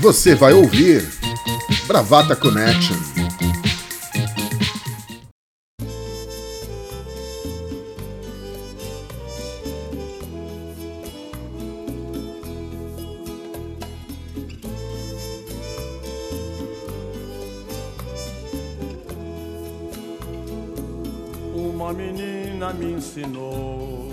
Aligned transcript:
Você 0.00 0.34
vai 0.34 0.54
ouvir 0.54 1.06
Bravata 1.86 2.34
Connection. 2.34 2.96
Uma 21.54 21.92
menina 21.92 22.72
me 22.72 22.92
ensinou 22.92 24.10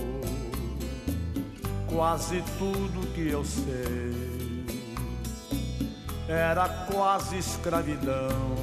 quase 1.89 2.43
tudo 2.59 3.07
que 3.13 3.29
eu 3.29 3.45
sei. 3.45 4.26
Era 6.29 6.67
quase 6.91 7.37
escravidão, 7.37 8.53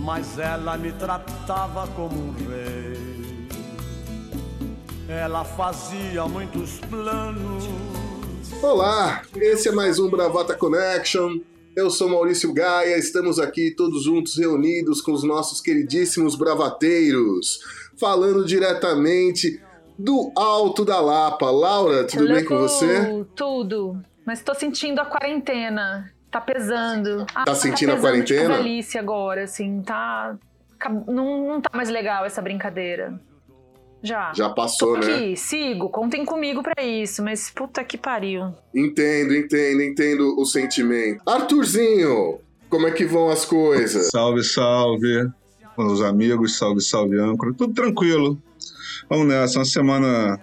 mas 0.00 0.38
ela 0.38 0.76
me 0.76 0.92
tratava 0.92 1.86
como 1.96 2.14
um 2.14 2.32
rei. 2.32 3.48
Ela 5.08 5.44
fazia 5.44 6.26
muitos 6.26 6.78
planos. 6.80 7.64
Olá, 8.62 9.22
esse 9.34 9.70
é 9.70 9.72
mais 9.72 9.98
um 9.98 10.10
Bravata 10.10 10.54
Connection. 10.54 11.38
Eu 11.74 11.88
sou 11.88 12.10
Maurício 12.10 12.52
Gaia, 12.52 12.98
estamos 12.98 13.38
aqui 13.38 13.70
todos 13.70 14.04
juntos 14.04 14.36
reunidos 14.36 15.00
com 15.00 15.12
os 15.12 15.22
nossos 15.22 15.62
queridíssimos 15.62 16.34
bravateiros, 16.34 17.60
falando 17.98 18.44
diretamente 18.44 19.58
do 19.98 20.30
Alto 20.36 20.84
da 20.84 21.00
Lapa. 21.00 21.50
Laura, 21.50 22.04
tudo 22.04 22.28
bem 22.28 22.44
com 22.44 22.58
você? 22.58 23.24
Tudo. 23.34 24.04
Mas 24.26 24.42
tô 24.42 24.54
sentindo 24.54 25.00
a 25.00 25.04
quarentena. 25.04 26.10
Tá 26.30 26.40
pesando. 26.40 27.26
Ah, 27.34 27.44
Tá 27.44 27.54
sentindo 27.54 27.90
a 27.92 27.94
pesando, 27.96 28.10
quarentena? 28.12 28.40
Tipo, 28.54 28.62
velhice 28.62 28.98
agora, 28.98 29.44
assim, 29.44 29.82
tá. 29.82 30.36
Não, 31.06 31.48
não 31.48 31.60
tá 31.60 31.70
mais 31.74 31.88
legal 31.90 32.24
essa 32.24 32.40
brincadeira. 32.40 33.20
Já. 34.02 34.32
Já 34.34 34.48
passou, 34.48 34.94
Tô 34.98 35.06
né? 35.06 35.14
aqui, 35.14 35.36
sigo, 35.36 35.90
contem 35.90 36.24
comigo 36.24 36.62
pra 36.62 36.82
isso, 36.82 37.22
mas 37.22 37.50
puta 37.50 37.84
que 37.84 37.98
pariu. 37.98 38.54
Entendo, 38.74 39.34
entendo, 39.34 39.82
entendo 39.82 40.40
o 40.40 40.46
sentimento. 40.46 41.20
Arthurzinho, 41.28 42.38
como 42.70 42.86
é 42.88 42.92
que 42.92 43.04
vão 43.04 43.28
as 43.28 43.44
coisas? 43.44 44.08
Salve, 44.10 44.42
salve, 44.42 45.28
meus 45.76 46.00
amigos, 46.00 46.56
salve, 46.56 46.80
salve, 46.80 47.18
âncora. 47.18 47.52
Tudo 47.52 47.74
tranquilo. 47.74 48.40
Vamos 49.08 49.26
nessa. 49.26 49.58
Uma 49.58 49.64
semana 49.66 50.40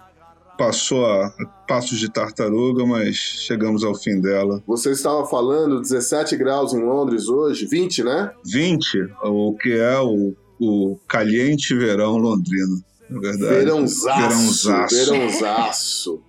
passou 0.58 1.06
a 1.06 1.30
passos 1.68 2.00
de 2.00 2.12
tartaruga, 2.12 2.86
mas 2.86 3.16
chegamos 3.16 3.84
ao 3.84 3.96
fim 3.96 4.20
dela. 4.20 4.62
Você 4.66 4.92
estava 4.92 5.26
falando 5.28 5.82
17 5.82 6.36
graus 6.38 6.74
em 6.74 6.82
Londres 6.84 7.28
hoje, 7.28 7.66
20, 7.66 8.04
né? 8.04 8.32
20, 8.46 9.10
o 9.24 9.54
que 9.56 9.74
é 9.74 10.00
o, 10.00 10.34
o 10.60 10.98
caliente 11.08 11.76
verão 11.76 12.18
londrino, 12.18 12.82
na 13.10 13.20
verdade. 13.20 13.56
Verãozaço, 13.56 14.22
Verãozaço. 14.22 14.96
verãozaço. 14.96 16.22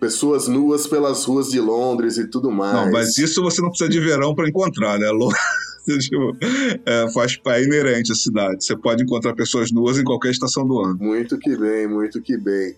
Pessoas 0.00 0.46
nuas 0.46 0.86
pelas 0.86 1.24
ruas 1.24 1.48
de 1.48 1.60
Londres 1.60 2.18
e 2.18 2.28
tudo 2.28 2.52
mais. 2.52 2.72
Não, 2.72 2.92
mas 2.92 3.18
isso 3.18 3.42
você 3.42 3.60
não 3.60 3.68
precisa 3.68 3.90
de 3.90 3.98
verão 3.98 4.34
para 4.34 4.48
encontrar, 4.48 4.98
né? 4.98 5.08
Tipo, 5.98 6.36
é, 6.84 7.10
faz 7.12 7.38
é 7.46 7.62
inerente 7.64 8.12
à 8.12 8.14
cidade. 8.14 8.62
Você 8.62 8.76
pode 8.76 9.02
encontrar 9.02 9.34
pessoas 9.34 9.72
nuas 9.72 9.98
em 9.98 10.04
qualquer 10.04 10.30
estação 10.30 10.66
do 10.66 10.78
ano. 10.80 10.98
Muito 11.00 11.38
que 11.38 11.56
bem, 11.56 11.88
muito 11.88 12.20
que 12.20 12.36
bem. 12.36 12.76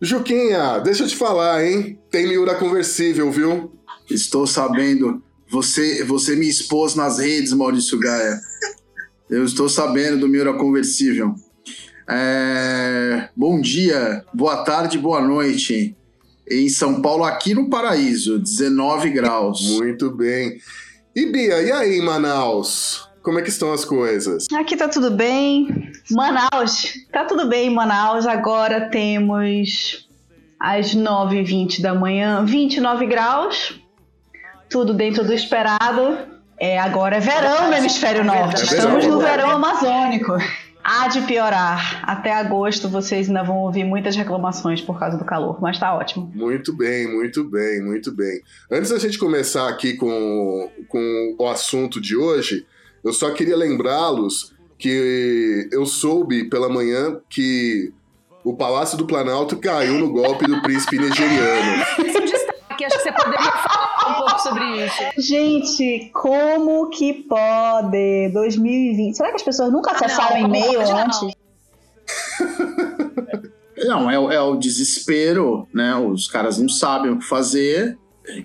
Juquinha, 0.00 0.78
deixa 0.78 1.04
eu 1.04 1.08
te 1.08 1.16
falar, 1.16 1.64
hein? 1.66 1.98
Tem 2.10 2.28
Miura 2.28 2.54
conversível, 2.54 3.30
viu? 3.30 3.72
Estou 4.08 4.46
sabendo. 4.46 5.22
Você, 5.50 6.04
você 6.04 6.36
me 6.36 6.48
expôs 6.48 6.94
nas 6.94 7.18
redes, 7.18 7.52
Maurício 7.52 7.98
Gaia. 7.98 8.38
Eu 9.28 9.44
estou 9.44 9.68
sabendo 9.68 10.20
do 10.20 10.28
Miura 10.28 10.54
Conversível. 10.54 11.34
É, 12.08 13.28
Bom 13.36 13.60
dia, 13.60 14.24
boa 14.32 14.64
tarde, 14.64 14.98
boa 14.98 15.20
noite. 15.20 15.96
Em 16.50 16.68
São 16.68 17.02
Paulo, 17.02 17.24
aqui 17.24 17.54
no 17.54 17.68
Paraíso, 17.68 18.38
19 18.38 19.10
graus. 19.10 19.78
Muito 19.78 20.10
bem. 20.10 20.58
E 21.14 21.26
Bia, 21.26 21.62
e 21.62 21.70
aí, 21.70 22.00
Manaus? 22.00 23.07
Como 23.22 23.38
é 23.38 23.42
que 23.42 23.48
estão 23.48 23.72
as 23.72 23.84
coisas? 23.84 24.46
Aqui 24.54 24.76
tá 24.76 24.88
tudo 24.88 25.10
bem. 25.10 25.90
Manaus, 26.10 26.94
tá 27.12 27.24
tudo 27.24 27.46
bem 27.48 27.68
em 27.68 27.74
Manaus. 27.74 28.26
Agora 28.26 28.88
temos 28.88 30.08
às 30.58 30.94
9h20 30.94 31.80
da 31.80 31.94
manhã, 31.94 32.44
29 32.44 33.06
graus. 33.06 33.80
Tudo 34.70 34.94
dentro 34.94 35.24
do 35.24 35.32
esperado. 35.32 36.18
É, 36.60 36.78
agora 36.78 37.16
é 37.16 37.20
verão 37.20 37.68
no 37.68 37.74
hemisfério 37.76 38.24
norte. 38.24 38.60
É 38.60 38.64
Estamos 38.64 39.04
verão 39.04 39.18
no 39.18 39.20
agora. 39.20 39.36
verão 39.36 39.50
amazônico. 39.50 40.32
Há 40.82 41.08
de 41.08 41.20
piorar. 41.22 42.02
Até 42.04 42.32
agosto 42.32 42.88
vocês 42.88 43.28
ainda 43.28 43.42
vão 43.42 43.58
ouvir 43.58 43.84
muitas 43.84 44.16
reclamações 44.16 44.80
por 44.80 44.98
causa 44.98 45.18
do 45.18 45.24
calor, 45.24 45.60
mas 45.60 45.78
tá 45.78 45.94
ótimo. 45.94 46.32
Muito 46.34 46.72
bem, 46.72 47.06
muito 47.06 47.44
bem, 47.44 47.82
muito 47.82 48.10
bem. 48.10 48.40
Antes 48.70 48.90
da 48.90 48.98
gente 48.98 49.18
começar 49.18 49.68
aqui 49.68 49.94
com, 49.94 50.70
com 50.88 51.36
o 51.38 51.46
assunto 51.46 52.00
de 52.00 52.16
hoje, 52.16 52.66
eu 53.04 53.12
só 53.12 53.30
queria 53.32 53.56
lembrá-los 53.56 54.52
que 54.78 55.68
eu 55.72 55.84
soube 55.86 56.44
pela 56.48 56.68
manhã 56.68 57.20
que 57.28 57.92
o 58.44 58.54
Palácio 58.56 58.96
do 58.96 59.06
Planalto 59.06 59.56
caiu 59.56 59.94
no 59.94 60.10
golpe 60.12 60.46
do 60.46 60.62
príncipe 60.62 60.98
nigeriano. 60.98 61.82
Esse 61.98 62.16
é 62.16 62.20
um 62.20 62.24
destaque, 62.24 62.84
acho 62.84 62.96
que 62.96 63.02
você 63.02 63.12
poderia 63.12 63.40
falar 63.52 64.10
um 64.10 64.14
pouco 64.26 64.38
sobre 64.40 64.84
isso. 64.86 65.02
Gente, 65.18 66.10
como 66.14 66.88
que 66.90 67.12
pode? 67.24 68.28
2020. 68.32 69.16
Será 69.16 69.30
que 69.30 69.36
as 69.36 69.42
pessoas 69.42 69.72
nunca 69.72 69.90
acessaram 69.92 70.40
não, 70.42 70.48
e-mail 70.48 70.80
antes? 70.80 71.20
Não, 73.84 74.10
é, 74.10 74.18
o- 74.18 74.30
é 74.30 74.40
o 74.40 74.56
desespero, 74.56 75.66
né? 75.72 75.94
Os 75.96 76.26
caras 76.28 76.58
não 76.58 76.68
sabem 76.68 77.12
o 77.12 77.18
que 77.18 77.24
fazer 77.26 77.96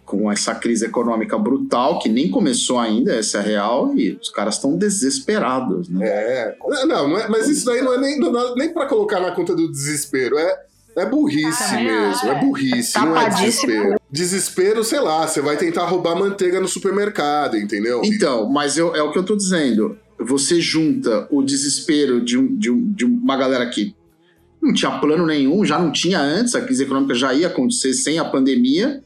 com 0.06 0.32
essa 0.32 0.56
crise 0.56 0.86
econômica 0.86 1.38
brutal, 1.38 2.00
que 2.00 2.10
nem 2.10 2.30
começou 2.30 2.80
ainda, 2.80 3.14
essa 3.16 3.38
é 3.38 3.40
a 3.40 3.44
real, 3.44 3.94
e 3.98 4.18
os 4.22 4.30
caras 4.30 4.56
estão 4.56 4.78
desesperados, 4.78 5.90
né? 5.90 6.06
É, 6.08 6.56
não, 6.88 7.08
não 7.10 7.18
é, 7.18 7.28
mas 7.28 7.48
isso 7.50 7.66
daí 7.66 7.82
não 7.82 7.94
é 7.94 7.98
nem, 8.00 8.20
não 8.20 8.38
é 8.40 8.56
nem 8.56 8.74
para 8.74 8.86
colocar 8.88 9.20
na 9.20 9.32
conta 9.32 9.56
do 9.56 9.70
desespero, 9.72 10.38
é, 10.38 10.58
é 10.96 11.06
burrice 11.06 11.64
Ah, 11.76 11.82
mesmo, 11.82 12.30
é, 12.30 12.32
é. 12.32 12.40
burrice, 12.40 12.98
não 13.00 13.18
é 13.18 13.30
desespero. 13.30 14.00
Desespero, 14.12 14.84
sei 14.84 15.00
lá, 15.00 15.28
você 15.28 15.42
vai 15.42 15.58
tentar 15.58 15.86
roubar 15.86 16.16
manteiga 16.16 16.60
no 16.60 16.68
supermercado, 16.68 17.58
entendeu? 17.58 18.02
Então, 18.04 18.50
mas 18.50 18.78
eu- 18.78 18.96
é 18.96 19.02
o 19.02 19.12
que 19.12 19.18
eu 19.18 19.24
tô 19.24 19.36
dizendo. 19.36 19.98
Você 20.20 20.62
junta 20.62 21.28
o 21.32 21.42
desespero 21.44 22.24
de, 22.24 22.38
um- 22.38 22.56
de 22.56 22.70
um- 22.72 22.92
de 22.92 23.04
uma 23.06 23.36
galera 23.36 23.66
que 23.70 23.96
não 24.62 24.72
tinha 24.74 24.92
plano 25.00 25.26
nenhum, 25.26 25.66
já 25.66 25.78
não 25.80 25.92
tinha 25.92 26.20
antes, 26.22 26.56
a 26.56 26.62
crise 26.62 26.84
econômica 26.84 27.14
já 27.16 27.34
ia 27.34 27.48
acontecer 27.48 27.94
sem 27.94 28.20
a 28.20 28.24
pandemia, 28.24 29.04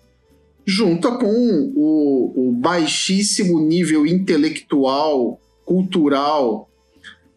junta 0.67 1.11
com 1.11 1.71
o, 1.75 2.49
o 2.49 2.51
baixíssimo 2.51 3.59
nível 3.61 4.05
intelectual, 4.05 5.39
cultural 5.65 6.69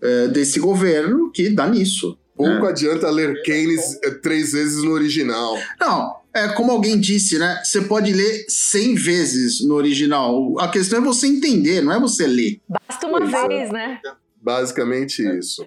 eh, 0.02 0.28
desse 0.28 0.58
governo 0.58 1.30
que 1.30 1.48
dá 1.48 1.68
nisso. 1.68 2.18
Pouco 2.36 2.66
adianta 2.66 3.10
ler 3.10 3.42
Keynes 3.42 3.98
é, 4.02 4.10
três 4.12 4.52
vezes 4.52 4.82
no 4.82 4.92
original. 4.92 5.56
Não, 5.78 6.16
é 6.34 6.48
como 6.48 6.72
alguém 6.72 6.98
disse, 6.98 7.38
né? 7.38 7.60
Você 7.62 7.82
pode 7.82 8.12
ler 8.12 8.46
100 8.48 8.94
vezes 8.94 9.60
no 9.60 9.74
original. 9.74 10.58
A 10.58 10.68
questão 10.68 11.00
é 11.00 11.02
você 11.02 11.26
entender, 11.26 11.82
não 11.82 11.92
é 11.92 12.00
você 12.00 12.26
ler. 12.26 12.60
Basta 12.66 13.06
uma 13.06 13.18
Pois 13.18 13.32
é. 13.32 13.48
vez, 13.48 13.70
né? 13.70 14.00
Basicamente 14.42 15.22
isso. 15.38 15.66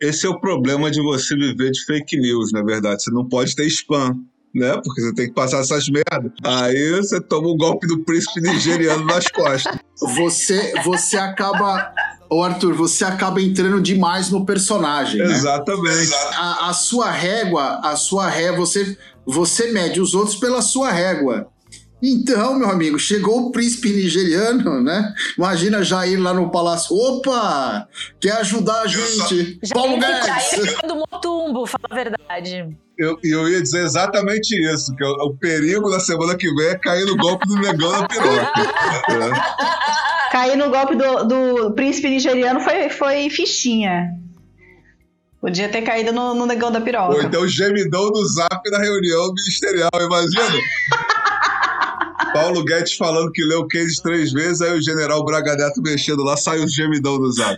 Esse 0.00 0.26
é 0.26 0.28
o 0.28 0.38
problema 0.38 0.90
de 0.90 1.00
você 1.00 1.34
viver 1.34 1.70
de 1.70 1.82
fake 1.84 2.18
news, 2.18 2.52
na 2.52 2.62
verdade. 2.62 3.02
Você 3.02 3.10
não 3.10 3.26
pode 3.26 3.56
ter 3.56 3.66
spam, 3.66 4.14
né? 4.58 4.80
Porque 4.84 5.00
você 5.00 5.14
tem 5.14 5.28
que 5.28 5.34
passar 5.34 5.60
essas 5.60 5.88
merdas. 5.88 6.32
Aí 6.44 6.90
você 6.92 7.20
toma 7.20 7.48
um 7.48 7.56
golpe 7.56 7.86
do 7.86 8.00
príncipe 8.00 8.40
nigeriano 8.40 9.04
nas 9.04 9.26
costas. 9.28 9.78
Você, 10.00 10.72
você 10.84 11.16
acaba. 11.16 11.92
Ô 12.30 12.42
Arthur, 12.42 12.74
você 12.74 13.04
acaba 13.04 13.40
entrando 13.40 13.80
demais 13.80 14.30
no 14.30 14.44
personagem. 14.44 15.18
né? 15.18 15.32
Exatamente. 15.32 16.12
A, 16.34 16.68
a 16.68 16.72
sua 16.74 17.10
régua, 17.10 17.80
a 17.82 17.96
sua 17.96 18.28
régua, 18.28 18.58
você, 18.66 18.98
você 19.24 19.72
mede 19.72 20.00
os 20.00 20.14
outros 20.14 20.36
pela 20.36 20.60
sua 20.60 20.90
régua. 20.90 21.48
Então, 22.02 22.56
meu 22.56 22.70
amigo, 22.70 22.96
chegou 22.98 23.46
o 23.46 23.50
príncipe 23.50 23.88
nigeriano, 23.90 24.80
né? 24.80 25.12
Imagina 25.36 25.82
Jair 25.82 26.20
lá 26.20 26.32
no 26.32 26.48
palácio. 26.50 26.94
Opa! 26.94 27.88
Quer 28.20 28.32
ajudar 28.34 28.82
a 28.82 28.86
gente? 28.86 29.58
Já 29.62 29.74
Paulo 29.74 29.98
Guedes! 29.98 30.80
aí 30.82 30.88
do 30.88 30.94
Motumbo, 30.94 31.66
fala 31.66 31.84
a 31.90 31.94
verdade. 31.94 32.68
Eu, 32.98 33.16
e 33.22 33.30
eu 33.30 33.48
ia 33.48 33.62
dizer 33.62 33.84
exatamente 33.84 34.60
isso, 34.60 34.94
que 34.96 35.04
o, 35.04 35.12
o 35.26 35.36
perigo 35.36 35.88
da 35.88 36.00
semana 36.00 36.36
que 36.36 36.52
vem 36.52 36.66
é 36.66 36.78
cair 36.78 37.06
no 37.06 37.16
golpe 37.16 37.46
do 37.46 37.54
negão 37.54 37.92
na 37.92 38.08
piroca. 38.08 38.60
É. 39.10 39.68
Cair 40.30 40.56
no 40.56 40.68
golpe 40.68 40.94
do, 40.94 41.24
do 41.24 41.72
príncipe 41.72 42.10
nigeriano 42.10 42.60
foi, 42.60 42.90
foi 42.90 43.30
fichinha. 43.30 44.08
Podia 45.40 45.68
ter 45.68 45.82
caído 45.82 46.12
no, 46.12 46.34
no 46.34 46.44
negão 46.44 46.70
da 46.70 46.78
Ou 46.80 46.84
piroca. 46.84 47.22
então 47.22 47.48
gemidão 47.48 48.10
do 48.10 48.24
zap 48.26 48.70
na 48.70 48.78
reunião 48.78 49.32
ministerial, 49.32 49.90
imagina? 49.94 50.60
Paulo 52.34 52.62
Guedes 52.62 52.94
falando 52.94 53.32
que 53.32 53.42
leu 53.42 53.60
o 53.60 53.68
case 53.68 54.02
três 54.02 54.32
vezes, 54.32 54.60
aí 54.60 54.76
o 54.76 54.82
general 54.82 55.24
Braga 55.24 55.56
Neto 55.56 55.80
mexendo 55.80 56.22
lá, 56.22 56.36
sai 56.36 56.58
o 56.60 56.68
gemidão 56.68 57.18
do 57.18 57.32
zap. 57.32 57.56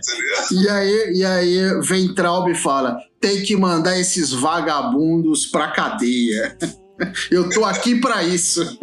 E 0.51 0.69
aí, 0.69 1.13
e 1.13 1.25
aí 1.25 1.81
vem 1.81 2.13
Traub 2.13 2.47
e 2.49 2.55
fala: 2.55 2.97
tem 3.21 3.43
que 3.43 3.55
mandar 3.55 3.97
esses 3.99 4.33
vagabundos 4.33 5.45
pra 5.45 5.71
cadeia. 5.71 6.57
Eu 7.31 7.49
tô 7.49 7.63
aqui 7.63 7.99
para 8.01 8.23
isso. 8.23 8.77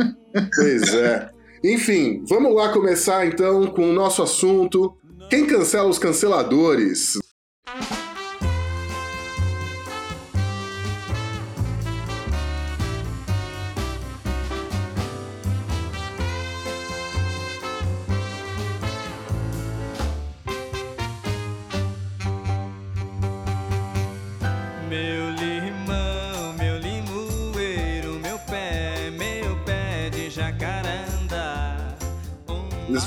Pois 0.55 0.94
é. 0.94 1.29
Enfim, 1.62 2.25
vamos 2.29 2.55
lá 2.55 2.73
começar 2.73 3.26
então 3.26 3.67
com 3.67 3.90
o 3.90 3.93
nosso 3.93 4.23
assunto. 4.23 4.96
Quem 5.29 5.46
cancela 5.46 5.88
os 5.88 5.99
canceladores? 5.99 7.19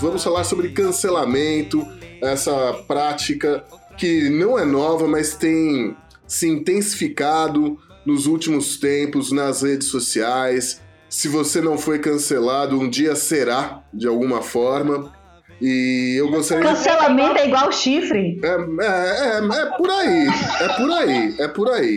Vamos 0.01 0.23
falar 0.23 0.43
sobre 0.43 0.69
cancelamento, 0.69 1.87
essa 2.21 2.73
prática 2.87 3.63
que 3.97 4.29
não 4.29 4.57
é 4.57 4.65
nova, 4.65 5.07
mas 5.07 5.35
tem 5.35 5.95
se 6.25 6.47
intensificado 6.47 7.77
nos 8.05 8.25
últimos 8.25 8.77
tempos 8.77 9.31
nas 9.31 9.61
redes 9.61 9.87
sociais. 9.89 10.81
Se 11.07 11.27
você 11.27 11.61
não 11.61 11.77
foi 11.77 11.99
cancelado, 11.99 12.79
um 12.79 12.89
dia 12.89 13.15
será, 13.15 13.83
de 13.93 14.07
alguma 14.07 14.41
forma. 14.41 15.13
E 15.61 16.15
eu 16.17 16.31
gostaria 16.31 16.63
de 16.63 16.75
Cancelamento 16.75 17.37
é 17.37 17.47
igual 17.47 17.71
chifre. 17.71 18.39
É, 18.43 18.47
é, 18.47 19.37
é, 19.37 19.61
é 19.61 19.65
por 19.77 19.89
aí, 19.91 20.27
é 20.59 20.67
por 20.69 20.91
aí, 20.91 21.35
é 21.37 21.47
por 21.47 21.69
aí. 21.69 21.95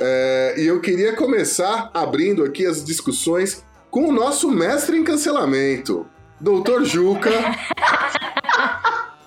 É, 0.00 0.54
e 0.58 0.66
eu 0.66 0.80
queria 0.80 1.12
começar 1.12 1.90
abrindo 1.92 2.42
aqui 2.42 2.64
as 2.64 2.82
discussões 2.82 3.62
com 3.90 4.08
o 4.08 4.12
nosso 4.12 4.50
mestre 4.50 4.96
em 4.96 5.04
cancelamento, 5.04 6.06
Doutor 6.40 6.84
Juca. 6.84 7.30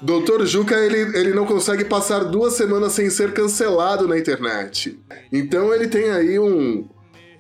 Doutor 0.02 0.46
Juca, 0.46 0.76
ele, 0.76 1.18
ele 1.18 1.34
não 1.34 1.46
consegue 1.46 1.84
passar 1.84 2.24
duas 2.26 2.54
semanas 2.54 2.94
sem 2.94 3.10
ser 3.10 3.34
cancelado 3.34 4.08
na 4.08 4.18
internet. 4.18 5.00
Então 5.32 5.74
ele 5.74 5.88
tem 5.88 6.10
aí 6.12 6.38
um, 6.38 6.88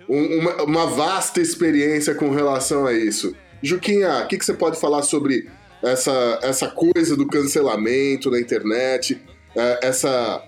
um- 0.09 0.39
uma, 0.39 0.63
uma 0.63 0.87
vasta 0.87 1.39
experiência 1.39 2.15
com 2.15 2.31
relação 2.31 2.85
a 2.87 2.93
isso. 2.93 3.35
Juquinha, 3.61 4.23
o 4.23 4.27
que, 4.27 4.37
que 4.37 4.45
você 4.45 4.53
pode 4.53 4.79
falar 4.79 5.03
sobre 5.03 5.47
essa, 5.83 6.39
essa 6.41 6.67
coisa 6.67 7.15
do 7.15 7.27
cancelamento 7.27 8.31
na 8.31 8.39
internet, 8.39 9.21
é, 9.55 9.79
essa 9.83 10.41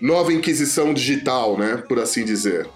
nova 0.00 0.32
inquisição 0.32 0.94
digital, 0.94 1.58
né? 1.58 1.76
Por 1.86 1.98
assim 1.98 2.24
dizer. 2.24 2.66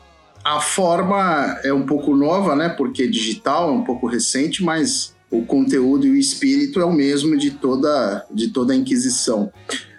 A 0.44 0.60
forma 0.60 1.58
é 1.64 1.72
um 1.72 1.84
pouco 1.86 2.14
nova, 2.14 2.54
né? 2.54 2.68
Porque 2.68 3.08
digital, 3.08 3.70
é 3.70 3.72
um 3.72 3.82
pouco 3.84 4.06
recente, 4.06 4.62
mas 4.62 5.15
o 5.30 5.44
conteúdo 5.44 6.06
e 6.06 6.10
o 6.10 6.16
espírito 6.16 6.80
é 6.80 6.84
o 6.84 6.92
mesmo 6.92 7.36
de 7.36 7.50
toda, 7.52 8.24
de 8.32 8.48
toda 8.48 8.72
a 8.72 8.76
Inquisição. 8.76 9.52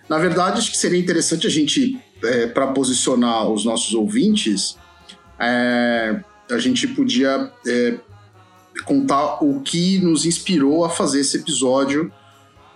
Na 0.08 0.18
verdade, 0.18 0.60
acho 0.60 0.72
que 0.72 0.78
seria 0.78 1.00
interessante 1.00 1.46
a 1.46 1.50
gente, 1.50 2.00
para 2.54 2.68
posicionar 2.68 3.50
os 3.50 3.66
nossos 3.66 3.94
ouvintes, 3.94 4.78
é, 5.40 6.22
a 6.50 6.58
gente 6.58 6.88
podia 6.88 7.52
é, 7.68 7.98
contar 8.86 9.44
o 9.44 9.60
que 9.62 10.00
nos 10.00 10.26
inspirou 10.26 10.86
a 10.86 10.90
fazer 10.90 11.20
esse 11.20 11.38
episódio 11.38 12.12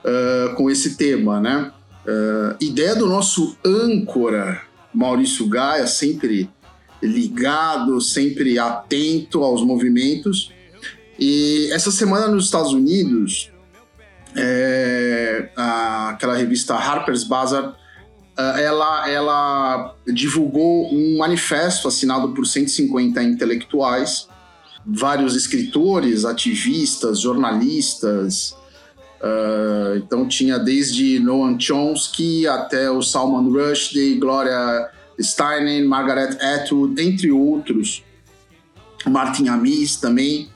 ah, 0.03 0.53
com 0.55 0.69
esse 0.69 0.95
tema, 0.95 1.39
né? 1.39 1.71
Ah, 2.07 2.55
ideia 2.59 2.95
do 2.95 3.07
nosso 3.07 3.55
âncora, 3.65 4.61
Maurício 4.93 5.47
Gaia, 5.47 5.87
sempre 5.87 6.49
ligado, 7.01 7.99
sempre 8.01 8.59
atento 8.59 9.43
aos 9.43 9.63
movimentos. 9.63 10.51
E 11.23 11.69
essa 11.71 11.91
semana 11.91 12.27
nos 12.27 12.45
Estados 12.45 12.73
Unidos, 12.73 13.51
é, 14.35 15.49
a- 15.55 16.09
aquela 16.09 16.35
revista 16.35 16.73
Harper's 16.73 17.23
Bazaar, 17.23 17.75
ah, 18.35 18.59
ela, 18.59 19.07
ela 19.07 19.95
divulgou 20.07 20.91
um 20.91 21.17
manifesto 21.19 21.87
assinado 21.87 22.29
por 22.33 22.47
150 22.47 23.21
intelectuais, 23.21 24.27
vários 24.83 25.35
escritores, 25.35 26.25
ativistas, 26.25 27.19
jornalistas. 27.19 28.55
ah, 29.21 29.93
então 29.97 30.27
tinha 30.27 30.57
desde 30.57 31.19
Noam 31.19 31.55
Chomsky 31.59 32.47
até 32.47 32.89
o 32.89 33.03
Salman 33.03 33.47
Rushdie, 33.51 34.15
Gloria 34.15 34.89
Steinem, 35.21 35.85
Margaret 35.85 36.35
Atwood, 36.41 36.99
entre 36.99 37.29
outros. 37.31 38.03
Martin 39.07 39.47
Amis 39.49 39.97
também. 39.97 40.49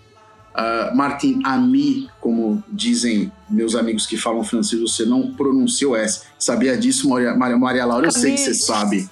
Ah, 0.57 0.91
Martin 0.95 1.41
Ami, 1.43 2.09
como 2.21 2.63
dizem 2.71 3.29
meus 3.49 3.75
amigos 3.75 4.05
que 4.05 4.15
falam 4.15 4.41
francês, 4.41 4.81
você 4.81 5.03
não 5.05 5.33
pronuncia 5.33 5.89
o 5.89 5.95
S. 5.97 6.21
Sabia 6.39 6.77
disso, 6.77 7.09
Maria, 7.09 7.35
Maria, 7.35 7.57
Maria 7.57 7.85
Laura? 7.85 8.07
Eu 8.07 8.11
sei 8.11 8.31
que 8.31 8.37
você 8.39 8.53
sabe. 8.53 9.09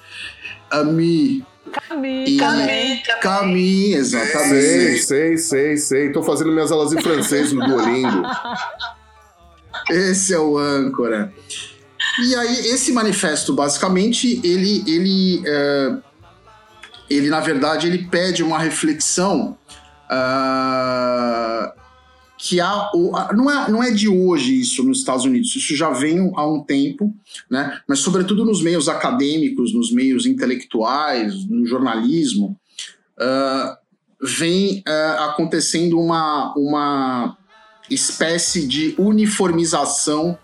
Ami. 0.70 1.44
Camille, 1.70 2.36
Camille. 2.38 3.02
Camille, 3.20 4.04
Sei, 4.04 4.20
exatamente. 4.20 5.02
sei, 5.02 5.36
sei, 5.36 5.76
sei. 5.76 6.12
Tô 6.12 6.22
fazendo 6.22 6.50
minhas 6.50 6.72
aulas 6.72 6.92
em 6.94 7.00
francês 7.02 7.52
no 7.52 7.66
Duolingo. 7.66 8.22
Esse 9.90 10.32
é 10.32 10.38
o 10.38 10.56
âncora. 10.56 11.30
E 12.22 12.34
aí, 12.36 12.68
esse 12.68 12.92
manifesto, 12.92 13.52
basicamente, 13.52 14.40
ele, 14.44 14.84
ele, 14.86 15.42
é, 15.44 15.96
ele 17.10 17.28
na 17.28 17.40
verdade, 17.40 17.88
ele 17.88 18.06
pede 18.06 18.42
uma 18.42 18.58
reflexão 18.58 19.58
ah, 20.10 21.74
que 22.38 22.60
há, 22.60 22.90
não, 23.32 23.50
é, 23.50 23.70
não 23.70 23.82
é 23.82 23.90
de 23.90 24.08
hoje 24.08 24.60
isso 24.60 24.82
nos 24.84 24.98
Estados 24.98 25.24
Unidos, 25.24 25.56
isso 25.56 25.74
já 25.74 25.90
vem 25.90 26.30
há 26.34 26.46
um 26.46 26.62
tempo, 26.62 27.14
né? 27.50 27.80
mas 27.88 28.00
sobretudo 28.00 28.44
nos 28.44 28.60
meios 28.60 28.88
acadêmicos, 28.88 29.72
nos 29.72 29.90
meios 29.90 30.26
intelectuais, 30.26 31.46
no 31.46 31.64
jornalismo, 31.66 32.54
ah, 33.18 33.78
vem 34.20 34.82
ah, 34.86 35.30
acontecendo 35.30 35.98
uma, 35.98 36.52
uma 36.54 37.38
espécie 37.90 38.66
de 38.66 38.94
uniformização 38.98 40.38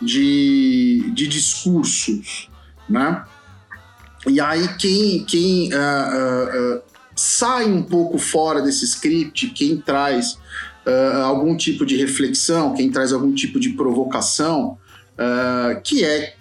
de, 0.00 1.10
de 1.14 1.26
discursos, 1.26 2.50
né? 2.88 3.24
E 4.26 4.38
aí 4.40 4.68
quem, 4.76 5.24
quem 5.24 5.72
ah, 5.72 6.82
sai 7.20 7.66
um 7.66 7.82
pouco 7.82 8.16
fora 8.16 8.62
desse 8.62 8.86
script, 8.86 9.50
quem 9.50 9.76
traz 9.76 10.38
ah, 10.86 11.24
algum 11.24 11.54
tipo 11.54 11.84
de 11.84 11.94
reflexão, 11.94 12.72
quem 12.72 12.90
traz 12.90 13.12
algum 13.12 13.34
tipo 13.34 13.60
de 13.60 13.70
provocação, 13.70 14.78
ah, 15.18 15.78
que 15.84 16.02
é 16.02 16.34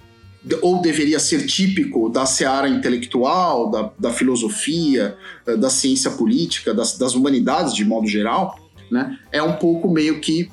ou 0.61 0.81
deveria 0.81 1.19
ser 1.19 1.45
típico 1.45 2.07
da 2.07 2.25
seara 2.25 2.69
intelectual, 2.69 3.69
da, 3.69 3.91
da 3.99 4.13
filosofia, 4.13 5.17
ah, 5.45 5.57
da 5.57 5.69
ciência 5.69 6.11
política, 6.11 6.73
das, 6.73 6.97
das 6.97 7.13
humanidades 7.13 7.75
de 7.75 7.83
modo 7.83 8.07
geral, 8.07 8.57
né? 8.89 9.19
é 9.33 9.43
um 9.43 9.57
pouco 9.57 9.89
meio 9.89 10.21
que 10.21 10.49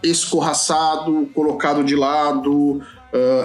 escorraçado, 0.00 1.28
colocado 1.34 1.82
de 1.82 1.96
lado, 1.96 2.80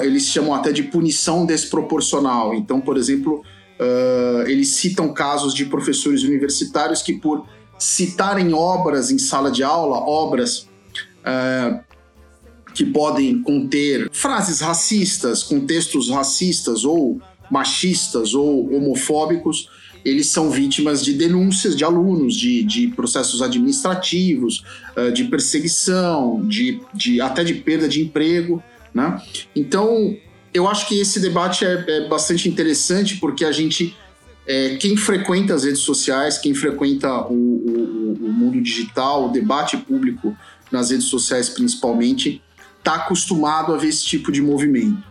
eles 0.04 0.28
chamam 0.28 0.54
até 0.54 0.72
de 0.72 0.84
punição 0.84 1.48
desproporcional. 1.48 2.54
Então, 2.54 2.80
por 2.80 2.96
exemplo, 2.96 3.44
ah, 3.82 4.44
eles 4.48 4.70
citam 4.76 5.12
casos 5.12 5.54
de 5.54 5.66
professores 5.66 6.24
universitários 6.24 7.02
que, 7.02 7.14
por 7.14 7.46
citarem 7.80 8.54
obras 8.54 9.10
em 9.10 9.18
sala 9.18 9.50
de 9.50 9.64
aula, 9.64 9.98
obras 9.98 10.70
ah, 11.26 11.82
que 12.76 12.86
podem 12.86 13.42
conter 13.42 14.08
frases 14.12 14.62
racistas, 14.62 15.44
contextos 15.44 16.10
racistas 16.10 16.86
ou 16.86 17.20
machistas 17.50 18.34
ou 18.34 18.74
homofóbicos, 18.74 19.68
eles 20.06 20.28
são 20.28 20.50
vítimas 20.50 21.04
de 21.04 21.14
denúncias 21.14 21.76
de 21.76 21.84
alunos, 21.84 22.36
de, 22.36 22.64
de 22.64 22.88
processos 22.88 23.42
administrativos, 23.42 24.64
eh, 24.96 25.12
de 25.12 25.26
perseguição, 25.26 26.48
de, 26.48 26.80
de 26.94 27.22
até 27.22 27.44
de 27.44 27.56
perda 27.56 27.88
de 27.88 28.02
emprego, 28.02 28.64
né? 28.94 29.22
Então, 29.56 30.16
eu 30.54 30.68
acho 30.68 30.88
que 30.88 31.00
esse 31.00 31.20
debate 31.20 31.66
é, 31.66 31.84
é 31.88 32.08
bastante 32.08 32.48
interessante 32.50 33.18
porque 33.18 33.46
a 33.46 33.52
gente, 33.52 33.96
eh, 34.46 34.78
quem 34.80 34.96
frequenta 34.98 35.54
as 35.54 35.64
redes 35.64 35.82
sociais, 35.82 36.38
quem 36.38 36.54
frequenta 36.54 37.10
o, 37.28 37.34
o- 37.34 38.18
o 38.22 38.32
mundo 38.34 38.62
digital, 38.62 39.28
o 39.28 39.32
debate 39.32 39.78
público 39.78 40.36
nas 40.72 40.90
redes 40.92 41.06
sociais 41.08 41.50
principalmente, 41.50 42.42
está 42.80 42.96
acostumado 42.96 43.74
a 43.74 43.78
ver 43.78 43.88
esse 43.90 44.06
tipo 44.06 44.32
de 44.32 44.42
movimento. 44.42 45.04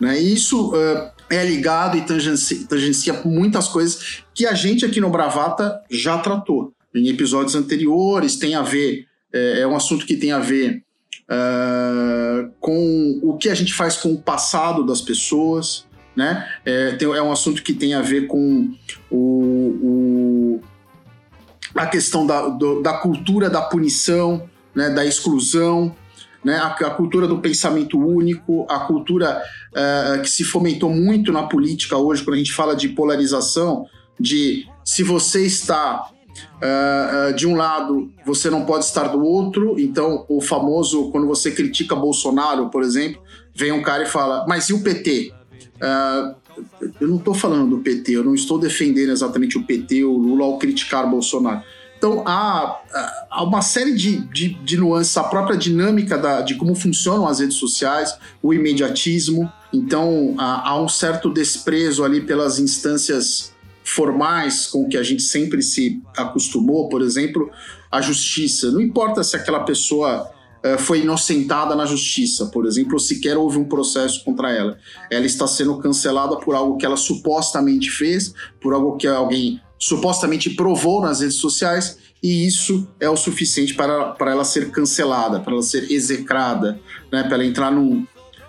Né? 0.00 0.20
E 0.22 0.32
isso 0.32 0.72
eh, 0.74 1.12
é 1.30 1.44
ligado 1.44 1.96
e 1.96 2.02
tangencia, 2.02 2.66
tangencia 2.68 3.12
muitas 3.24 3.68
coisas 3.68 4.22
que 4.34 4.46
a 4.46 4.54
gente 4.54 4.84
aqui 4.84 5.00
no 5.00 5.10
Bravata 5.10 5.80
já 5.90 6.18
tratou. 6.18 6.72
em 6.94 7.08
episódios 7.08 7.54
anteriores, 7.54 8.36
tem 8.36 8.54
a 8.54 8.62
ver, 8.62 9.06
é, 9.32 9.60
é 9.60 9.66
um 9.66 9.76
assunto 9.76 10.06
que 10.06 10.16
tem 10.16 10.32
a 10.32 10.38
ver 10.38 10.82
uh, 11.28 12.50
com 12.60 13.20
o 13.22 13.36
que 13.36 13.48
a 13.48 13.54
gente 13.54 13.74
faz 13.74 13.96
com 13.96 14.12
o 14.12 14.20
passado 14.20 14.84
das 14.84 15.00
pessoas, 15.00 15.86
né? 16.16 16.48
É, 16.64 16.92
tem, 16.92 17.08
é 17.08 17.22
um 17.22 17.30
assunto 17.30 17.62
que 17.62 17.72
tem 17.72 17.94
a 17.94 18.02
ver 18.02 18.26
com 18.26 18.74
o, 19.10 19.78
o 19.82 20.60
a 21.74 21.86
questão 21.86 22.26
da, 22.26 22.48
do, 22.48 22.82
da 22.82 22.94
cultura 22.94 23.48
da 23.48 23.62
punição, 23.62 24.48
né, 24.74 24.90
da 24.90 25.04
exclusão, 25.04 25.94
né, 26.44 26.56
a, 26.56 26.68
a, 26.68 26.90
cultura 26.90 27.28
do 27.28 27.38
pensamento 27.38 27.98
único, 27.98 28.66
a 28.68 28.80
cultura 28.80 29.40
uh, 29.72 30.20
que 30.22 30.30
se 30.30 30.44
fomentou 30.44 30.90
muito 30.90 31.32
na 31.32 31.44
política 31.44 31.96
hoje, 31.96 32.24
quando 32.24 32.34
a 32.34 32.38
gente 32.38 32.52
fala 32.52 32.74
de 32.74 32.88
polarização, 32.88 33.86
de 34.18 34.66
se 34.84 35.02
você 35.02 35.46
está 35.46 36.10
uh, 36.62 37.30
uh, 37.30 37.34
de 37.34 37.46
um 37.46 37.54
lado, 37.56 38.10
você 38.24 38.50
não 38.50 38.64
pode 38.64 38.84
estar 38.84 39.08
do 39.08 39.22
outro. 39.22 39.78
Então, 39.78 40.24
o 40.28 40.40
famoso, 40.40 41.10
quando 41.10 41.26
você 41.26 41.50
critica 41.50 41.94
Bolsonaro, 41.94 42.68
por 42.68 42.82
exemplo, 42.82 43.22
vem 43.54 43.72
um 43.72 43.82
cara 43.82 44.04
e 44.04 44.06
fala, 44.06 44.44
mas 44.48 44.68
e 44.68 44.72
o 44.72 44.82
PT? 44.82 45.34
eu 47.00 47.06
não 47.06 47.18
estou 47.18 47.32
falando 47.32 47.70
do 47.70 47.78
PT, 47.78 48.12
eu 48.12 48.24
não 48.24 48.34
estou 48.34 48.58
defendendo 48.58 49.10
exatamente 49.10 49.56
o 49.56 49.62
PT, 49.64 50.02
o 50.02 50.16
Lula, 50.16 50.44
ao 50.44 50.58
criticar 50.58 51.08
Bolsonaro. 51.08 51.62
Então 51.98 52.22
há, 52.24 52.80
há 53.28 53.42
uma 53.42 53.60
série 53.60 53.94
de, 53.94 54.20
de, 54.28 54.54
de, 54.54 54.76
nuances, 54.76 55.16
a 55.16 55.24
própria 55.24 55.56
dinâmica 55.56 56.16
da, 56.16 56.40
de 56.40 56.54
como 56.54 56.74
funcionam 56.74 57.26
as 57.26 57.40
redes 57.40 57.56
sociais, 57.56 58.16
o 58.40 58.54
imediatismo. 58.54 59.52
Então 59.72 60.34
há, 60.38 60.70
há 60.70 60.80
um 60.80 60.88
certo 60.88 61.28
desprezo 61.28 62.04
ali 62.04 62.20
pelas 62.20 62.60
instâncias 62.60 63.52
formais 63.88 64.66
com 64.66 64.88
que 64.88 64.96
a 64.96 65.02
gente 65.02 65.22
sempre 65.22 65.62
se 65.62 66.02
acostumou, 66.16 66.88
por 66.88 67.02
exemplo, 67.02 67.50
a 67.90 68.00
justiça. 68.00 68.70
Não 68.70 68.80
importa 68.80 69.24
se 69.24 69.36
aquela 69.36 69.60
pessoa 69.60 70.30
uh, 70.64 70.78
foi 70.78 71.00
inocentada 71.00 71.74
na 71.74 71.86
justiça, 71.86 72.46
por 72.46 72.66
exemplo, 72.66 72.94
ou 72.94 72.98
sequer 72.98 73.36
houve 73.36 73.58
um 73.58 73.64
processo 73.64 74.24
contra 74.24 74.50
ela. 74.52 74.78
Ela 75.10 75.26
está 75.26 75.46
sendo 75.46 75.78
cancelada 75.78 76.36
por 76.36 76.54
algo 76.54 76.76
que 76.76 76.84
ela 76.84 76.96
supostamente 76.96 77.90
fez, 77.90 78.34
por 78.60 78.74
algo 78.74 78.96
que 78.96 79.06
alguém 79.06 79.60
supostamente 79.78 80.50
provou 80.50 81.00
nas 81.00 81.20
redes 81.20 81.36
sociais 81.36 81.98
e 82.22 82.46
isso 82.46 82.88
é 82.98 83.08
o 83.08 83.16
suficiente 83.16 83.74
para, 83.74 84.06
para 84.12 84.32
ela 84.32 84.44
ser 84.44 84.70
cancelada, 84.70 85.38
para 85.38 85.52
ela 85.52 85.62
ser 85.62 85.90
execrada, 85.90 86.80
né, 87.12 87.22
para 87.22 87.34
ela 87.34 87.44
entrar 87.44 87.70
num, 87.70 88.04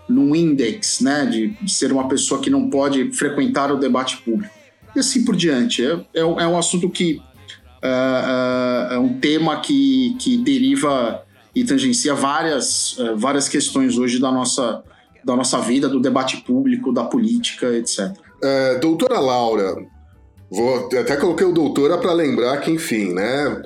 num 0.08 0.36
index 0.36 1.01
né, 1.01 1.25
de, 1.27 1.50
de 1.50 1.72
ser 1.72 1.91
uma 1.91 2.08
pessoa 2.08 2.41
que 2.41 2.50
não 2.50 2.67
pode 2.67 3.12
frequentar 3.12 3.72
o 3.72 3.77
debate 3.77 4.17
público. 4.17 4.59
E 5.00 5.01
assim 5.01 5.24
por 5.24 5.36
diante. 5.36 5.84
É, 5.84 5.94
é, 6.13 6.22
é 6.22 6.48
um 6.48 6.58
assunto 6.58 6.89
que. 6.89 7.22
Uh, 7.82 8.91
uh, 8.91 8.94
é 8.94 9.00
um 9.00 9.18
tema 9.20 9.62
que, 9.62 10.13
que 10.20 10.38
deriva 10.38 11.24
e 11.56 11.63
tangencia 11.63 12.13
várias, 12.13 12.98
uh, 12.98 13.15
várias 13.15 13.48
questões 13.48 13.98
hoje 13.98 14.20
da 14.20 14.29
nossa, 14.29 14.84
da 15.24 15.34
nossa 15.34 15.60
vida, 15.60 15.88
do 15.88 16.01
debate 16.01 16.38
público, 16.38 16.91
da 16.91 17.06
política, 17.06 17.68
etc. 17.68 18.12
É, 18.44 18.79
doutora 18.79 19.18
Laura, 19.18 19.77
Vou, 20.51 20.88
até 20.88 21.15
coloquei 21.15 21.46
o 21.46 21.53
doutora 21.53 21.98
para 22.00 22.12
lembrar 22.12 22.58
que, 22.58 22.72
enfim, 22.72 23.13
né? 23.13 23.62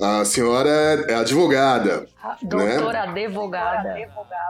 A 0.00 0.24
senhora 0.24 0.70
é 1.08 1.14
advogada. 1.14 2.06
Doutora 2.42 3.06
né? 3.06 3.22
advogada. 3.24 3.94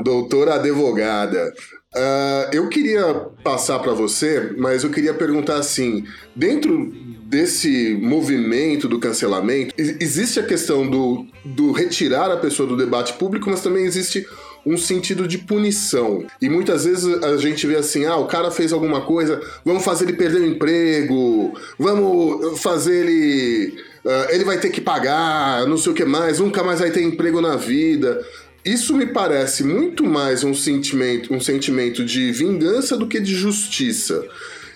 Doutora 0.05 0.55
advogada. 0.57 1.53
Uh, 1.93 2.47
eu 2.53 2.69
queria 2.69 3.13
passar 3.43 3.81
para 3.81 3.93
você, 3.93 4.55
mas 4.57 4.85
eu 4.85 4.91
queria 4.91 5.13
perguntar 5.13 5.57
assim: 5.57 6.05
dentro 6.37 6.87
desse 7.25 7.99
movimento 8.01 8.87
do 8.87 9.01
cancelamento, 9.01 9.75
existe 9.77 10.39
a 10.39 10.45
questão 10.45 10.89
do, 10.89 11.27
do 11.45 11.73
retirar 11.73 12.31
a 12.31 12.37
pessoa 12.37 12.69
do 12.69 12.77
debate 12.77 13.15
público, 13.15 13.51
mas 13.51 13.61
também 13.61 13.85
existe 13.85 14.25
um 14.65 14.77
sentido 14.77 15.27
de 15.27 15.39
punição. 15.39 16.27
E 16.41 16.49
muitas 16.49 16.85
vezes 16.85 17.07
a 17.25 17.37
gente 17.39 17.67
vê 17.67 17.75
assim: 17.77 18.05
ah, 18.05 18.17
o 18.17 18.27
cara 18.27 18.53
fez 18.53 18.73
alguma 18.73 19.01
coisa, 19.01 19.41
vamos 19.65 19.85
fazer 19.85 20.05
ele 20.05 20.13
perder 20.17 20.43
o 20.43 20.47
emprego, 20.47 21.55
vamos 21.77 22.61
fazer 22.61 23.05
ele. 23.05 23.91
Uh, 24.05 24.31
ele 24.33 24.45
vai 24.45 24.59
ter 24.59 24.71
que 24.71 24.81
pagar, 24.81 25.67
não 25.67 25.77
sei 25.77 25.93
o 25.93 25.95
que 25.95 26.05
mais, 26.07 26.39
nunca 26.39 26.63
mais 26.63 26.81
vai 26.81 26.91
ter 26.91 27.03
emprego 27.03 27.41
na 27.41 27.57
vida. 27.57 28.25
Isso 28.65 28.95
me 28.95 29.07
parece 29.07 29.65
muito 29.65 30.05
mais 30.05 30.45
um 30.45 30.53
sentimento, 30.53 31.33
um 31.33 31.41
sentimento 31.41 32.05
de 32.05 32.31
vingança 32.31 32.95
do 32.95 33.07
que 33.07 33.19
de 33.19 33.35
justiça. 33.35 34.23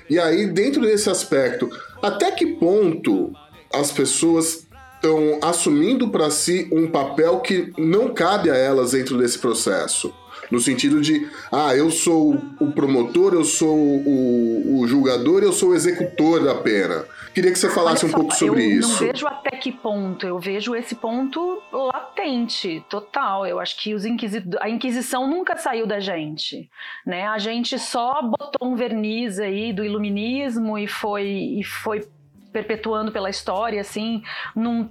E 0.08 0.18
aí, 0.18 0.46
dentro 0.46 0.80
desse 0.80 1.10
aspecto, 1.10 1.68
até 2.02 2.30
que 2.30 2.46
ponto 2.46 3.32
as 3.72 3.92
pessoas 3.92 4.66
estão 4.94 5.38
assumindo 5.42 6.08
para 6.08 6.30
si 6.30 6.66
um 6.72 6.86
papel 6.86 7.40
que 7.40 7.72
não 7.76 8.14
cabe 8.14 8.50
a 8.50 8.56
elas 8.56 8.92
dentro 8.92 9.18
desse 9.18 9.38
processo. 9.38 10.14
No 10.50 10.60
sentido 10.60 11.00
de, 11.00 11.26
ah, 11.52 11.76
eu 11.76 11.90
sou 11.90 12.40
o 12.60 12.72
promotor, 12.72 13.34
eu 13.34 13.44
sou 13.44 13.76
o, 13.76 14.80
o 14.80 14.86
julgador, 14.86 15.42
eu 15.42 15.52
sou 15.52 15.70
o 15.70 15.74
executor 15.74 16.42
da 16.42 16.54
pena. 16.54 17.04
Queria 17.34 17.50
que 17.50 17.58
você 17.58 17.68
falasse 17.68 18.06
um 18.06 18.12
pouco 18.12 18.32
sobre 18.32 18.64
eu 18.64 18.78
isso. 18.78 19.02
Eu 19.02 19.06
não 19.06 19.12
vejo 19.12 19.26
até 19.26 19.50
que 19.50 19.72
ponto, 19.72 20.24
eu 20.24 20.38
vejo 20.38 20.76
esse 20.76 20.94
ponto 20.94 21.60
latente, 21.72 22.84
total. 22.88 23.44
Eu 23.44 23.58
acho 23.58 23.76
que 23.82 23.92
os 23.92 24.04
a 24.60 24.70
Inquisição 24.70 25.28
nunca 25.28 25.56
saiu 25.56 25.84
da 25.84 25.98
gente, 25.98 26.70
né? 27.04 27.26
A 27.26 27.38
gente 27.38 27.76
só 27.76 28.22
botou 28.22 28.68
um 28.68 28.76
verniz 28.76 29.40
aí 29.40 29.72
do 29.72 29.84
iluminismo 29.84 30.78
e 30.78 30.86
foi, 30.86 31.26
e 31.26 31.64
foi 31.64 32.08
perpetuando 32.52 33.10
pela 33.10 33.28
história, 33.28 33.80
assim, 33.80 34.22
num 34.54 34.88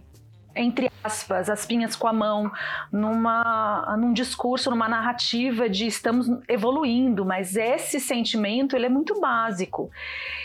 entre 0.55 0.91
aspas, 1.03 1.49
as 1.49 1.65
pinhas 1.65 1.95
com 1.95 2.07
a 2.07 2.13
mão, 2.13 2.51
numa, 2.91 3.95
num 3.97 4.13
discurso, 4.13 4.69
numa 4.69 4.87
narrativa 4.87 5.67
de 5.67 5.87
estamos 5.87 6.27
evoluindo, 6.47 7.25
mas 7.25 7.55
esse 7.55 7.99
sentimento 7.99 8.75
ele 8.75 8.85
é 8.85 8.89
muito 8.89 9.19
básico. 9.19 9.89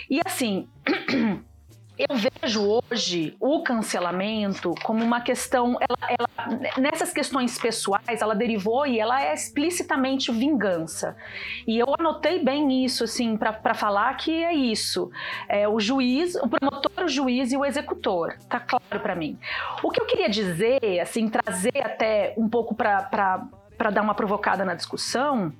E 0.08 0.18
assim, 0.24 0.66
eu 1.98 2.16
vejo 2.16 2.80
hoje 2.90 3.36
o 3.40 3.62
cancelamento 3.62 4.74
como 4.84 5.04
uma 5.04 5.20
questão, 5.20 5.76
ela, 5.80 5.98
ela, 6.16 6.70
nessas 6.78 7.12
questões 7.12 7.58
pessoais, 7.58 8.22
ela 8.22 8.34
derivou 8.34 8.86
e 8.86 9.00
ela 9.00 9.22
é 9.22 9.34
explicitamente 9.34 10.30
vingança. 10.30 11.16
E 11.66 11.78
eu 11.78 11.92
anotei 11.98 12.42
bem 12.42 12.84
isso, 12.84 13.04
assim, 13.04 13.36
para 13.36 13.74
falar 13.74 14.16
que 14.16 14.44
é 14.44 14.54
isso. 14.54 15.10
É 15.48 15.68
o 15.68 15.80
juiz, 15.80 16.36
o 16.36 16.48
promotor, 16.48 17.04
o 17.04 17.08
juiz 17.08 17.50
e 17.50 17.56
o 17.56 17.64
executor. 17.64 18.36
Tá 18.48 18.60
claro 18.60 19.00
para 19.00 19.16
mim. 19.16 19.38
O 19.82 19.90
que 19.90 20.00
eu 20.00 20.06
queria 20.06 20.28
dizer, 20.28 21.00
assim, 21.00 21.28
trazer 21.28 21.82
até 21.82 22.34
um 22.38 22.48
pouco 22.48 22.74
para 22.74 23.48
dar 23.92 24.02
uma 24.02 24.14
provocada 24.14 24.64
na 24.64 24.74
discussão 24.74 25.52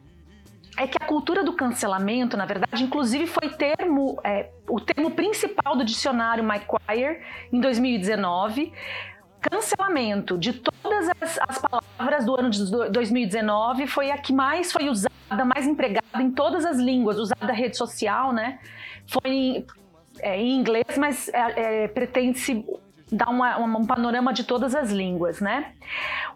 é 0.78 0.86
que 0.86 0.96
a 1.00 1.04
cultura 1.04 1.42
do 1.42 1.52
cancelamento, 1.52 2.36
na 2.36 2.46
verdade, 2.46 2.84
inclusive 2.84 3.26
foi 3.26 3.48
termo, 3.50 4.20
é, 4.22 4.48
o 4.68 4.80
termo 4.80 5.10
principal 5.10 5.76
do 5.76 5.84
dicionário 5.84 6.44
McQuire 6.44 7.20
em 7.52 7.60
2019. 7.60 8.72
Cancelamento 9.40 10.38
de 10.38 10.52
todas 10.52 11.08
as, 11.20 11.38
as, 11.48 11.58
palavras 11.58 12.24
do 12.24 12.34
ano 12.34 12.50
de 12.50 12.70
2019 12.90 13.86
foi 13.88 14.10
a 14.10 14.18
que 14.18 14.32
mais 14.32 14.70
foi 14.70 14.88
usada, 14.88 15.44
mais 15.44 15.66
empregada 15.66 16.22
em 16.22 16.30
todas 16.30 16.64
as 16.64 16.78
línguas, 16.78 17.18
usada 17.18 17.46
na 17.46 17.52
rede 17.52 17.76
social, 17.76 18.32
né? 18.32 18.60
Foi 19.06 19.30
em, 19.30 19.66
é, 20.20 20.40
em 20.40 20.58
inglês, 20.58 20.96
mas 20.96 21.28
é, 21.28 21.84
é 21.84 21.88
pretende-se 21.88 22.64
uma, 23.28 23.56
uma, 23.56 23.78
um 23.78 23.86
panorama 23.86 24.32
de 24.32 24.44
todas 24.44 24.74
as 24.74 24.90
línguas, 24.90 25.40
né? 25.40 25.72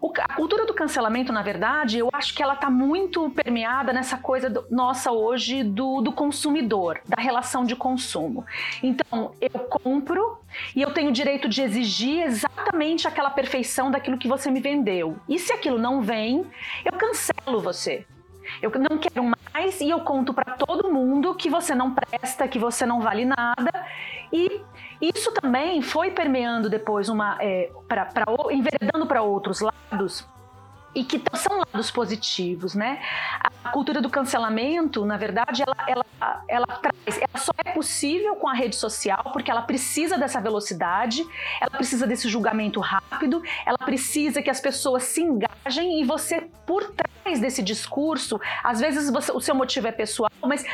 O, 0.01 0.11
a 0.17 0.33
cultura 0.33 0.65
do 0.65 0.73
cancelamento, 0.73 1.31
na 1.31 1.41
verdade, 1.41 1.99
eu 1.99 2.09
acho 2.11 2.33
que 2.33 2.41
ela 2.41 2.53
está 2.53 2.69
muito 2.69 3.29
permeada 3.29 3.93
nessa 3.93 4.17
coisa 4.17 4.49
do, 4.49 4.65
nossa 4.69 5.11
hoje 5.11 5.63
do, 5.63 6.01
do 6.01 6.11
consumidor, 6.11 6.99
da 7.07 7.21
relação 7.21 7.63
de 7.63 7.75
consumo. 7.75 8.45
Então, 8.81 9.33
eu 9.39 9.59
compro 9.59 10.39
e 10.75 10.81
eu 10.81 10.91
tenho 10.91 11.09
o 11.09 11.13
direito 11.13 11.47
de 11.47 11.61
exigir 11.61 12.23
exatamente 12.23 13.07
aquela 13.07 13.29
perfeição 13.29 13.91
daquilo 13.91 14.17
que 14.17 14.27
você 14.27 14.49
me 14.49 14.59
vendeu. 14.59 15.17
E 15.27 15.37
se 15.39 15.53
aquilo 15.53 15.77
não 15.77 16.01
vem, 16.01 16.45
eu 16.83 16.91
cancelo 16.93 17.61
você. 17.61 18.05
Eu 18.61 18.71
não 18.71 18.97
quero 18.97 19.23
mais 19.23 19.79
e 19.79 19.89
eu 19.89 20.01
conto 20.01 20.33
para 20.33 20.55
todo 20.55 20.91
mundo 20.91 21.33
que 21.35 21.49
você 21.49 21.73
não 21.73 21.93
presta, 21.93 22.47
que 22.47 22.59
você 22.59 22.85
não 22.85 23.01
vale 23.01 23.25
nada. 23.25 23.71
E 24.31 24.61
isso 25.13 25.31
também 25.33 25.81
foi 25.81 26.11
permeando 26.11 26.69
depois 26.69 27.09
uma, 27.09 27.37
é, 27.41 27.69
pra, 27.87 28.09
enveredando 28.51 29.05
para 29.05 29.21
outros 29.21 29.59
lados 29.59 30.27
e 30.95 31.03
que 31.03 31.21
são 31.35 31.59
lados 31.59 31.91
positivos, 31.91 32.75
né? 32.75 33.01
A 33.63 33.69
cultura 33.69 34.01
do 34.01 34.09
cancelamento, 34.09 35.05
na 35.05 35.17
verdade, 35.17 35.63
ela, 35.63 35.75
ela, 35.87 36.43
ela 36.47 36.67
traz, 36.67 37.17
ela 37.17 37.43
só 37.43 37.51
é 37.63 37.71
possível 37.71 38.35
com 38.35 38.47
a 38.47 38.53
rede 38.53 38.75
social 38.75 39.31
porque 39.33 39.49
ela 39.49 39.61
precisa 39.61 40.17
dessa 40.17 40.39
velocidade, 40.39 41.25
ela 41.59 41.71
precisa 41.71 42.05
desse 42.05 42.29
julgamento 42.29 42.79
rápido, 42.79 43.41
ela 43.65 43.77
precisa 43.77 44.41
que 44.41 44.49
as 44.49 44.59
pessoas 44.59 45.03
se 45.03 45.21
engajem 45.21 46.01
e 46.01 46.03
você 46.03 46.49
por 46.65 46.91
trás 46.91 47.39
desse 47.39 47.61
discurso, 47.61 48.39
às 48.63 48.79
vezes 48.79 49.09
você, 49.09 49.31
o 49.31 49.39
seu 49.39 49.55
motivo 49.55 49.87
é 49.87 49.91
pessoal, 49.91 50.31
mas 50.41 50.65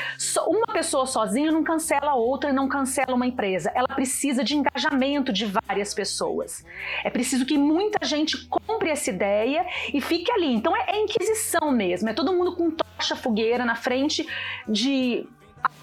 uma 0.48 0.68
pessoa 0.74 1.06
sozinha 1.06 1.52
não 1.52 1.64
cancela 1.64 2.14
outra, 2.16 2.52
não 2.52 2.68
cancela 2.68 3.16
uma 3.16 3.26
empresa. 3.26 3.72
Ela 3.74 3.88
precisa 3.88 4.44
de 4.44 4.56
engajamento 4.56 5.32
de 5.32 5.46
várias 5.46 5.94
pessoas. 5.94 6.66
É 7.04 7.10
preciso 7.10 7.46
que 7.46 7.58
muita 7.58 8.06
gente 8.06 8.48
compre 8.48 8.90
essa 8.90 9.10
ideia 9.10 9.66
e 9.94 10.02
fique 10.10 10.32
ali. 10.32 10.54
Então 10.56 10.75
é, 10.75 10.86
é 10.88 11.04
inquisição 11.04 11.72
mesmo, 11.72 12.10
é 12.10 12.13
todo 12.13 12.34
mundo 12.34 12.56
com 12.56 12.72
tocha 12.72 13.16
fogueira 13.16 13.63
na 13.63 13.75
frente 13.75 14.28
de 14.68 15.28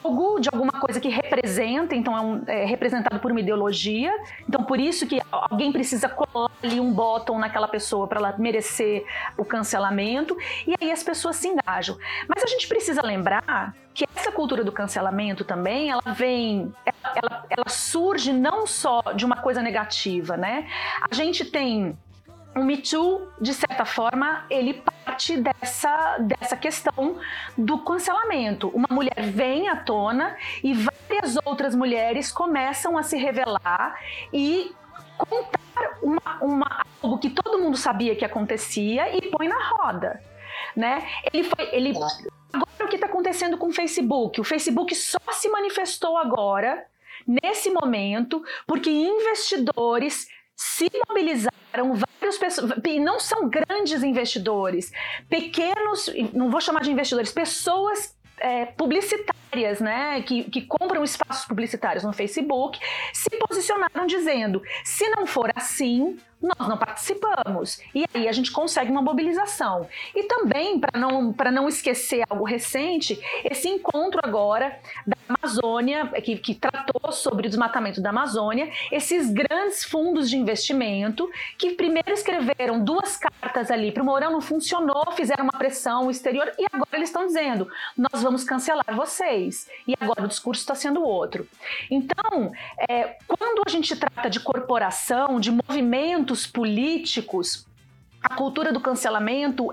algo, 0.02 0.40
de 0.40 0.49
alguma 0.52 0.73
coisa 0.73 0.99
que 0.99 1.09
representa, 1.09 1.95
então 1.95 2.16
é, 2.16 2.21
um, 2.21 2.42
é, 2.47 2.64
representado 2.64 3.21
por 3.21 3.30
uma 3.30 3.40
ideologia. 3.40 4.12
Então 4.49 4.64
por 4.64 4.80
isso 4.80 5.06
que 5.06 5.23
alguém 5.30 5.71
precisa 5.71 6.09
colar 6.09 6.50
ali 6.61 6.80
um 6.80 6.92
bottom 6.92 7.38
naquela 7.38 7.68
pessoa 7.68 8.09
para 8.09 8.18
ela 8.18 8.35
merecer 8.37 9.04
o 9.37 9.45
cancelamento 9.45 10.37
e 10.66 10.75
aí 10.80 10.90
as 10.90 11.04
pessoas 11.04 11.37
se 11.37 11.47
engajam. 11.47 11.97
Mas 12.28 12.42
a 12.42 12.47
gente 12.49 12.66
precisa 12.66 13.02
lembrar 13.02 13.76
que 13.95 14.04
essa 14.14 14.33
cultura 14.33 14.62
do 14.64 14.73
cancelamento 14.73 15.45
também, 15.45 15.90
ela 15.90 16.02
vem, 16.12 16.73
ela, 17.14 17.47
ela 17.49 17.68
surge 17.68 18.33
não 18.33 18.66
só 18.66 19.00
de 19.14 19.25
uma 19.25 19.37
coisa 19.37 19.62
negativa, 19.62 20.37
né? 20.37 20.68
A 21.11 21.14
gente 21.14 21.45
tem 21.45 21.97
o 22.56 22.64
Me 22.64 22.78
Too, 22.78 23.28
de 23.38 23.52
certa 23.52 23.84
forma, 23.84 24.46
ele 24.48 24.82
parte 25.04 25.36
dessa, 25.36 26.18
dessa 26.18 26.56
questão 26.56 27.18
do 27.56 27.78
cancelamento. 27.78 28.68
Uma 28.68 28.88
mulher 28.90 29.20
vem 29.20 29.68
à 29.68 29.76
tona 29.76 30.36
e 30.64 30.72
várias 30.72 31.36
outras 31.44 31.75
mulheres 31.75 32.32
começam 32.32 32.96
a 32.96 33.02
se 33.02 33.18
revelar 33.18 34.00
e 34.32 34.75
contar 35.18 35.98
uma, 36.02 36.38
uma, 36.40 36.86
algo 37.02 37.18
que 37.18 37.28
todo 37.28 37.58
mundo 37.58 37.76
sabia 37.76 38.16
que 38.16 38.25
acontecia 38.25 39.14
e 39.14 39.30
põe 39.30 39.48
na 39.48 39.62
roda. 39.62 40.22
Né? 40.75 41.06
Ele 41.32 41.44
foi. 41.44 41.68
Ele, 41.72 41.92
agora 42.52 42.84
o 42.84 42.88
que 42.88 42.96
está 42.96 43.06
acontecendo 43.06 43.58
com 43.58 43.68
o 43.68 43.72
Facebook? 43.72 44.40
O 44.40 44.44
Facebook 44.44 44.94
só 44.94 45.18
se 45.32 45.48
manifestou 45.48 46.16
agora, 46.16 46.86
nesse 47.26 47.70
momento, 47.70 48.42
porque 48.66 48.90
investidores 48.90 50.28
se 50.56 50.90
mobilizaram 51.08 51.94
várias 51.94 52.38
pessoas, 52.38 52.72
e 52.84 52.98
não 52.98 53.20
são 53.20 53.48
grandes 53.48 54.02
investidores, 54.02 54.90
pequenos, 55.28 56.10
não 56.32 56.50
vou 56.50 56.60
chamar 56.60 56.80
de 56.80 56.90
investidores, 56.90 57.30
pessoas 57.30 58.16
é, 58.38 58.66
publicitárias, 58.66 59.80
né, 59.80 60.22
que, 60.22 60.44
que 60.44 60.62
compram 60.62 61.04
espaços 61.04 61.46
publicitários 61.46 62.04
no 62.04 62.12
Facebook, 62.12 62.78
se 63.12 63.30
posicionaram 63.38 64.06
dizendo: 64.06 64.62
se 64.84 65.08
não 65.10 65.26
for 65.26 65.50
assim, 65.54 66.18
nós 66.47 66.69
não 66.69 66.76
participamos. 66.76 67.81
E 67.95 68.05
aí 68.15 68.29
a 68.29 68.33
gente 68.33 68.50
consegue 68.50 68.91
uma 68.91 69.03
mobilização. 69.03 69.88
E 70.15 70.23
também, 70.25 70.79
para 70.79 70.99
não, 70.99 71.35
não 71.53 71.69
esquecer 71.69 72.25
algo 72.29 72.45
recente, 72.45 73.19
esse 73.45 73.69
encontro 73.69 74.21
agora 74.23 74.79
da 75.07 75.17
Amazônia, 75.29 76.07
que, 76.23 76.37
que 76.37 76.55
tratou 76.55 77.11
sobre 77.12 77.47
o 77.47 77.50
desmatamento 77.50 78.00
da 78.00 78.11
Amazônia, 78.11 78.71
esses 78.93 79.31
grandes 79.31 79.85
fundos 79.85 80.31
de 80.31 80.37
investimento 80.37 81.29
que 81.59 81.73
primeiro 81.73 82.12
escreveram 82.12 82.83
duas 82.83 83.17
cartas 83.17 83.71
ali 83.71 83.91
para 83.91 84.03
o 84.03 84.07
Mourão, 84.07 84.31
não 84.31 84.41
funcionou, 84.41 85.12
fizeram 85.12 85.45
uma 85.45 85.59
pressão 85.59 86.11
exterior 86.11 86.53
e 86.59 86.67
agora 86.73 86.88
eles 86.93 87.09
estão 87.09 87.26
dizendo: 87.26 87.69
nós 87.97 88.23
vamos 88.23 88.45
cancelar 88.45 88.85
vocês. 88.95 89.69
E 89.87 89.95
agora 90.00 90.25
o 90.25 90.29
discurso 90.29 90.61
está 90.61 90.75
sendo 90.75 91.03
outro. 91.03 91.49
Então, 91.91 92.53
é, 92.88 93.17
quando 93.26 93.62
a 93.67 93.71
gente 93.71 93.97
trata 93.97 94.29
de 94.31 94.41
corporação, 94.41 95.41
de 95.41 95.50
movimento 95.50 96.36
políticos, 96.45 97.64
a 98.21 98.35
cultura 98.35 98.73
do 98.73 98.81
cancelamento, 98.81 99.71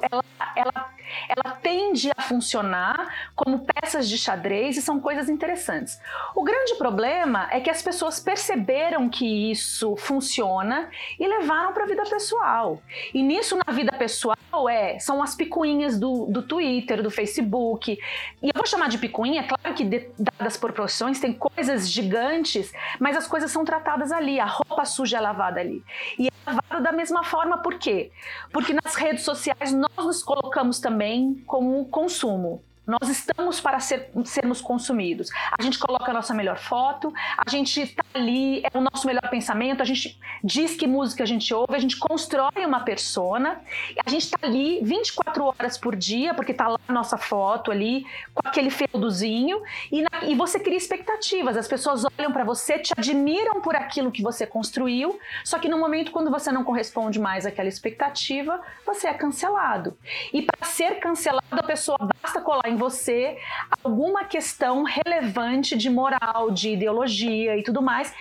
ela, 0.55 0.93
ela, 1.29 1.55
tende 1.55 2.11
a 2.15 2.21
funcionar 2.21 3.31
como 3.35 3.65
peças 3.65 4.09
de 4.09 4.17
xadrez 4.17 4.77
e 4.77 4.81
são 4.81 4.99
coisas 4.99 5.29
interessantes. 5.29 5.99
O 6.35 6.43
grande 6.43 6.75
problema 6.75 7.47
é 7.51 7.59
que 7.59 7.69
as 7.69 7.81
pessoas 7.81 8.19
perceberam 8.19 9.09
que 9.09 9.51
isso 9.51 9.95
funciona 9.95 10.89
e 11.19 11.27
levaram 11.27 11.73
para 11.73 11.83
a 11.83 11.87
vida 11.87 12.03
pessoal. 12.03 12.81
E 13.13 13.21
nisso, 13.21 13.57
na 13.65 13.73
vida 13.73 13.91
pessoal, 13.93 14.37
é, 14.69 14.99
são 14.99 15.21
as 15.21 15.35
picuinhas 15.35 15.99
do, 15.99 16.25
do 16.27 16.41
Twitter, 16.43 17.01
do 17.01 17.09
Facebook. 17.09 17.97
E 18.41 18.47
eu 18.47 18.53
vou 18.55 18.65
chamar 18.65 18.89
de 18.89 18.97
picuinha, 18.97 19.41
é 19.41 19.43
claro 19.43 19.75
que, 19.75 19.83
de, 19.83 20.09
dadas 20.17 20.57
proporções, 20.57 21.19
tem 21.19 21.33
coisas 21.33 21.89
gigantes, 21.89 22.71
mas 22.99 23.17
as 23.17 23.27
coisas 23.27 23.51
são 23.51 23.65
tratadas 23.65 24.11
ali, 24.11 24.39
a 24.39 24.45
roupa 24.45 24.85
suja 24.85 25.17
é 25.17 25.21
lavada 25.21 25.59
ali. 25.59 25.83
E 26.19 26.29
lavado 26.45 26.83
da 26.83 26.91
mesma 26.91 27.23
forma, 27.23 27.57
por 27.59 27.75
quê? 27.75 28.11
Porque 28.51 28.73
nas 28.73 28.95
redes 28.95 29.23
sociais 29.23 29.73
nós 29.73 30.05
nos 30.05 30.23
colocamos 30.23 30.42
também 30.79 31.35
como 31.45 31.85
consumo. 31.85 32.61
Nós 32.85 33.07
estamos 33.07 33.61
para 33.61 33.79
ser, 33.79 34.09
sermos 34.25 34.59
consumidos. 34.59 35.29
A 35.57 35.61
gente 35.63 35.79
coloca 35.79 36.11
a 36.11 36.13
nossa 36.13 36.33
melhor 36.33 36.57
foto, 36.57 37.13
a 37.37 37.49
gente 37.49 37.79
está 37.81 38.03
ali, 38.13 38.61
é 38.61 38.77
o 38.77 38.81
nosso 38.81 39.07
melhor 39.07 39.29
pensamento, 39.29 39.81
a 39.81 39.85
gente 39.85 40.19
diz 40.43 40.75
que 40.75 40.85
música 40.85 41.23
a 41.23 41.25
gente 41.25 41.53
ouve, 41.53 41.75
a 41.75 41.79
gente 41.79 41.97
constrói 41.97 42.65
uma 42.65 42.81
persona, 42.81 43.61
a 44.05 44.09
gente 44.09 44.23
está 44.23 44.37
ali 44.43 44.81
24 44.83 45.45
horas 45.45 45.77
por 45.77 45.95
dia, 45.95 46.33
porque 46.33 46.51
está 46.51 46.67
lá 46.67 46.77
a 46.85 46.91
nossa 46.91 47.17
foto 47.17 47.71
ali, 47.71 48.05
com 48.33 48.45
aquele 48.45 48.69
feudozinho, 48.69 49.61
e, 49.89 50.01
na, 50.01 50.25
e 50.25 50.35
você 50.35 50.59
cria 50.59 50.77
expectativas. 50.77 51.55
As 51.55 51.69
pessoas 51.69 52.03
olham 52.19 52.33
para 52.33 52.43
você, 52.43 52.79
te 52.79 52.93
admiram 52.97 53.61
por 53.61 53.77
aquilo 53.77 54.11
que 54.11 54.21
você 54.21 54.45
construiu, 54.45 55.17
só 55.45 55.57
que 55.57 55.69
no 55.69 55.77
momento 55.77 56.11
quando 56.11 56.29
você 56.29 56.51
não 56.51 56.65
corresponde 56.65 57.17
mais 57.17 57.45
àquela 57.45 57.69
expectativa, 57.69 58.59
você 58.85 59.07
é 59.07 59.13
cancelado. 59.13 59.97
E 60.33 60.41
para 60.41 60.67
ser 60.67 60.99
cancelado, 60.99 61.43
a 61.49 61.63
pessoa 61.63 61.97
basta 62.21 62.41
colar 62.41 62.72
em 62.73 62.75
você 62.75 63.37
alguma 63.83 64.25
questão 64.25 64.83
relevante 64.83 65.77
de 65.77 65.89
moral, 65.89 66.51
de 66.51 66.71
ideologia 66.71 67.57
e 67.57 67.63
tudo 67.63 67.81
mais. 67.81 68.13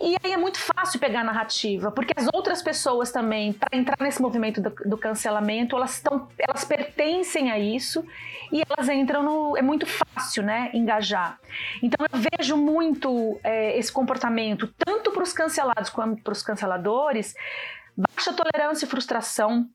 E 0.00 0.14
aí 0.22 0.32
é 0.32 0.36
muito 0.36 0.58
fácil 0.58 1.00
pegar 1.00 1.22
a 1.22 1.24
narrativa, 1.24 1.90
porque 1.90 2.12
as 2.16 2.28
outras 2.32 2.62
pessoas 2.62 3.10
também, 3.10 3.52
para 3.52 3.76
entrar 3.76 3.96
nesse 4.00 4.22
movimento 4.22 4.60
do, 4.60 4.70
do, 4.70 4.96
cancelamento, 4.96 5.74
elas, 5.74 5.94
estão, 5.94 6.28
elas 6.38 6.64
pertencem 6.64 7.50
a 7.50 7.58
isso 7.58 8.04
e 8.52 8.62
elas 8.68 8.88
entram 8.88 9.22
no. 9.22 9.56
É 9.56 9.62
muito 9.62 9.86
fácil, 9.86 10.44
né? 10.44 10.70
Engajar. 10.72 11.40
Então 11.82 12.06
eu 12.12 12.20
vejo 12.38 12.56
muito 12.56 13.40
é, 13.42 13.76
esse 13.78 13.90
comportamento, 13.90 14.72
tanto 14.78 15.10
para 15.10 15.22
os 15.22 15.32
cancelados 15.32 15.90
quanto 15.90 16.22
para 16.22 16.32
os 16.32 16.42
canceladores, 16.42 17.34
baixa 17.96 18.32
tolerância 18.32 18.84
e 18.84 18.88
frustração, 18.88 19.68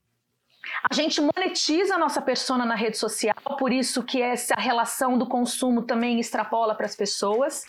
a 0.89 0.93
gente 0.93 1.21
monetiza 1.21 1.95
a 1.95 1.97
nossa 1.97 2.21
persona 2.21 2.65
na 2.65 2.75
rede 2.75 2.97
social, 2.97 3.35
por 3.57 3.71
isso 3.71 4.03
que 4.03 4.21
essa 4.21 4.55
relação 4.55 5.17
do 5.17 5.25
consumo 5.27 5.81
também 5.81 6.19
extrapola 6.19 6.75
para 6.75 6.85
as 6.85 6.95
pessoas. 6.95 7.65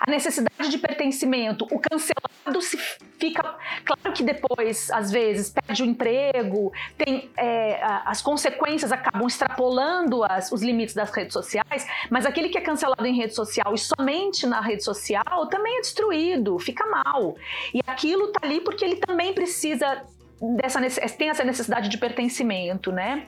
A 0.00 0.10
necessidade 0.10 0.68
de 0.68 0.78
pertencimento, 0.78 1.66
o 1.70 1.78
cancelado 1.78 2.60
se 2.60 2.76
fica. 3.18 3.56
Claro 3.84 4.12
que 4.14 4.22
depois, 4.22 4.90
às 4.90 5.10
vezes, 5.10 5.50
perde 5.50 5.82
o 5.82 5.86
emprego, 5.86 6.72
tem, 6.96 7.30
é, 7.36 7.80
as 8.04 8.20
consequências 8.20 8.92
acabam 8.92 9.26
extrapolando 9.26 10.22
as, 10.24 10.52
os 10.52 10.62
limites 10.62 10.94
das 10.94 11.10
redes 11.10 11.32
sociais, 11.32 11.86
mas 12.10 12.26
aquele 12.26 12.48
que 12.48 12.58
é 12.58 12.60
cancelado 12.60 13.06
em 13.06 13.16
rede 13.16 13.34
social 13.34 13.74
e 13.74 13.78
somente 13.78 14.46
na 14.46 14.60
rede 14.60 14.84
social 14.84 15.46
também 15.48 15.78
é 15.78 15.80
destruído, 15.80 16.58
fica 16.58 16.86
mal. 16.86 17.36
E 17.72 17.80
aquilo 17.86 18.28
tá 18.28 18.40
ali 18.42 18.60
porque 18.60 18.84
ele 18.84 18.96
também 18.96 19.32
precisa 19.32 20.02
dessa 20.40 20.80
tem 21.18 21.28
essa 21.28 21.44
necessidade 21.44 21.88
de 21.88 21.98
pertencimento, 21.98 22.90
né? 22.90 23.24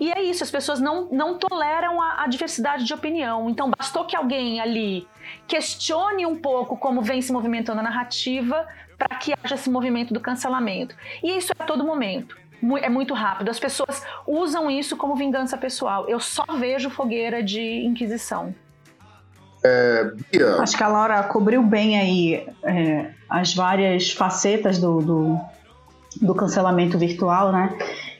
E 0.00 0.10
é 0.10 0.22
isso, 0.22 0.42
as 0.42 0.50
pessoas 0.50 0.80
não, 0.80 1.08
não 1.10 1.36
toleram 1.38 2.00
a, 2.00 2.24
a, 2.24 2.26
diversidade 2.26 2.84
de 2.84 2.94
opinião. 2.94 3.50
Então, 3.50 3.70
bastou 3.70 4.04
que 4.06 4.16
alguém 4.16 4.60
ali 4.60 5.06
questione 5.46 6.24
um 6.24 6.36
pouco 6.36 6.76
como 6.76 7.02
vem 7.02 7.20
se 7.20 7.32
movimentando 7.32 7.80
a 7.80 7.82
narrativa 7.82 8.66
para 8.96 9.16
que 9.16 9.34
haja 9.42 9.56
esse 9.56 9.68
movimento 9.68 10.14
do 10.14 10.20
cancelamento. 10.20 10.96
E 11.22 11.36
isso 11.36 11.52
é 11.58 11.62
a 11.62 11.66
todo 11.66 11.84
momento. 11.84 12.36
É 12.80 12.88
muito 12.88 13.12
rápido. 13.12 13.50
As 13.50 13.58
pessoas 13.58 14.02
usam 14.26 14.70
isso 14.70 14.96
como 14.96 15.14
vingança 15.14 15.58
pessoal. 15.58 16.08
Eu 16.08 16.18
só 16.18 16.44
vejo 16.58 16.88
fogueira 16.88 17.42
de 17.42 17.84
inquisição. 17.84 18.54
É, 19.62 20.12
Acho 20.60 20.76
que 20.76 20.82
a 20.82 20.88
Laura 20.88 21.22
cobriu 21.24 21.62
bem 21.62 21.98
aí 21.98 22.46
é, 22.62 23.10
as 23.28 23.54
várias 23.54 24.12
facetas 24.12 24.78
do, 24.78 25.00
do 25.00 25.40
do 26.20 26.34
cancelamento 26.34 26.98
virtual, 26.98 27.52
né? 27.52 27.76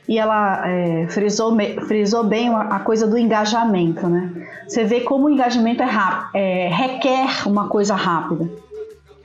E 0.07 0.19
ela 0.19 0.61
é, 0.67 1.07
frisou, 1.07 1.55
frisou 1.87 2.23
bem 2.23 2.53
a 2.53 2.79
coisa 2.79 3.07
do 3.07 3.17
engajamento, 3.17 4.07
né? 4.07 4.47
Você 4.67 4.83
vê 4.83 5.01
como 5.01 5.25
o 5.25 5.29
engajamento 5.29 5.81
é 5.81 5.85
rápido, 5.85 6.29
é, 6.35 6.67
requer 6.67 7.47
uma 7.47 7.67
coisa 7.67 7.95
rápida. 7.95 8.49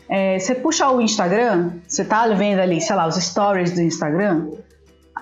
É, 0.09 0.38
você 0.38 0.54
puxa 0.54 0.90
o 0.90 1.00
Instagram, 1.00 1.70
você 1.87 2.04
tá 2.04 2.26
vendo 2.28 2.61
ali, 2.61 2.80
sei 2.80 2.96
lá, 2.96 3.06
os 3.06 3.16
stories 3.16 3.72
do 3.72 3.80
Instagram, 3.80 4.48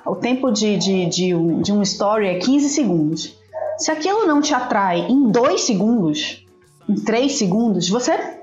o 0.07 0.15
tempo 0.17 0.51
de, 0.51 0.77
de, 0.77 1.07
de, 1.07 1.35
um, 1.35 1.61
de 1.61 1.73
um 1.73 1.83
story 1.83 2.27
é 2.27 2.39
15 2.39 2.69
segundos. 2.69 3.37
Se 3.77 3.91
aquilo 3.91 4.27
não 4.27 4.41
te 4.41 4.55
atrai 4.55 5.07
em 5.09 5.31
2 5.31 5.61
segundos, 5.61 6.47
em 6.89 6.95
3 6.95 7.33
segundos, 7.33 7.89
você 7.89 8.38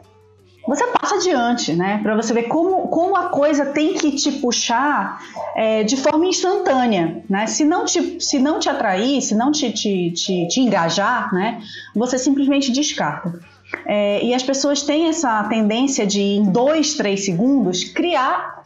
você 0.67 0.85
passa 0.87 1.15
adiante, 1.15 1.73
né? 1.73 1.99
Para 2.01 2.15
você 2.15 2.33
ver 2.33 2.43
como, 2.43 2.87
como 2.87 3.15
a 3.15 3.29
coisa 3.29 3.67
tem 3.67 3.93
que 3.93 4.11
te 4.11 4.31
puxar 4.33 5.21
é, 5.55 5.83
de 5.83 5.95
forma 5.97 6.25
instantânea, 6.25 7.23
né? 7.29 7.45
Se 7.45 7.63
não 7.63 7.85
te, 7.85 8.19
se 8.19 8.39
não 8.39 8.59
te 8.59 8.67
atrair, 8.67 9.21
se 9.21 9.35
não 9.35 9.51
te, 9.51 9.71
te, 9.71 10.11
te, 10.11 10.47
te 10.47 10.59
engajar, 10.59 11.33
né? 11.33 11.61
Você 11.95 12.17
simplesmente 12.17 12.71
descarta. 12.71 13.39
É, 13.85 14.23
e 14.23 14.33
as 14.33 14.43
pessoas 14.43 14.81
têm 14.81 15.07
essa 15.07 15.43
tendência 15.45 16.05
de, 16.05 16.21
em 16.21 16.51
dois, 16.51 16.95
três 16.95 17.25
segundos, 17.25 17.83
criar 17.83 18.63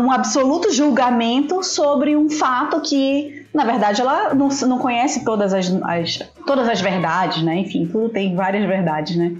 um 0.00 0.10
absoluto 0.10 0.72
julgamento 0.72 1.62
sobre 1.62 2.16
um 2.16 2.28
fato 2.28 2.80
que, 2.80 3.46
na 3.54 3.64
verdade, 3.64 4.00
ela 4.00 4.34
não, 4.34 4.48
não 4.48 4.78
conhece 4.78 5.24
todas 5.24 5.52
as, 5.52 5.70
as, 5.82 6.18
todas 6.46 6.68
as 6.68 6.80
verdades, 6.80 7.42
né? 7.42 7.58
Enfim, 7.58 7.86
tudo 7.86 8.08
tem 8.08 8.34
várias 8.34 8.66
verdades, 8.66 9.16
né? 9.16 9.36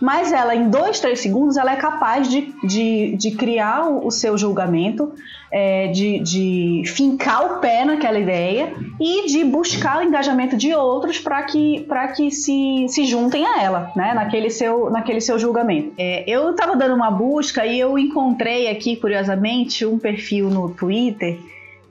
Mas 0.00 0.32
ela, 0.32 0.54
em 0.54 0.68
dois, 0.68 1.00
três 1.00 1.20
segundos, 1.20 1.56
ela 1.56 1.72
é 1.72 1.76
capaz 1.76 2.28
de, 2.28 2.52
de, 2.62 3.16
de 3.16 3.30
criar 3.30 3.88
o, 3.88 4.10
seu 4.10 4.36
julgamento, 4.36 5.12
é, 5.50 5.88
de, 5.88 6.18
de 6.20 6.82
fincar 6.86 7.46
o 7.46 7.60
pé 7.60 7.84
naquela 7.84 8.18
ideia 8.18 8.74
e 9.00 9.26
de 9.26 9.42
buscar 9.44 9.98
o 9.98 10.02
engajamento 10.02 10.56
de 10.56 10.74
outros 10.74 11.18
para 11.18 11.42
que, 11.44 11.86
que 12.14 12.30
se, 12.30 12.86
se 12.88 13.04
juntem 13.06 13.46
a 13.46 13.62
ela, 13.62 13.92
né? 13.96 14.12
naquele, 14.12 14.50
seu, 14.50 14.90
naquele 14.90 15.20
seu 15.20 15.38
julgamento. 15.38 15.92
É, 15.96 16.24
eu 16.26 16.50
estava 16.50 16.76
dando 16.76 16.94
uma 16.94 17.10
busca 17.10 17.64
e 17.64 17.78
eu 17.80 17.98
encontrei 17.98 18.68
aqui, 18.68 18.96
curiosamente, 18.96 19.86
um 19.86 19.98
perfil 19.98 20.50
no 20.50 20.70
Twitter 20.70 21.38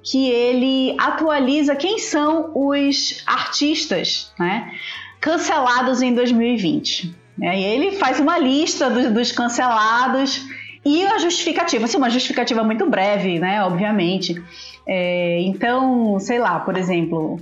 que 0.03 0.29
ele 0.29 0.95
atualiza 0.99 1.75
quem 1.75 1.97
são 1.97 2.51
os 2.53 3.23
artistas 3.25 4.31
né, 4.37 4.71
cancelados 5.19 6.03
em 6.03 6.13
2020. 6.13 7.24
Né? 7.37 7.59
E 7.59 7.63
ele 7.63 7.91
faz 7.93 8.19
uma 8.19 8.37
lista 8.37 8.89
do, 8.89 9.13
dos 9.13 9.31
cancelados 9.31 10.45
e 10.85 11.05
a 11.05 11.17
justificativa, 11.17 11.85
assim, 11.85 11.97
uma 11.97 12.09
justificativa 12.09 12.63
muito 12.63 12.87
breve, 12.89 13.39
né? 13.39 13.63
Obviamente. 13.63 14.41
É, 14.87 15.39
então, 15.41 16.19
sei 16.19 16.37
lá, 16.37 16.59
por 16.59 16.77
exemplo, 16.77 17.39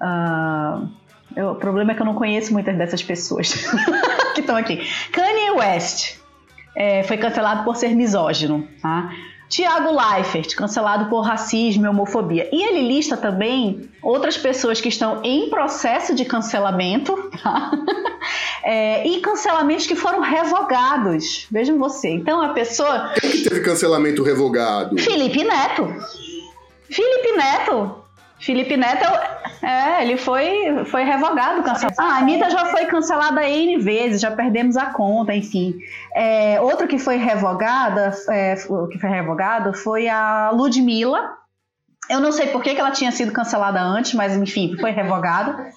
uh, 0.00 0.88
eu, 1.36 1.50
o 1.50 1.54
problema 1.54 1.92
é 1.92 1.94
que 1.94 2.02
eu 2.02 2.06
não 2.06 2.14
conheço 2.14 2.52
muitas 2.52 2.76
dessas 2.76 3.02
pessoas 3.02 3.52
que 4.34 4.40
estão 4.40 4.56
aqui. 4.56 4.84
Kanye 5.12 5.52
West 5.52 6.16
é, 6.76 7.02
foi 7.04 7.16
cancelado 7.16 7.64
por 7.64 7.76
ser 7.76 7.94
misógino, 7.94 8.66
tá? 8.82 9.12
Tiago 9.50 9.90
Leifert, 9.90 10.54
cancelado 10.54 11.10
por 11.10 11.22
racismo 11.22 11.84
e 11.84 11.88
homofobia. 11.88 12.48
E 12.52 12.62
ele 12.62 12.86
lista 12.86 13.16
também 13.16 13.90
outras 14.00 14.38
pessoas 14.38 14.80
que 14.80 14.88
estão 14.88 15.20
em 15.24 15.50
processo 15.50 16.14
de 16.14 16.24
cancelamento, 16.24 17.30
tá? 17.42 17.70
É, 18.62 19.08
e 19.08 19.22
cancelamentos 19.22 19.86
que 19.86 19.96
foram 19.96 20.20
revogados. 20.20 21.46
Vejam 21.50 21.78
você. 21.78 22.10
Então 22.10 22.42
a 22.42 22.50
pessoa. 22.50 23.14
Quem 23.18 23.30
que 23.30 23.48
teve 23.48 23.62
cancelamento 23.62 24.22
revogado? 24.22 24.98
Felipe 24.98 25.42
Neto. 25.42 25.88
Felipe 26.90 27.32
Neto 27.32 27.99
Felipe 28.40 28.76
Neto, 28.76 29.04
é, 29.62 30.02
ele 30.02 30.16
foi, 30.16 30.84
foi 30.86 31.04
revogado, 31.04 31.62
cancelado. 31.62 31.96
Ah, 31.98 32.14
a 32.14 32.18
Anitta 32.18 32.48
já 32.48 32.66
foi 32.66 32.86
cancelada 32.86 33.46
N 33.46 33.78
vezes, 33.78 34.20
já 34.20 34.30
perdemos 34.30 34.76
a 34.76 34.86
conta, 34.86 35.34
enfim. 35.34 35.78
É, 36.14 36.60
outro 36.60 36.88
que 36.88 36.98
foi 36.98 37.16
revogada, 37.16 38.12
é, 38.30 38.54
que 38.90 38.98
foi 38.98 39.10
revogado 39.10 39.74
foi 39.74 40.08
a 40.08 40.50
Ludmilla. 40.50 41.36
Eu 42.08 42.18
não 42.18 42.32
sei 42.32 42.48
por 42.48 42.62
que, 42.62 42.74
que 42.74 42.80
ela 42.80 42.90
tinha 42.90 43.12
sido 43.12 43.30
cancelada 43.30 43.80
antes, 43.80 44.14
mas 44.14 44.34
enfim, 44.34 44.74
foi 44.80 44.90
revogada. 44.90 45.70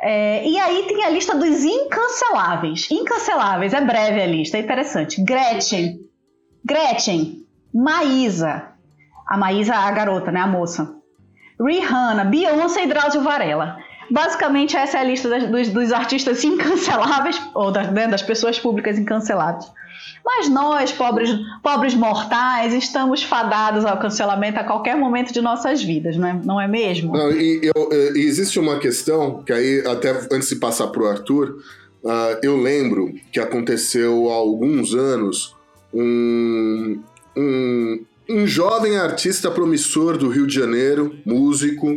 É, 0.00 0.48
e 0.48 0.58
aí 0.58 0.86
tem 0.88 1.04
a 1.04 1.10
lista 1.10 1.36
dos 1.36 1.62
incanceláveis. 1.62 2.90
Incanceláveis, 2.90 3.74
é 3.74 3.80
breve 3.82 4.22
a 4.22 4.26
lista, 4.26 4.56
é 4.56 4.60
interessante. 4.60 5.22
Gretchen, 5.22 6.00
Gretchen, 6.64 7.44
Maísa, 7.72 8.72
a 9.26 9.36
Maísa, 9.36 9.74
a 9.74 9.90
garota, 9.90 10.32
né, 10.32 10.40
a 10.40 10.46
moça. 10.46 10.97
Rihanna, 11.60 12.24
Beyoncé 12.24 12.84
e 12.84 12.86
Drauzio 12.86 13.22
Varela. 13.22 13.78
Basicamente, 14.10 14.76
essa 14.76 14.98
é 14.98 15.00
a 15.00 15.04
lista 15.04 15.28
das, 15.28 15.48
dos, 15.48 15.68
dos, 15.68 15.92
artistas 15.92 16.42
incanceláveis, 16.42 17.40
ou 17.54 17.70
das, 17.70 17.90
né, 17.92 18.08
das 18.08 18.22
pessoas 18.22 18.58
públicas 18.58 18.98
incanceláveis. 18.98 19.66
Mas 20.24 20.48
nós, 20.48 20.92
pobres, 20.92 21.30
pobres 21.62 21.94
mortais, 21.94 22.72
estamos 22.72 23.22
fadados 23.22 23.84
ao 23.84 23.98
cancelamento 23.98 24.58
a 24.58 24.64
qualquer 24.64 24.96
momento 24.96 25.32
de 25.32 25.40
nossas 25.40 25.82
vidas, 25.82 26.16
né? 26.16 26.40
não 26.44 26.60
é 26.60 26.68
mesmo? 26.68 27.12
Não, 27.12 27.30
e, 27.32 27.60
eu, 27.62 27.88
e 28.14 28.20
existe 28.20 28.58
uma 28.58 28.78
questão, 28.78 29.42
que 29.42 29.52
aí, 29.52 29.82
até 29.86 30.10
antes 30.32 30.48
de 30.48 30.56
passar 30.56 30.88
para 30.88 31.02
o 31.02 31.06
Arthur, 31.06 31.58
uh, 32.04 32.38
eu 32.42 32.56
lembro 32.56 33.14
que 33.32 33.40
aconteceu 33.40 34.30
há 34.30 34.34
alguns 34.34 34.94
anos 34.94 35.56
um, 35.92 37.02
um, 37.36 38.04
um 38.28 38.46
jovem 38.46 38.96
artista 38.98 39.50
promissor 39.50 40.18
do 40.18 40.28
Rio 40.28 40.46
de 40.46 40.54
Janeiro, 40.54 41.16
músico. 41.24 41.88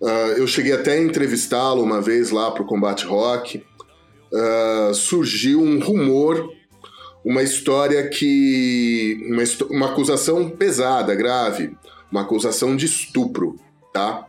Uh, 0.00 0.36
eu 0.36 0.46
cheguei 0.46 0.72
até 0.72 0.92
a 0.92 1.02
entrevistá-lo 1.02 1.82
uma 1.82 2.02
vez 2.02 2.30
lá 2.30 2.50
para 2.50 2.62
o 2.62 2.66
Combate 2.66 3.06
Rock. 3.06 3.64
Uh, 4.30 4.92
surgiu 4.94 5.62
um 5.62 5.80
rumor, 5.80 6.50
uma 7.24 7.42
história 7.42 8.06
que. 8.08 9.18
Uma, 9.30 9.42
uma, 9.70 9.86
acusação 9.86 10.50
pesada, 10.50 11.14
grave, 11.14 11.74
uma 12.12 12.22
acusação 12.22 12.76
de 12.76 12.84
estupro, 12.84 13.56
tá? 13.92 14.26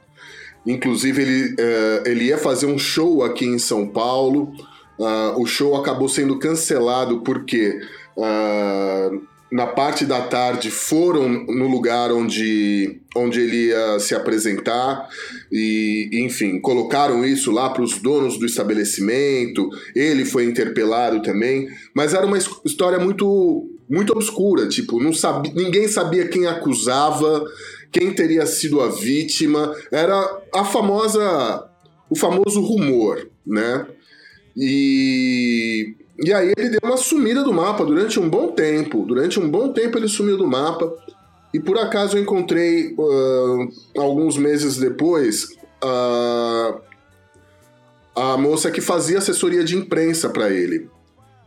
Inclusive, 0.65 1.21
ele, 1.21 1.53
uh, 1.53 2.07
ele 2.07 2.25
ia 2.25 2.37
fazer 2.37 2.67
um 2.67 2.79
show 2.79 3.23
aqui 3.23 3.45
em 3.45 3.59
São 3.59 3.87
Paulo. 3.87 4.53
o 5.35 5.45
show 5.45 5.75
acabou 5.75 6.07
sendo 6.07 6.39
cancelado 6.39 7.19
porque 7.19 7.81
na 9.51 9.67
parte 9.67 10.05
da 10.05 10.21
tarde 10.21 10.71
foram 10.71 11.29
no 11.29 11.67
lugar 11.67 12.11
onde, 12.11 12.99
onde 13.15 13.39
ele 13.39 13.67
ia 13.67 13.99
se 13.99 14.15
apresentar 14.15 15.07
e, 15.51 16.09
enfim, 16.13 16.59
colocaram 16.59 17.23
isso 17.23 17.51
lá 17.51 17.69
para 17.69 17.83
os 17.83 17.99
donos 17.99 18.37
do 18.37 18.45
estabelecimento. 18.45 19.69
Ele 19.95 20.25
foi 20.25 20.45
interpelado 20.45 21.21
também, 21.21 21.69
mas 21.93 22.13
era 22.13 22.25
uma 22.25 22.37
história 22.37 22.99
muito 22.99 23.71
muito 23.87 24.13
obscura, 24.13 24.67
tipo, 24.67 24.99
não 24.99 25.13
sabia, 25.13 25.53
ninguém 25.53 25.87
sabia 25.87 26.27
quem 26.27 26.47
acusava, 26.47 27.45
quem 27.91 28.11
teria 28.11 28.43
sido 28.47 28.81
a 28.81 28.89
vítima. 28.89 29.75
Era 29.91 30.41
a 30.51 30.65
famosa 30.65 31.69
o 32.09 32.15
famoso 32.15 32.61
rumor, 32.61 33.29
né? 33.45 33.85
E 34.57 35.95
e 36.17 36.33
aí 36.33 36.53
ele 36.57 36.69
deu 36.69 36.79
uma 36.83 36.97
sumida 36.97 37.43
do 37.43 37.53
mapa 37.53 37.83
durante 37.83 38.19
um 38.19 38.29
bom 38.29 38.49
tempo. 38.49 39.05
Durante 39.05 39.39
um 39.39 39.49
bom 39.49 39.73
tempo 39.73 39.97
ele 39.97 40.07
sumiu 40.07 40.37
do 40.37 40.47
mapa. 40.47 40.93
E 41.53 41.59
por 41.59 41.77
acaso 41.77 42.17
eu 42.17 42.21
encontrei, 42.21 42.93
uh, 42.97 43.69
alguns 43.97 44.37
meses 44.37 44.77
depois, 44.77 45.45
uh, 45.83 46.79
a 48.15 48.37
moça 48.37 48.71
que 48.71 48.81
fazia 48.81 49.17
assessoria 49.17 49.63
de 49.63 49.75
imprensa 49.75 50.29
para 50.29 50.49
ele. 50.49 50.89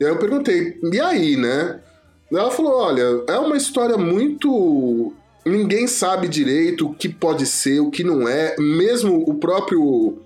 E 0.01 0.05
aí 0.05 0.11
eu 0.11 0.19
perguntei, 0.19 0.79
e 0.83 1.01
aí, 1.01 1.37
né? 1.37 1.81
Ela 2.31 2.51
falou: 2.51 2.73
olha, 2.73 3.25
é 3.27 3.39
uma 3.39 3.57
história 3.57 3.97
muito. 3.97 5.13
Ninguém 5.45 5.87
sabe 5.87 6.29
direito 6.29 6.87
o 6.87 6.95
que 6.95 7.09
pode 7.09 7.47
ser, 7.47 7.81
o 7.81 7.91
que 7.91 8.05
não 8.05 8.29
é. 8.29 8.55
Mesmo 8.59 9.25
o 9.27 9.35
próprio 9.35 10.19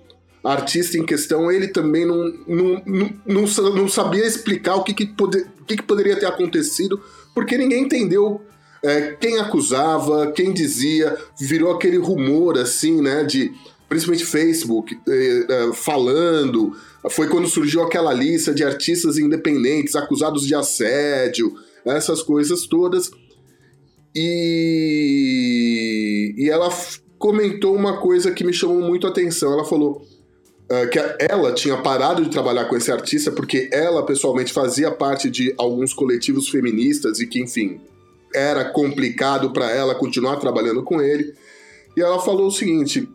artista 0.43 0.97
em 0.97 1.05
questão, 1.05 1.51
ele 1.51 1.69
também 1.69 2.05
não, 2.05 2.25
não, 2.47 2.81
não, 2.85 3.09
não, 3.25 3.75
não 3.75 3.87
sabia 3.87 4.25
explicar 4.25 4.75
o 4.75 4.83
que, 4.83 4.93
que, 4.93 5.05
pode, 5.05 5.45
que, 5.65 5.77
que 5.77 5.83
poderia 5.83 6.19
ter 6.19 6.25
acontecido, 6.25 7.01
porque 7.33 7.57
ninguém 7.57 7.83
entendeu 7.83 8.41
é, 8.83 9.13
quem 9.13 9.39
acusava, 9.39 10.31
quem 10.33 10.51
dizia, 10.51 11.17
virou 11.39 11.71
aquele 11.71 11.97
rumor 11.97 12.57
assim, 12.57 13.01
né, 13.01 13.23
de 13.23 13.53
principalmente 13.87 14.25
Facebook 14.25 14.99
é, 15.07 15.45
é, 15.49 15.71
falando. 15.73 16.75
Foi 17.09 17.29
quando 17.29 17.47
surgiu 17.47 17.81
aquela 17.83 18.11
lista 18.11 18.53
de 18.53 18.63
artistas 18.63 19.17
independentes 19.17 19.95
acusados 19.95 20.45
de 20.45 20.53
assédio, 20.53 21.53
essas 21.85 22.21
coisas 22.21 22.67
todas. 22.67 23.09
E, 24.15 25.13
e 26.37 26.49
ela 26.49 26.69
comentou 27.17 27.73
uma 27.75 28.01
coisa 28.01 28.31
que 28.31 28.43
me 28.43 28.51
chamou 28.53 28.81
muito 28.81 29.07
a 29.07 29.09
atenção. 29.09 29.53
Ela 29.53 29.63
falou: 29.63 30.05
uh, 30.73 30.89
que 30.89 30.99
ela 31.19 31.53
tinha 31.53 31.77
parado 31.77 32.23
de 32.23 32.29
trabalhar 32.29 32.65
com 32.65 32.75
esse 32.75 32.91
artista 32.91 33.31
porque 33.31 33.69
ela 33.71 34.05
pessoalmente 34.05 34.51
fazia 34.51 34.89
parte 34.91 35.29
de 35.29 35.53
alguns 35.57 35.93
coletivos 35.93 36.49
feministas 36.49 37.19
e 37.19 37.27
que, 37.27 37.39
enfim, 37.39 37.79
era 38.33 38.65
complicado 38.65 39.51
para 39.51 39.69
ela 39.69 39.93
continuar 39.93 40.37
trabalhando 40.37 40.83
com 40.83 41.01
ele. 41.01 41.33
E 41.95 42.01
ela 42.01 42.19
falou 42.19 42.47
o 42.47 42.51
seguinte: 42.51 43.07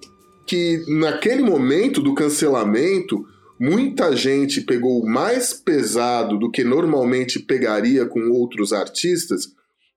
que 0.46 0.84
naquele 0.88 1.42
momento 1.42 2.00
do 2.00 2.14
cancelamento, 2.14 3.26
muita 3.58 4.14
gente 4.14 4.60
pegou 4.60 5.04
mais 5.04 5.52
pesado 5.52 6.38
do 6.38 6.50
que 6.50 6.62
normalmente 6.62 7.40
pegaria 7.40 8.06
com 8.06 8.30
outros 8.30 8.72
artistas, 8.72 9.48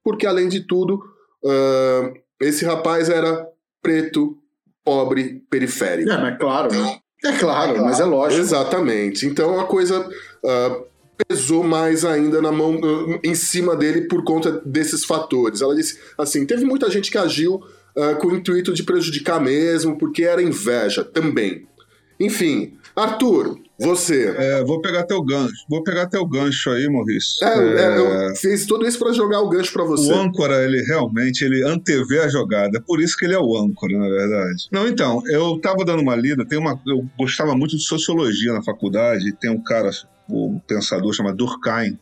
porque 0.04 0.26
além 0.26 0.50
de 0.50 0.62
tudo, 0.62 0.96
uh, 1.44 2.14
esse 2.40 2.66
rapaz 2.66 3.08
era 3.08 3.48
preto, 3.82 4.38
pobre, 4.84 5.44
periférico. 5.50 6.10
É, 6.10 6.20
mas 6.20 6.38
claro, 6.38 6.72
né? 6.72 7.00
É 7.24 7.32
claro, 7.34 7.84
mas 7.84 8.00
é 8.00 8.06
lógico. 8.06 8.42
Exatamente. 8.42 9.26
Então 9.26 9.60
a 9.60 9.66
coisa 9.66 10.00
uh, 10.00 10.86
pesou 11.28 11.64
mais 11.64 12.04
ainda 12.04 12.42
na 12.42 12.52
mão, 12.52 12.76
uh, 12.76 13.20
em 13.24 13.36
cima 13.36 13.76
dele 13.76 14.02
por 14.02 14.24
conta 14.24 14.62
desses 14.66 15.06
fatores. 15.06 15.62
Ela 15.62 15.76
disse 15.76 16.00
assim: 16.18 16.46
teve 16.46 16.66
muita 16.66 16.90
gente 16.90 17.12
que 17.12 17.18
agiu 17.18 17.56
uh, 17.96 18.16
com 18.20 18.28
o 18.28 18.36
intuito 18.36 18.74
de 18.74 18.84
prejudicar 18.84 19.40
mesmo, 19.40 19.98
porque 19.98 20.24
era 20.24 20.42
inveja 20.42 21.04
também. 21.04 21.68
Enfim, 22.20 22.74
Arthur, 22.96 23.58
você. 23.82 24.34
É, 24.38 24.64
vou 24.64 24.82
pegar 24.82 25.04
teu 25.04 25.24
gancho. 25.24 25.66
Vou 25.70 25.84
pegar 25.84 26.08
teu 26.08 26.26
gancho 26.26 26.70
aí, 26.70 26.88
Maurício. 26.88 27.46
É, 27.46 27.82
é... 27.82 27.98
eu 28.32 28.36
fiz 28.36 28.66
tudo 28.66 28.88
isso 28.88 29.00
para 29.00 29.12
jogar 29.14 29.42
o 29.42 29.50
gancho 29.50 29.74
para 29.74 29.84
você. 29.84 30.12
O 30.12 30.16
âncora, 30.16 30.64
ele 30.64 30.82
realmente 30.84 31.44
ele 31.44 31.64
antevê 31.64 32.20
a 32.20 32.28
jogada. 32.28 32.78
É 32.78 32.82
por 32.82 33.02
isso 33.02 33.18
que 33.18 33.26
ele 33.26 33.34
é 33.34 33.40
o 33.40 33.58
âncora, 33.58 33.98
na 33.98 34.08
verdade. 34.08 34.68
Não, 34.72 34.88
então, 34.88 35.22
eu 35.28 35.60
tava 35.60 35.84
dando 35.84 36.02
uma 36.02 36.16
lida, 36.16 36.46
tem 36.46 36.58
uma, 36.58 36.80
eu 36.86 37.06
gostava 37.18 37.56
muito 37.56 37.76
de 37.76 37.84
sociologia 37.84 38.54
na 38.54 38.64
faculdade, 38.64 39.34
tem 39.40 39.50
um 39.50 39.62
cara, 39.62 39.90
um 40.30 40.60
pensador 40.68 41.14
chamado 41.14 41.38
Durkheim, 41.38 41.98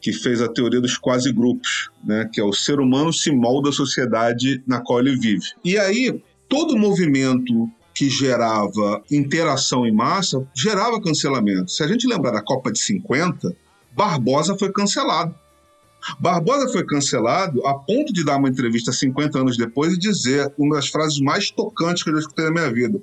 que 0.00 0.12
fez 0.12 0.42
a 0.42 0.48
teoria 0.48 0.80
dos 0.80 0.98
quase 0.98 1.32
grupos, 1.32 1.90
né, 2.04 2.28
que 2.32 2.40
é 2.40 2.44
o 2.44 2.52
ser 2.52 2.80
humano 2.80 3.12
se 3.12 3.30
molda 3.30 3.68
a 3.68 3.72
sociedade 3.72 4.62
na 4.66 4.80
qual 4.80 4.98
ele 4.98 5.16
vive. 5.16 5.46
E 5.64 5.78
aí, 5.78 6.20
todo 6.48 6.76
movimento 6.76 7.70
que 8.02 8.10
gerava 8.10 9.00
interação 9.08 9.86
em 9.86 9.92
massa, 9.92 10.44
gerava 10.52 11.00
cancelamento. 11.00 11.70
Se 11.70 11.84
a 11.84 11.86
gente 11.86 12.04
lembrar 12.08 12.32
da 12.32 12.42
Copa 12.42 12.72
de 12.72 12.80
50, 12.80 13.54
Barbosa 13.92 14.58
foi 14.58 14.72
cancelado. 14.72 15.32
Barbosa 16.18 16.68
foi 16.72 16.84
cancelado 16.84 17.64
a 17.64 17.74
ponto 17.74 18.12
de 18.12 18.24
dar 18.24 18.38
uma 18.38 18.48
entrevista 18.48 18.90
50 18.90 19.38
anos 19.38 19.56
depois 19.56 19.92
e 19.92 19.98
dizer 19.98 20.52
uma 20.58 20.74
das 20.74 20.88
frases 20.88 21.20
mais 21.20 21.52
tocantes 21.52 22.02
que 22.02 22.10
eu 22.10 22.14
já 22.14 22.20
escutei 22.22 22.46
na 22.46 22.50
minha 22.50 22.72
vida. 22.72 23.00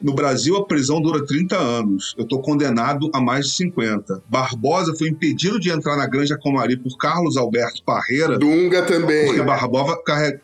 No 0.00 0.14
Brasil, 0.14 0.56
a 0.56 0.64
prisão 0.64 0.98
dura 1.02 1.26
30 1.26 1.54
anos. 1.54 2.14
Eu 2.16 2.24
estou 2.24 2.40
condenado 2.40 3.10
a 3.12 3.20
mais 3.20 3.48
de 3.48 3.52
50. 3.52 4.22
Barbosa 4.30 4.94
foi 4.96 5.10
impedido 5.10 5.60
de 5.60 5.68
entrar 5.68 5.94
na 5.94 6.06
Granja 6.06 6.38
Comari 6.38 6.78
por 6.78 6.96
Carlos 6.96 7.36
Alberto 7.36 7.82
Parreira. 7.84 8.38
Dunga 8.38 8.80
também. 8.86 9.26
Porque 9.26 9.42
Barbosa 9.42 9.94
carrega 10.02 10.40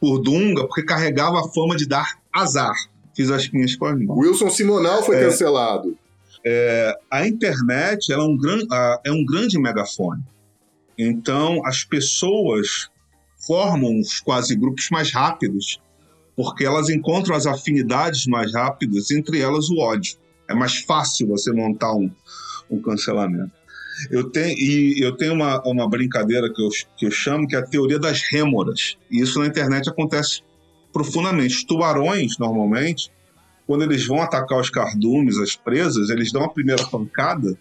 por 0.00 0.20
Dunga, 0.20 0.64
porque 0.64 0.84
carregava 0.84 1.40
a 1.40 1.48
fama 1.48 1.76
de 1.76 1.88
dar 1.88 2.20
azar 2.32 2.91
fiz 3.14 3.30
as 3.30 3.48
minhas 3.50 3.76
com 3.76 3.86
as 3.86 3.98
mãos. 4.00 4.18
Wilson 4.18 4.50
Simonal 4.50 5.02
foi 5.02 5.16
é, 5.16 5.20
cancelado. 5.20 5.96
É, 6.44 6.96
a 7.10 7.26
internet 7.26 8.12
é, 8.12 8.18
um 8.18 8.36
gran, 8.36 8.60
é 9.04 9.12
um 9.12 9.24
grande 9.24 9.58
megafone. 9.58 10.22
Então, 10.98 11.64
as 11.64 11.84
pessoas 11.84 12.88
formam 13.46 13.98
os 13.98 14.20
quase 14.20 14.54
grupos 14.54 14.88
mais 14.90 15.12
rápidos, 15.12 15.80
porque 16.36 16.64
elas 16.64 16.88
encontram 16.88 17.34
as 17.34 17.46
afinidades 17.46 18.26
mais 18.26 18.52
rápidas, 18.52 19.10
entre 19.10 19.40
elas 19.40 19.68
o 19.68 19.78
ódio. 19.78 20.16
É 20.48 20.54
mais 20.54 20.78
fácil 20.78 21.28
você 21.28 21.52
montar 21.52 21.92
um, 21.94 22.10
um 22.70 22.80
cancelamento. 22.80 23.52
Eu 24.10 24.30
tenho, 24.30 24.56
e 24.58 25.00
eu 25.00 25.16
tenho 25.16 25.34
uma, 25.34 25.62
uma 25.66 25.88
brincadeira 25.88 26.52
que 26.52 26.60
eu, 26.60 26.68
que 26.96 27.06
eu 27.06 27.10
chamo 27.10 27.46
que 27.46 27.54
é 27.54 27.58
a 27.58 27.66
teoria 27.66 27.98
das 27.98 28.22
rêmoras. 28.22 28.96
E 29.10 29.20
isso 29.20 29.38
na 29.38 29.46
internet 29.46 29.88
acontece 29.88 30.42
profundamente. 30.92 31.66
Tubarões, 31.66 32.38
normalmente, 32.38 33.10
quando 33.66 33.82
eles 33.82 34.06
vão 34.06 34.20
atacar 34.20 34.60
os 34.60 34.70
cardumes, 34.70 35.38
as 35.38 35.56
presas, 35.56 36.10
eles 36.10 36.32
dão 36.32 36.44
a 36.44 36.48
primeira 36.48 36.84
pancada 36.86 37.56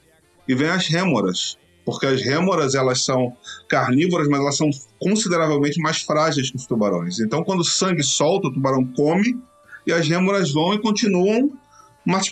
e 0.47 0.55
vem 0.55 0.69
as 0.69 0.87
rêmoras. 0.87 1.57
Porque 1.85 2.05
as 2.05 2.21
rêmoras, 2.21 2.75
elas 2.75 3.03
são 3.03 3.35
carnívoras, 3.67 4.27
mas 4.27 4.39
elas 4.39 4.57
são 4.57 4.69
consideravelmente 4.99 5.79
mais 5.79 6.01
frágeis 6.01 6.51
que 6.51 6.57
os 6.57 6.65
tubarões. 6.65 7.19
Então, 7.19 7.43
quando 7.43 7.61
o 7.61 7.65
sangue 7.65 8.03
solta, 8.03 8.47
o 8.47 8.53
tubarão 8.53 8.85
come 8.85 9.39
e 9.85 9.91
as 9.91 10.07
rêmoras 10.07 10.51
vão 10.51 10.73
e 10.73 10.81
continuam 10.81 11.51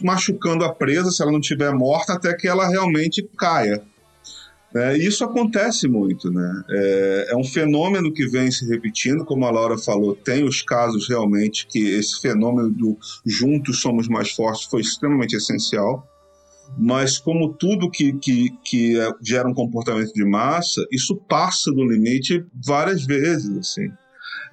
machucando 0.04 0.66
a 0.66 0.74
presa, 0.74 1.12
se 1.12 1.22
ela 1.22 1.32
não 1.32 1.40
estiver 1.40 1.74
morta, 1.74 2.14
até 2.14 2.34
que 2.36 2.48
ela 2.48 2.68
realmente 2.68 3.28
caia. 3.38 3.84
É, 4.76 4.96
isso 4.98 5.24
acontece 5.24 5.88
muito, 5.88 6.30
né? 6.30 6.64
É, 6.70 7.28
é, 7.32 7.36
um 7.36 7.44
fenômeno 7.44 8.14
que 8.14 8.28
vem 8.28 8.52
se 8.52 8.68
repetindo, 8.68 9.26
como 9.26 9.46
a 9.46 9.52
Laura 9.52 9.78
falou, 9.78 10.16
tem 10.16 10.44
os 10.44 10.62
casos 10.62 11.08
realmente 11.10 11.66
que 11.66 11.80
esse 11.80 12.22
fenômeno 12.22 12.70
do 12.70 12.98
juntos 13.26 13.82
somos 13.82 14.08
mais 14.08 14.32
fortes 14.32 14.66
foi 14.66 14.82
extremamente 14.82 15.36
essencial, 15.36 16.08
mas 16.78 17.18
como 17.18 17.54
tudo 17.54 17.90
que, 17.90 18.14
que, 18.14 18.52
que 18.64 19.00
é, 19.00 19.12
gera 19.24 19.50
um 19.50 19.56
comportamento 19.56 20.14
de 20.14 20.24
massa, 20.24 20.86
isso 20.92 21.16
passa 21.16 21.72
do 21.72 21.84
limite 21.84 22.46
várias 22.64 23.04
vezes, 23.04 23.58
assim. 23.58 23.90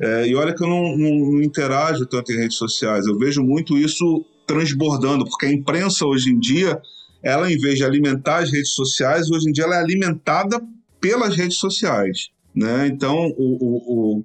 É, 0.00 0.26
e 0.26 0.35
olha 0.35 0.55
que 0.55 0.62
eu 0.62 0.68
não, 0.68 0.96
não, 0.96 1.33
não 1.33 1.42
interajo 1.42 2.07
tanto 2.07 2.33
em 2.33 2.37
redes 2.37 2.57
sociais, 2.57 3.07
eu 3.07 3.18
vejo 3.18 3.42
muito 3.42 3.76
isso 3.76 4.24
transbordando, 4.46 5.26
porque 5.26 5.46
a 5.46 5.52
imprensa 5.52 6.07
hoje 6.07 6.31
em 6.31 6.38
dia 6.38 6.81
ela, 7.26 7.50
em 7.50 7.58
vez 7.58 7.76
de 7.76 7.84
alimentar 7.84 8.38
as 8.38 8.52
redes 8.52 8.70
sociais, 8.70 9.28
hoje 9.32 9.48
em 9.48 9.52
dia 9.52 9.64
ela 9.64 9.74
é 9.74 9.80
alimentada 9.80 10.62
pelas 11.00 11.34
redes 11.34 11.56
sociais. 11.56 12.28
Né? 12.54 12.86
Então, 12.86 13.16
o, 13.36 13.56
o, 13.60 14.18
o, 14.18 14.24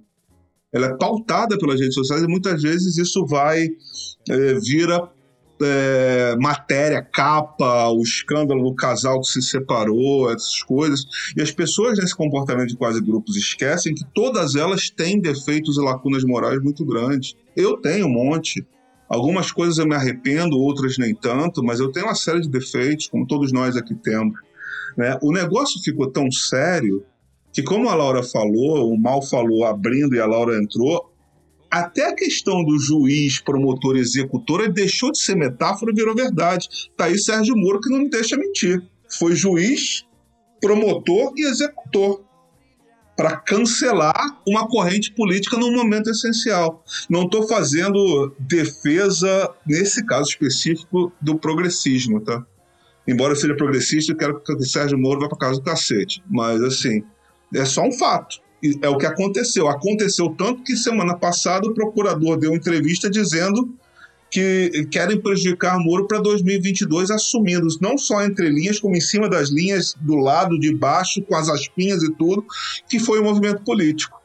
ela 0.71 0.85
é 0.85 0.97
pautada 0.97 1.57
pelas 1.57 1.79
redes 1.79 1.95
sociais 1.95 2.21
e 2.21 2.27
muitas 2.27 2.61
vezes 2.61 2.99
isso 2.99 3.25
vai, 3.25 3.67
é, 4.29 4.53
vira 4.59 5.09
é, 5.63 6.35
matéria, 6.39 7.01
capa, 7.01 7.89
o 7.89 8.03
escândalo 8.03 8.69
do 8.69 8.75
casal 8.75 9.19
que 9.21 9.27
se 9.29 9.41
separou, 9.41 10.31
essas 10.31 10.61
coisas. 10.61 11.03
E 11.35 11.41
as 11.41 11.49
pessoas 11.49 11.97
nesse 11.97 12.15
comportamento 12.15 12.69
de 12.69 12.77
quase 12.77 13.01
grupos 13.01 13.35
esquecem 13.35 13.95
que 13.95 14.05
todas 14.13 14.55
elas 14.55 14.91
têm 14.91 15.19
defeitos 15.19 15.75
e 15.75 15.81
lacunas 15.81 16.23
morais 16.23 16.61
muito 16.61 16.85
grandes. 16.85 17.35
Eu 17.55 17.77
tenho 17.77 18.05
um 18.05 18.11
monte. 18.11 18.63
Algumas 19.11 19.51
coisas 19.51 19.77
eu 19.77 19.85
me 19.85 19.93
arrependo, 19.93 20.57
outras 20.57 20.97
nem 20.97 21.13
tanto, 21.13 21.61
mas 21.61 21.81
eu 21.81 21.91
tenho 21.91 22.05
uma 22.05 22.15
série 22.15 22.39
de 22.39 22.49
defeitos, 22.49 23.07
como 23.07 23.27
todos 23.27 23.51
nós 23.51 23.75
aqui 23.75 23.93
temos. 23.93 24.39
Né? 24.97 25.19
O 25.21 25.33
negócio 25.33 25.83
ficou 25.83 26.09
tão 26.09 26.31
sério 26.31 27.03
que, 27.51 27.61
como 27.61 27.89
a 27.89 27.95
Laura 27.95 28.23
falou, 28.23 28.89
o 28.89 28.97
Mal 28.97 29.21
falou 29.21 29.65
abrindo 29.65 30.15
e 30.15 30.19
a 30.21 30.25
Laura 30.25 30.57
entrou, 30.57 31.11
até 31.69 32.07
a 32.07 32.15
questão 32.15 32.63
do 32.63 32.79
juiz, 32.79 33.41
promotor, 33.41 33.97
executor, 33.97 34.71
deixou 34.71 35.11
de 35.11 35.19
ser 35.19 35.35
metáfora 35.35 35.91
e 35.91 35.95
virou 35.95 36.15
verdade. 36.15 36.69
Tá 36.95 37.05
aí 37.05 37.17
Sérgio 37.17 37.57
Moro 37.57 37.81
que 37.81 37.89
não 37.89 37.99
me 37.99 38.09
deixa 38.09 38.37
mentir. 38.37 38.81
Foi 39.19 39.35
juiz, 39.35 40.05
promotor 40.61 41.33
e 41.35 41.43
executor 41.49 42.23
para 43.15 43.37
cancelar 43.37 44.41
uma 44.47 44.67
corrente 44.67 45.13
política 45.13 45.57
num 45.57 45.73
momento 45.73 46.09
essencial. 46.09 46.83
Não 47.09 47.23
estou 47.23 47.47
fazendo 47.47 48.33
defesa, 48.39 49.49
nesse 49.65 50.05
caso 50.05 50.29
específico, 50.29 51.11
do 51.21 51.37
progressismo, 51.37 52.21
tá? 52.21 52.43
Embora 53.07 53.33
eu 53.33 53.35
seja 53.35 53.55
progressista, 53.55 54.11
eu 54.11 54.17
quero 54.17 54.39
que 54.39 54.53
o 54.53 54.65
Sérgio 54.65 54.97
Moro 54.97 55.19
vá 55.19 55.27
para 55.27 55.37
casa 55.37 55.59
do 55.59 55.63
cacete. 55.63 56.23
Mas, 56.29 56.61
assim, 56.61 57.03
é 57.53 57.65
só 57.65 57.83
um 57.83 57.91
fato. 57.91 58.37
É 58.81 58.87
o 58.87 58.97
que 58.97 59.05
aconteceu. 59.05 59.67
Aconteceu 59.67 60.29
tanto 60.37 60.63
que 60.63 60.75
semana 60.75 61.17
passada 61.17 61.67
o 61.67 61.73
procurador 61.73 62.37
deu 62.37 62.55
entrevista 62.55 63.09
dizendo 63.09 63.75
que 64.31 64.87
querem 64.89 65.19
prejudicar 65.19 65.77
Moro 65.77 66.07
para 66.07 66.19
2022, 66.19 67.11
assumindo 67.11 67.67
não 67.81 67.97
só 67.97 68.23
entre 68.23 68.47
linhas, 68.47 68.79
como 68.79 68.95
em 68.95 69.01
cima 69.01 69.27
das 69.27 69.49
linhas, 69.49 69.93
do 69.99 70.15
lado 70.15 70.57
de 70.57 70.73
baixo, 70.73 71.21
com 71.21 71.35
as 71.35 71.49
aspinhas 71.49 72.01
e 72.01 72.11
tudo, 72.13 72.45
que 72.89 72.97
foi 72.97 73.19
o 73.19 73.23
movimento 73.25 73.61
político. 73.63 74.21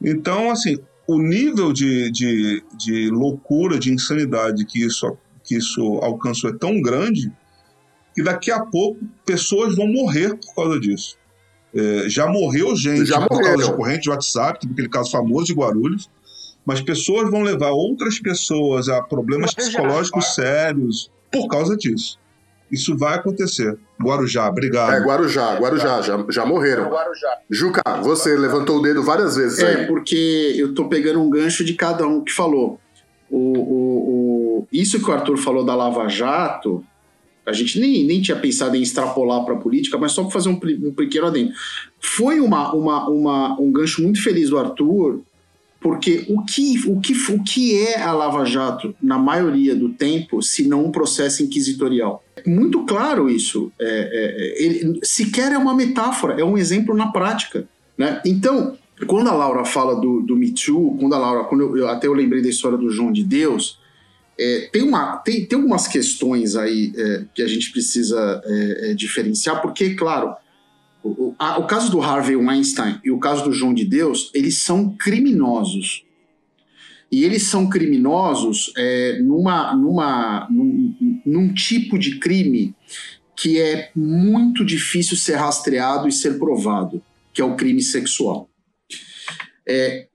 Então, 0.00 0.52
assim, 0.52 0.78
o 1.08 1.18
nível 1.20 1.72
de, 1.72 2.08
de, 2.12 2.62
de 2.78 3.10
loucura, 3.10 3.80
de 3.80 3.92
insanidade 3.92 4.64
que 4.64 4.86
isso, 4.86 5.18
que 5.42 5.56
isso 5.56 5.82
alcançou 6.02 6.50
é 6.50 6.56
tão 6.56 6.80
grande 6.80 7.32
que 8.14 8.22
daqui 8.22 8.52
a 8.52 8.60
pouco 8.60 9.00
pessoas 9.26 9.74
vão 9.74 9.88
morrer 9.88 10.36
por 10.36 10.54
causa 10.54 10.78
disso. 10.78 11.18
É, 11.74 12.08
já 12.08 12.28
morreu 12.28 12.76
gente 12.76 13.06
já 13.06 13.26
por 13.26 13.42
causa 13.42 13.64
de 13.64 13.72
corrente 13.74 14.02
de 14.02 14.10
WhatsApp, 14.10 14.68
aquele 14.70 14.88
caso 14.88 15.10
famoso 15.10 15.46
de 15.46 15.54
Guarulhos 15.54 16.08
mas 16.64 16.80
pessoas 16.80 17.30
vão 17.30 17.42
levar 17.42 17.70
outras 17.70 18.18
pessoas 18.18 18.88
a 18.88 19.02
problemas 19.02 19.54
psicológicos 19.54 20.34
sérios 20.34 21.10
por 21.30 21.48
causa 21.48 21.76
disso. 21.76 22.18
Isso 22.70 22.96
vai 22.96 23.16
acontecer. 23.16 23.76
Guarujá, 24.02 24.48
obrigado. 24.48 24.94
É, 24.94 25.00
Guarujá, 25.00 25.56
Guarujá, 25.56 26.00
já, 26.00 26.24
já 26.30 26.46
morreram. 26.46 26.88
Guarujá. 26.88 27.38
Juca, 27.50 27.82
você 28.02 28.34
levantou 28.34 28.78
o 28.78 28.82
dedo 28.82 29.02
várias 29.02 29.36
vezes 29.36 29.58
é, 29.58 29.80
aí. 29.80 29.86
porque 29.86 30.54
eu 30.56 30.74
tô 30.74 30.88
pegando 30.88 31.20
um 31.20 31.28
gancho 31.28 31.62
de 31.64 31.74
cada 31.74 32.06
um 32.06 32.24
que 32.24 32.32
falou. 32.32 32.80
O, 33.30 33.36
o, 33.36 34.58
o, 34.60 34.68
isso 34.72 34.98
que 34.98 35.10
o 35.10 35.12
Arthur 35.12 35.36
falou 35.36 35.64
da 35.64 35.74
Lava 35.74 36.08
Jato, 36.08 36.82
a 37.44 37.52
gente 37.52 37.78
nem, 37.78 38.04
nem 38.04 38.22
tinha 38.22 38.38
pensado 38.38 38.74
em 38.74 38.82
extrapolar 38.82 39.44
para 39.44 39.54
a 39.54 39.58
política, 39.58 39.98
mas 39.98 40.12
só 40.12 40.22
para 40.22 40.32
fazer 40.32 40.48
um, 40.48 40.58
um 40.88 40.94
pequeno 40.94 41.26
adendo. 41.26 41.52
Foi 42.00 42.40
uma, 42.40 42.74
uma, 42.74 43.08
uma, 43.08 43.60
um 43.60 43.70
gancho 43.70 44.02
muito 44.02 44.22
feliz 44.22 44.48
do 44.48 44.58
Arthur 44.58 45.20
porque 45.82 46.24
o 46.28 46.44
que, 46.44 46.80
o, 46.86 47.00
que, 47.00 47.12
o 47.32 47.42
que 47.42 47.76
é 47.76 48.00
a 48.00 48.12
Lava 48.12 48.44
Jato, 48.44 48.94
na 49.02 49.18
maioria 49.18 49.74
do 49.74 49.88
tempo, 49.88 50.40
se 50.40 50.68
não 50.68 50.86
um 50.86 50.92
processo 50.92 51.42
inquisitorial? 51.42 52.24
Muito 52.46 52.84
claro 52.84 53.28
isso. 53.28 53.72
É, 53.80 53.84
é, 53.84 54.64
ele, 54.64 55.00
sequer 55.02 55.52
é 55.52 55.58
uma 55.58 55.74
metáfora, 55.74 56.40
é 56.40 56.44
um 56.44 56.56
exemplo 56.56 56.94
na 56.94 57.10
prática. 57.10 57.66
Né? 57.98 58.22
Então, 58.24 58.78
quando 59.06 59.28
a 59.28 59.34
Laura 59.34 59.64
fala 59.64 60.00
do, 60.00 60.20
do 60.22 60.36
Me 60.36 60.52
Too, 60.52 60.96
quando 61.00 61.14
a 61.14 61.18
Laura, 61.18 61.44
quando 61.44 61.62
eu, 61.62 61.76
eu, 61.76 61.88
até 61.88 62.06
eu 62.06 62.14
lembrei 62.14 62.40
da 62.40 62.48
história 62.48 62.78
do 62.78 62.88
João 62.88 63.12
de 63.12 63.24
Deus, 63.24 63.80
é, 64.38 64.68
tem, 64.72 64.82
uma, 64.82 65.16
tem, 65.16 65.44
tem 65.44 65.56
algumas 65.56 65.88
questões 65.88 66.54
aí 66.54 66.92
é, 66.96 67.24
que 67.34 67.42
a 67.42 67.48
gente 67.48 67.72
precisa 67.72 68.40
é, 68.44 68.90
é 68.90 68.94
diferenciar, 68.94 69.60
porque, 69.60 69.94
claro, 69.94 70.34
o, 71.32 71.34
a, 71.38 71.58
o 71.58 71.66
caso 71.66 71.90
do 71.90 72.00
Harvey 72.00 72.36
Weinstein 72.36 73.00
e 73.04 73.10
o 73.10 73.18
caso 73.18 73.44
do 73.44 73.52
João 73.52 73.72
de 73.72 73.84
Deus, 73.84 74.30
eles 74.34 74.58
são 74.58 74.96
criminosos. 74.96 76.04
E 77.10 77.24
eles 77.24 77.42
são 77.44 77.68
criminosos 77.68 78.72
é, 78.76 79.18
numa, 79.20 79.74
numa, 79.74 80.48
num, 80.50 81.20
num 81.26 81.52
tipo 81.52 81.98
de 81.98 82.18
crime 82.18 82.74
que 83.36 83.60
é 83.60 83.90
muito 83.94 84.64
difícil 84.64 85.16
ser 85.16 85.34
rastreado 85.34 86.08
e 86.08 86.12
ser 86.12 86.38
provado, 86.38 87.02
que 87.32 87.42
é 87.42 87.44
o 87.44 87.56
crime 87.56 87.82
sexual. 87.82 88.48
É, 89.68 90.06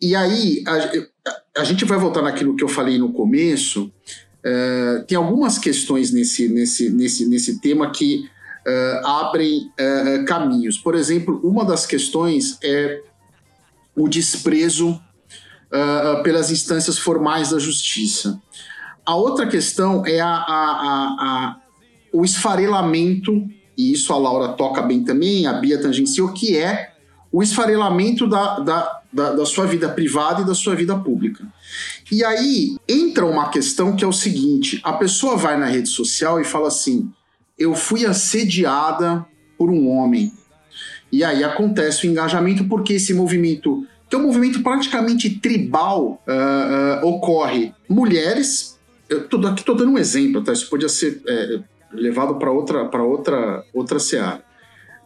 e 0.00 0.14
aí, 0.14 0.62
a, 0.66 1.60
a, 1.60 1.64
gente 1.64 1.84
vai 1.84 1.98
voltar 1.98 2.22
naquilo 2.22 2.56
que 2.56 2.64
eu 2.64 2.68
falei 2.68 2.96
no 2.96 3.12
começo. 3.12 3.92
É, 4.44 5.04
tem 5.06 5.16
algumas 5.16 5.58
questões 5.58 6.12
nesse, 6.12 6.48
nesse, 6.48 6.90
nesse, 6.90 7.26
nesse 7.26 7.60
tema 7.60 7.90
que 7.90 8.28
é, 8.66 9.00
abrem 9.04 9.70
é, 9.76 10.24
caminhos. 10.24 10.78
Por 10.78 10.94
exemplo, 10.94 11.40
uma 11.42 11.64
das 11.64 11.86
questões 11.86 12.58
é 12.62 13.02
o 13.96 14.08
desprezo 14.08 15.00
é, 15.72 16.22
pelas 16.22 16.50
instâncias 16.50 16.98
formais 16.98 17.50
da 17.50 17.58
justiça. 17.58 18.40
A 19.04 19.14
outra 19.14 19.46
questão 19.46 20.04
é 20.06 20.20
a, 20.20 20.28
a, 20.28 20.36
a, 20.36 21.56
o 22.12 22.24
esfarelamento, 22.24 23.48
e 23.76 23.92
isso 23.92 24.12
a 24.12 24.18
Laura 24.18 24.52
toca 24.52 24.82
bem 24.82 25.04
também, 25.04 25.46
a 25.46 25.54
Bia 25.54 25.80
tangenciou, 25.80 26.32
que 26.32 26.56
é 26.56 26.92
o 27.32 27.42
esfarelamento 27.42 28.28
da, 28.28 28.58
da, 28.58 29.00
da, 29.12 29.32
da, 29.32 29.46
sua 29.46 29.66
vida 29.66 29.88
privada 29.88 30.42
e 30.42 30.44
da 30.44 30.54
sua 30.54 30.74
vida 30.74 30.96
pública. 30.96 31.46
E 32.10 32.24
aí 32.24 32.76
entra 32.88 33.24
uma 33.24 33.48
questão 33.48 33.94
que 33.94 34.04
é 34.04 34.06
o 34.06 34.12
seguinte: 34.12 34.80
a 34.82 34.92
pessoa 34.92 35.36
vai 35.36 35.56
na 35.56 35.66
rede 35.66 35.88
social 35.88 36.40
e 36.40 36.44
fala 36.44 36.68
assim, 36.68 37.10
eu 37.60 37.74
fui 37.74 38.06
assediada 38.06 39.26
por 39.58 39.70
um 39.70 39.90
homem. 39.90 40.32
E 41.12 41.22
aí 41.22 41.44
acontece 41.44 42.06
o 42.06 42.10
engajamento 42.10 42.64
porque 42.64 42.94
esse 42.94 43.12
movimento, 43.12 43.86
que 44.08 44.16
é 44.16 44.18
um 44.18 44.22
movimento 44.22 44.62
praticamente 44.62 45.28
tribal, 45.28 46.22
uh, 46.26 47.04
uh, 47.04 47.06
ocorre. 47.06 47.74
Mulheres, 47.86 48.78
eu 49.10 49.28
tô, 49.28 49.36
aqui 49.46 49.60
estou 49.60 49.74
dando 49.74 49.92
um 49.92 49.98
exemplo, 49.98 50.42
tá? 50.42 50.52
Isso 50.52 50.70
podia 50.70 50.88
ser 50.88 51.20
é, 51.28 51.60
levado 51.92 52.36
para 52.36 52.50
outra, 52.50 52.88
outra, 53.02 53.64
outra 53.74 53.98
seara. 53.98 54.42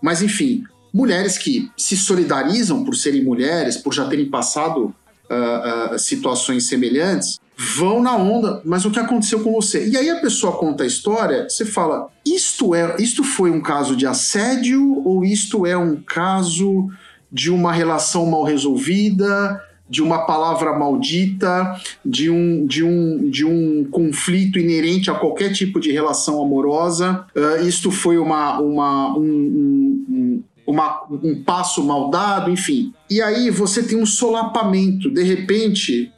Mas 0.01 0.23
enfim, 0.23 0.63
mulheres 0.93 1.37
que 1.37 1.69
se 1.77 1.97
solidarizam 1.97 2.85
por 2.85 2.95
serem 2.95 3.25
mulheres, 3.25 3.77
por 3.77 3.93
já 3.93 4.07
terem 4.07 4.31
passado 4.31 4.95
uh, 5.25 5.99
situações 5.99 6.69
semelhantes, 6.69 7.41
vão 7.57 8.03
na 8.03 8.17
onda, 8.17 8.61
mas 8.65 8.85
o 8.85 8.91
que 8.91 8.99
aconteceu 8.99 9.41
com 9.41 9.53
você? 9.53 9.89
E 9.89 9.97
aí 9.97 10.11
a 10.11 10.21
pessoa 10.21 10.57
conta 10.57 10.85
a 10.85 10.87
história, 10.87 11.49
você 11.49 11.65
fala, 11.65 12.09
isto 12.27 12.75
é, 12.75 12.97
isto 12.99 13.23
foi 13.23 13.51
um 13.51 13.61
caso 13.61 13.95
de 13.95 14.07
assédio 14.07 15.03
ou 15.05 15.25
isto 15.25 15.67
é 15.67 15.77
um 15.77 15.97
caso 15.97 16.89
de 17.31 17.51
uma 17.51 17.73
relação 17.73 18.27
mal 18.27 18.45
resolvida? 18.45 19.61
de 19.89 20.03
uma 20.03 20.25
palavra 20.27 20.77
maldita, 20.77 21.79
de 22.05 22.31
um, 22.31 22.67
de 22.67 22.83
um, 22.83 23.29
de 23.29 23.45
um 23.45 23.85
conflito 23.91 24.59
inerente 24.59 25.11
a 25.11 25.15
qualquer 25.15 25.53
tipo 25.53 25.79
de 25.79 25.93
relação 25.93 26.43
amorosa. 26.43 27.27
Uh, 27.37 27.67
isto 27.67 27.91
foi 27.91 28.17
uma, 28.17 28.59
uma, 28.61 29.17
um, 29.17 29.23
um, 29.23 30.43
uma, 30.67 31.07
um 31.23 31.43
passo 31.43 31.85
mal 31.85 32.11
dado, 32.11 32.51
enfim. 32.51 32.95
E 33.11 33.21
aí 33.21 33.51
você 33.51 33.83
tem 33.83 33.99
um 33.99 34.07
solapamento. 34.07 35.11
De 35.11 35.23
repente, 35.23 36.11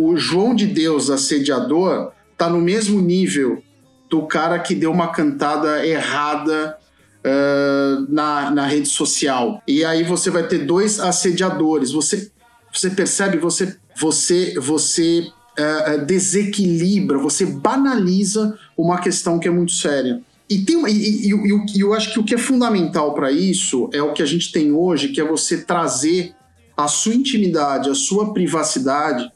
o 0.00 0.16
João 0.16 0.54
de 0.54 0.66
Deus 0.66 1.10
assediador 1.10 2.12
tá 2.38 2.48
no 2.48 2.58
mesmo 2.58 3.02
nível 3.02 3.62
do 4.08 4.26
cara 4.26 4.58
que 4.58 4.74
deu 4.74 4.90
uma 4.90 5.08
cantada 5.08 5.86
errada 5.86 6.78
uh, 7.18 8.06
na, 8.08 8.50
na 8.50 8.66
rede 8.66 8.88
social. 8.88 9.62
E 9.68 9.84
aí 9.84 10.02
você 10.02 10.30
vai 10.30 10.48
ter 10.48 10.60
dois 10.60 10.98
assediadores. 10.98 11.92
Você, 11.92 12.30
você 12.72 12.88
percebe, 12.88 13.36
você, 13.36 13.76
você, 13.94 14.54
você 14.58 15.26
uh, 15.58 16.06
desequilibra, 16.06 17.18
você 17.18 17.44
banaliza 17.44 18.58
uma 18.78 18.98
questão 19.02 19.38
que 19.38 19.48
é 19.48 19.50
muito 19.50 19.72
séria. 19.72 20.22
E, 20.48 20.60
tem, 20.60 20.82
e, 20.88 21.28
e, 21.28 21.34
e, 21.34 21.76
e 21.76 21.80
eu 21.80 21.92
acho 21.92 22.10
que 22.10 22.18
o 22.18 22.24
que 22.24 22.34
é 22.34 22.38
fundamental 22.38 23.12
para 23.12 23.30
isso 23.30 23.90
é 23.92 24.02
o 24.02 24.14
que 24.14 24.22
a 24.22 24.26
gente 24.26 24.50
tem 24.50 24.72
hoje, 24.72 25.08
que 25.08 25.20
é 25.20 25.24
você 25.24 25.58
trazer 25.58 26.34
a 26.74 26.88
sua 26.88 27.14
intimidade, 27.14 27.90
a 27.90 27.94
sua 27.94 28.32
privacidade, 28.32 29.30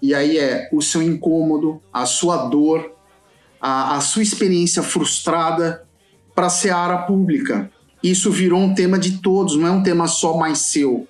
e 0.00 0.14
aí 0.14 0.38
é 0.38 0.68
o 0.72 0.80
seu 0.80 1.02
incômodo, 1.02 1.80
a 1.92 2.06
sua 2.06 2.48
dor, 2.48 2.92
a, 3.60 3.96
a 3.96 4.00
sua 4.00 4.22
experiência 4.22 4.82
frustrada 4.82 5.84
para 6.34 6.46
a 6.46 6.50
seara 6.50 6.98
pública. 6.98 7.70
Isso 8.02 8.30
virou 8.30 8.60
um 8.60 8.74
tema 8.74 8.98
de 8.98 9.18
todos, 9.18 9.56
não 9.56 9.66
é 9.66 9.70
um 9.70 9.82
tema 9.82 10.06
só 10.06 10.36
mais 10.36 10.58
seu. 10.58 11.08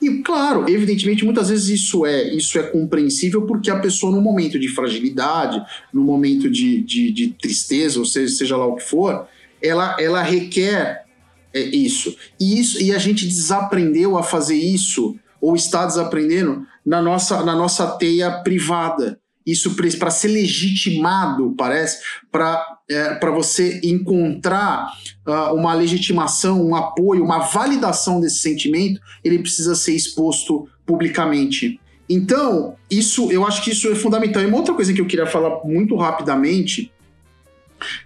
E 0.00 0.18
claro, 0.22 0.68
evidentemente, 0.68 1.24
muitas 1.24 1.48
vezes 1.48 1.68
isso 1.80 2.04
é 2.04 2.22
isso 2.34 2.58
é 2.58 2.62
compreensível 2.62 3.42
porque 3.42 3.70
a 3.70 3.78
pessoa, 3.78 4.14
no 4.14 4.20
momento 4.20 4.58
de 4.58 4.68
fragilidade, 4.68 5.60
no 5.92 6.02
momento 6.02 6.50
de, 6.50 6.82
de, 6.82 7.10
de 7.10 7.28
tristeza, 7.28 7.98
ou 7.98 8.04
seja, 8.04 8.34
seja 8.34 8.56
lá 8.56 8.66
o 8.66 8.76
que 8.76 8.84
for, 8.84 9.26
ela, 9.62 9.96
ela 9.98 10.22
requer 10.22 11.04
é, 11.52 11.60
isso. 11.60 12.16
E 12.38 12.60
isso. 12.60 12.80
E 12.82 12.92
a 12.92 12.98
gente 12.98 13.26
desaprendeu 13.26 14.16
a 14.16 14.22
fazer 14.22 14.56
isso, 14.56 15.16
ou 15.40 15.56
está 15.56 15.86
desaprendendo, 15.86 16.66
na 16.90 17.00
nossa, 17.00 17.44
na 17.44 17.54
nossa 17.54 17.86
teia 17.86 18.42
privada 18.42 19.16
isso 19.46 19.74
para 19.98 20.10
ser 20.10 20.28
legitimado, 20.28 21.54
parece, 21.56 22.00
para 22.30 22.62
é, 22.88 23.18
você 23.30 23.80
encontrar 23.82 24.92
uh, 25.26 25.54
uma 25.54 25.72
legitimação, 25.72 26.62
um 26.62 26.74
apoio, 26.74 27.24
uma 27.24 27.38
validação 27.38 28.20
desse 28.20 28.40
sentimento, 28.40 29.00
ele 29.24 29.38
precisa 29.38 29.74
ser 29.74 29.94
exposto 29.94 30.68
publicamente. 30.84 31.80
Então, 32.08 32.76
isso, 32.90 33.32
eu 33.32 33.46
acho 33.46 33.62
que 33.64 33.70
isso 33.70 33.88
é 33.90 33.94
fundamental. 33.94 34.42
E 34.42 34.46
uma 34.46 34.58
outra 34.58 34.74
coisa 34.74 34.92
que 34.92 35.00
eu 35.00 35.06
queria 35.06 35.26
falar 35.26 35.64
muito 35.64 35.96
rapidamente 35.96 36.92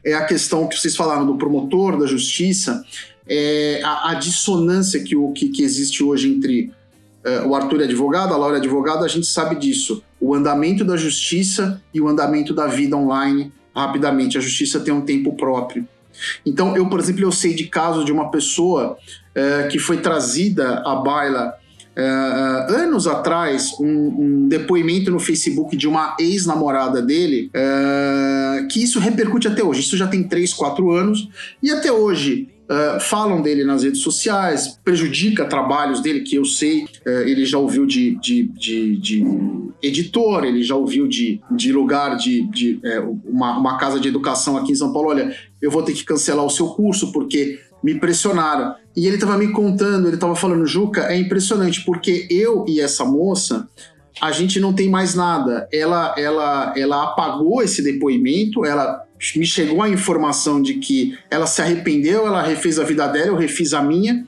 é 0.04 0.14
a 0.14 0.24
questão 0.24 0.68
que 0.68 0.78
vocês 0.78 0.94
falaram 0.94 1.26
do 1.26 1.36
promotor, 1.36 1.98
da 1.98 2.06
justiça, 2.06 2.84
é 3.26 3.80
a, 3.82 4.10
a 4.10 4.14
dissonância 4.14 5.02
que, 5.02 5.16
o, 5.16 5.32
que, 5.32 5.48
que 5.48 5.62
existe 5.62 6.02
hoje 6.02 6.28
entre 6.28 6.70
o 7.46 7.54
Arthur 7.54 7.80
é 7.80 7.84
advogado, 7.84 8.34
a 8.34 8.36
Laura 8.36 8.56
é 8.56 8.60
advogada, 8.60 9.04
a 9.04 9.08
gente 9.08 9.26
sabe 9.26 9.56
disso 9.56 10.02
o 10.20 10.34
andamento 10.34 10.84
da 10.84 10.96
justiça 10.96 11.82
e 11.92 12.00
o 12.00 12.08
andamento 12.08 12.54
da 12.54 12.66
vida 12.66 12.96
online 12.96 13.52
rapidamente. 13.74 14.38
A 14.38 14.40
justiça 14.40 14.80
tem 14.80 14.92
um 14.92 15.00
tempo 15.00 15.34
próprio. 15.34 15.86
Então, 16.46 16.76
eu, 16.76 16.88
por 16.88 17.00
exemplo, 17.00 17.22
eu 17.22 17.32
sei 17.32 17.54
de 17.54 17.64
caso 17.64 18.04
de 18.04 18.12
uma 18.12 18.30
pessoa 18.30 18.96
é, 19.34 19.64
que 19.64 19.78
foi 19.78 19.98
trazida 19.98 20.82
à 20.86 20.94
baila 20.94 21.54
é, 21.96 22.02
anos 22.70 23.06
atrás, 23.06 23.72
um, 23.80 23.86
um, 23.86 24.48
depoimento 24.48 25.10
no 25.10 25.20
Facebook 25.20 25.76
de 25.76 25.86
uma 25.86 26.16
ex-namorada 26.18 27.00
dele, 27.00 27.50
é, 27.52 28.66
que 28.70 28.82
isso 28.82 28.98
repercute 28.98 29.46
até 29.46 29.62
hoje. 29.62 29.80
Isso 29.80 29.96
já 29.96 30.06
tem 30.06 30.22
3, 30.22 30.52
4 30.52 30.90
anos, 30.90 31.28
e 31.62 31.70
até 31.70 31.92
hoje 31.92 32.48
Uh, 32.64 32.98
falam 32.98 33.42
dele 33.42 33.62
nas 33.62 33.82
redes 33.82 34.00
sociais, 34.00 34.78
prejudica 34.82 35.44
trabalhos 35.44 36.00
dele, 36.00 36.20
que 36.20 36.36
eu 36.36 36.46
sei, 36.46 36.84
uh, 36.84 37.10
ele 37.26 37.44
já 37.44 37.58
ouviu 37.58 37.84
de, 37.84 38.18
de, 38.20 38.44
de, 38.44 38.96
de, 38.96 39.24
editor, 39.82 40.44
ele 40.44 40.62
já 40.62 40.74
ouviu 40.74 41.06
de, 41.06 41.42
de 41.50 41.72
lugar 41.72 42.16
de, 42.16 42.42
de 42.50 42.80
é, 42.82 43.00
uma, 43.00 43.58
uma 43.58 43.76
casa 43.76 44.00
de 44.00 44.08
educação 44.08 44.56
aqui 44.56 44.72
em 44.72 44.76
São 44.76 44.94
Paulo, 44.94 45.10
olha, 45.10 45.36
eu 45.60 45.70
vou 45.70 45.82
ter 45.82 45.92
que 45.92 46.04
cancelar 46.04 46.44
o 46.44 46.48
seu 46.48 46.68
curso 46.68 47.12
porque 47.12 47.60
me 47.82 47.94
pressionaram. 47.94 48.74
E 48.96 49.06
ele 49.06 49.16
estava 49.16 49.36
me 49.36 49.52
contando, 49.52 50.06
ele 50.06 50.14
estava 50.14 50.34
falando, 50.34 50.66
Juca, 50.66 51.02
é 51.12 51.18
impressionante, 51.18 51.84
porque 51.84 52.26
eu 52.30 52.64
e 52.66 52.80
essa 52.80 53.04
moça, 53.04 53.68
a 54.20 54.32
gente 54.32 54.58
não 54.58 54.72
tem 54.72 54.88
mais 54.88 55.14
nada. 55.14 55.68
Ela, 55.70 56.14
ela, 56.16 56.72
ela 56.76 57.04
apagou 57.04 57.62
esse 57.62 57.82
depoimento, 57.82 58.64
ela 58.64 59.04
me 59.36 59.46
chegou 59.46 59.82
a 59.82 59.88
informação 59.88 60.60
de 60.60 60.74
que 60.74 61.16
ela 61.30 61.46
se 61.46 61.62
arrependeu, 61.62 62.26
ela 62.26 62.42
refez 62.42 62.78
a 62.78 62.84
vida 62.84 63.06
dela, 63.06 63.28
eu 63.28 63.36
refiz 63.36 63.72
a 63.72 63.82
minha. 63.82 64.26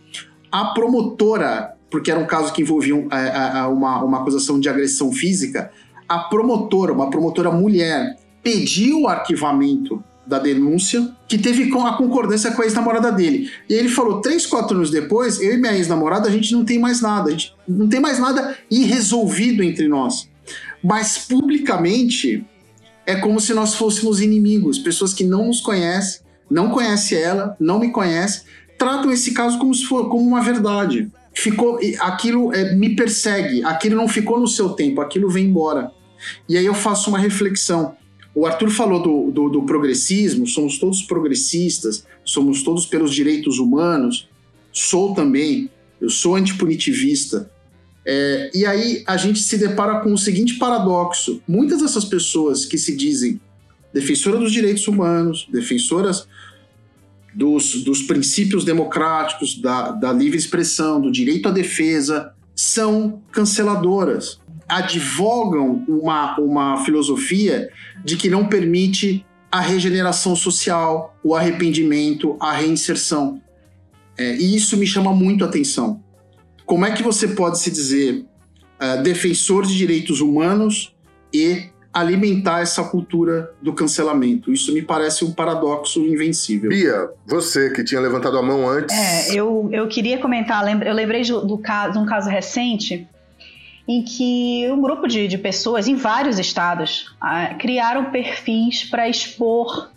A 0.51 0.67
promotora, 0.67 1.75
porque 1.91 2.11
era 2.11 2.21
um 2.21 2.27
caso 2.27 2.53
que 2.53 2.63
envolvia 2.63 2.95
é, 3.11 3.59
é, 3.59 3.63
uma, 3.65 4.03
uma 4.03 4.21
acusação 4.21 4.59
de 4.59 4.69
agressão 4.69 5.13
física, 5.13 5.71
a 6.09 6.21
promotora, 6.21 6.93
uma 6.93 7.11
promotora 7.11 7.51
mulher, 7.51 8.17
pediu 8.43 9.03
o 9.03 9.09
arquivamento 9.09 10.03
da 10.27 10.39
denúncia, 10.39 11.09
que 11.29 11.39
teve 11.39 11.71
a 11.73 11.93
concordância 11.93 12.51
com 12.51 12.63
a 12.63 12.65
ex-namorada 12.65 13.13
dele. 13.13 13.51
E 13.69 13.75
ele 13.75 13.89
falou: 13.89 14.21
três, 14.21 14.45
quatro 14.45 14.77
anos 14.77 14.91
depois, 14.91 15.41
eu 15.41 15.55
e 15.55 15.57
minha 15.57 15.77
ex-namorada, 15.77 16.29
a 16.29 16.33
gente 16.33 16.53
não 16.53 16.65
tem 16.65 16.79
mais 16.79 17.01
nada, 17.01 17.29
a 17.29 17.33
gente 17.33 17.55
não 17.69 17.89
tem 17.89 18.01
mais 18.01 18.19
nada 18.19 18.57
irresolvido 18.71 19.63
entre 19.63 19.87
nós. 19.87 20.29
Mas 20.83 21.19
publicamente, 21.19 22.45
é 23.07 23.15
como 23.15 23.41
se 23.41 23.55
nós 23.55 23.75
fôssemos 23.75 24.21
inimigos, 24.21 24.79
pessoas 24.79 25.15
que 25.15 25.23
não 25.23 25.47
nos 25.47 25.61
conhecem, 25.61 26.21
não 26.51 26.71
conhecem 26.71 27.19
ela, 27.19 27.57
não 27.59 27.79
me 27.79 27.91
conhecem, 27.91 28.43
tratam 28.77 29.13
esse 29.13 29.33
caso 29.33 29.59
como 29.59 29.73
se 29.73 29.87
for 29.87 30.09
como 30.09 30.27
uma 30.27 30.43
verdade. 30.43 31.11
ficou 31.33 31.79
aquilo 32.01 32.53
é, 32.53 32.75
me 32.75 32.97
persegue, 32.97 33.63
aquilo 33.63 33.97
não 33.97 34.09
ficou 34.09 34.41
no 34.41 34.49
seu 34.49 34.71
tempo, 34.71 35.01
aquilo 35.01 35.31
vem 35.31 35.47
embora. 35.47 35.93
E 36.49 36.57
aí 36.57 36.67
eu 36.67 36.75
faço 36.75 37.11
uma 37.11 37.19
reflexão. 37.19 37.95
O 38.35 38.45
Arthur 38.45 38.71
falou 38.71 39.01
do, 39.01 39.31
do, 39.31 39.49
do 39.49 39.63
progressismo, 39.63 40.47
somos 40.47 40.79
todos 40.79 41.03
progressistas, 41.03 42.05
somos 42.25 42.63
todos 42.63 42.85
pelos 42.85 43.15
direitos 43.15 43.59
humanos, 43.59 44.29
sou 44.73 45.15
também, 45.15 45.71
eu 46.01 46.11
sou 46.11 46.35
antipunitivista. 46.35 47.51
É, 48.09 48.51
e 48.55 48.65
aí 48.65 49.03
a 49.05 49.17
gente 49.17 49.41
se 49.41 49.59
depara 49.59 49.99
com 49.99 50.13
o 50.13 50.19
seguinte 50.19 50.55
paradoxo: 50.55 51.43
muitas 51.47 51.83
dessas 51.83 52.05
pessoas 52.05 52.65
que 52.65 52.79
se 52.79 52.97
dizem 52.97 53.41
defensoras 53.93 54.39
dos 54.39 54.53
direitos 54.53 54.87
humanos, 54.87 55.49
defensoras 55.51 56.29
dos, 57.35 57.83
dos 57.83 58.03
princípios 58.03 58.65
democráticos, 58.65 59.61
da, 59.61 59.91
da 59.91 60.13
livre 60.13 60.39
expressão, 60.39 61.01
do 61.01 61.11
direito 61.11 61.49
à 61.49 61.51
defesa, 61.51 62.33
são 62.55 63.23
canceladoras. 63.33 64.39
Advogam 64.69 65.85
uma, 65.89 66.39
uma 66.39 66.85
filosofia 66.85 67.69
de 68.05 68.17
que 68.17 68.31
não 68.31 68.47
permite 68.47 69.25
a 69.51 69.61
regeneração 69.61 70.37
social, 70.37 71.17
o 71.23 71.35
arrependimento, 71.35 72.37
a 72.41 72.53
reinserção. 72.53 73.41
É, 74.17 74.37
e 74.37 74.57
isso 74.57 74.77
me 74.77 74.87
chama 74.87 75.13
muito 75.13 75.45
a 75.45 75.49
atenção. 75.49 76.03
Como 76.67 76.85
é 76.85 76.91
que 76.91 77.03
você 77.03 77.29
pode 77.29 77.59
se 77.59 77.71
dizer 77.71 78.27
uh, 78.81 79.03
defensor 79.03 79.65
de 79.65 79.77
direitos 79.77 80.21
humanos 80.21 80.95
e 81.33 81.71
alimentar 81.97 82.61
essa 82.61 82.85
cultura 82.85 83.55
do 83.63 83.73
cancelamento. 83.73 84.53
Isso 84.53 84.71
me 84.75 84.83
parece 84.83 85.25
um 85.25 85.33
paradoxo 85.33 86.01
invencível. 86.01 86.69
Bia, 86.69 87.09
você 87.27 87.71
que 87.71 87.83
tinha 87.83 87.99
levantado 87.99 88.37
a 88.37 88.43
mão 88.43 88.69
antes. 88.69 88.95
É, 88.95 89.35
eu, 89.35 89.71
eu 89.73 89.89
queria 89.89 90.19
comentar, 90.19 90.63
eu 90.87 90.93
lembrei 90.93 91.23
do, 91.23 91.47
do 91.47 91.57
caso, 91.57 91.95
de 91.95 91.99
um 91.99 92.05
caso 92.05 92.29
recente 92.29 93.09
em 93.89 94.03
que 94.03 94.69
um 94.71 94.83
grupo 94.83 95.09
de, 95.09 95.27
de 95.27 95.39
pessoas 95.39 95.89
em 95.89 95.95
vários 95.95 96.39
estados 96.39 97.17
ah, 97.19 97.55
criaram 97.55 98.11
perfis 98.11 98.85
para 98.85 99.09
expor 99.09 99.91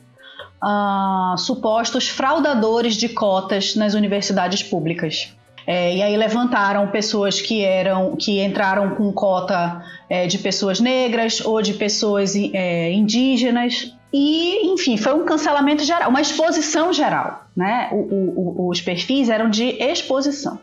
ah, 0.62 1.36
supostos 1.38 2.08
fraudadores 2.08 2.96
de 2.96 3.10
cotas 3.10 3.76
nas 3.76 3.94
universidades 3.94 4.64
públicas. 4.64 5.36
É, 5.72 5.96
e 5.96 6.02
aí 6.02 6.18
levantaram 6.18 6.88
pessoas 6.88 7.40
que 7.40 7.62
eram 7.62 8.16
que 8.16 8.44
entraram 8.44 8.96
com 8.96 9.14
cota 9.14 9.86
é, 10.10 10.26
de 10.26 10.40
pessoas 10.40 10.80
negras 10.80 11.46
ou 11.46 11.62
de 11.62 11.76
pessoas 11.76 12.34
é, 12.36 12.92
indígenas. 12.92 13.96
E, 14.12 14.74
enfim, 14.74 14.98
foi 14.98 15.14
um 15.14 15.26
cancelamento 15.26 15.84
geral, 15.84 16.10
uma 16.10 16.22
exposição 16.22 16.92
geral. 16.92 17.46
Né? 17.56 17.88
O, 17.92 18.64
o, 18.66 18.70
os 18.70 18.82
perfis 18.82 19.30
eram 19.30 19.48
de 19.48 19.66
exposição. 19.80 20.58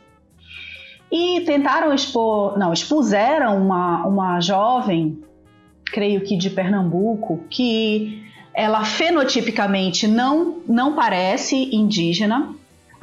E 1.13 1.43
tentaram 1.43 1.95
expor, 1.95 2.59
não, 2.59 2.73
expuseram 2.73 3.63
uma, 3.63 4.05
uma 4.05 4.41
jovem, 4.41 5.23
creio 5.85 6.21
que 6.23 6.37
de 6.37 6.51
Pernambuco, 6.51 7.45
que 7.49 8.25
ela 8.53 8.85
fenotipicamente 8.85 10.09
não, 10.09 10.57
não 10.67 10.97
parece 10.97 11.73
indígena, 11.73 12.57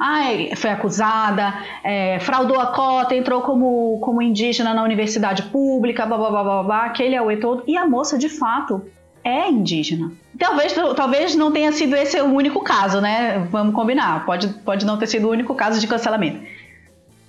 Ai, 0.06 0.50
foi 0.54 0.68
acusada, 0.68 1.54
é, 1.82 2.18
fraudou 2.20 2.60
a 2.60 2.66
cota, 2.66 3.14
entrou 3.14 3.40
como, 3.40 3.98
como 4.00 4.20
indígena 4.20 4.74
na 4.74 4.82
universidade 4.82 5.44
pública, 5.44 6.04
blá, 6.04 6.18
blá, 6.18 6.30
blá, 6.30 6.42
blá, 6.42 6.62
blá 6.62 6.84
aquele 6.84 7.14
é 7.14 7.22
o 7.22 7.40
todo. 7.40 7.64
E 7.66 7.74
a 7.74 7.86
moça, 7.86 8.18
de 8.18 8.28
fato, 8.28 8.84
é 9.24 9.48
indígena. 9.48 10.12
Talvez, 10.38 10.74
talvez 10.94 11.34
não 11.34 11.50
tenha 11.50 11.72
sido 11.72 11.96
esse 11.96 12.20
o 12.20 12.34
único 12.34 12.62
caso, 12.62 13.00
né? 13.00 13.48
Vamos 13.50 13.74
combinar. 13.74 14.26
Pode, 14.26 14.48
pode 14.48 14.84
não 14.84 14.98
ter 14.98 15.06
sido 15.06 15.26
o 15.26 15.30
único 15.30 15.54
caso 15.54 15.80
de 15.80 15.86
cancelamento. 15.86 16.38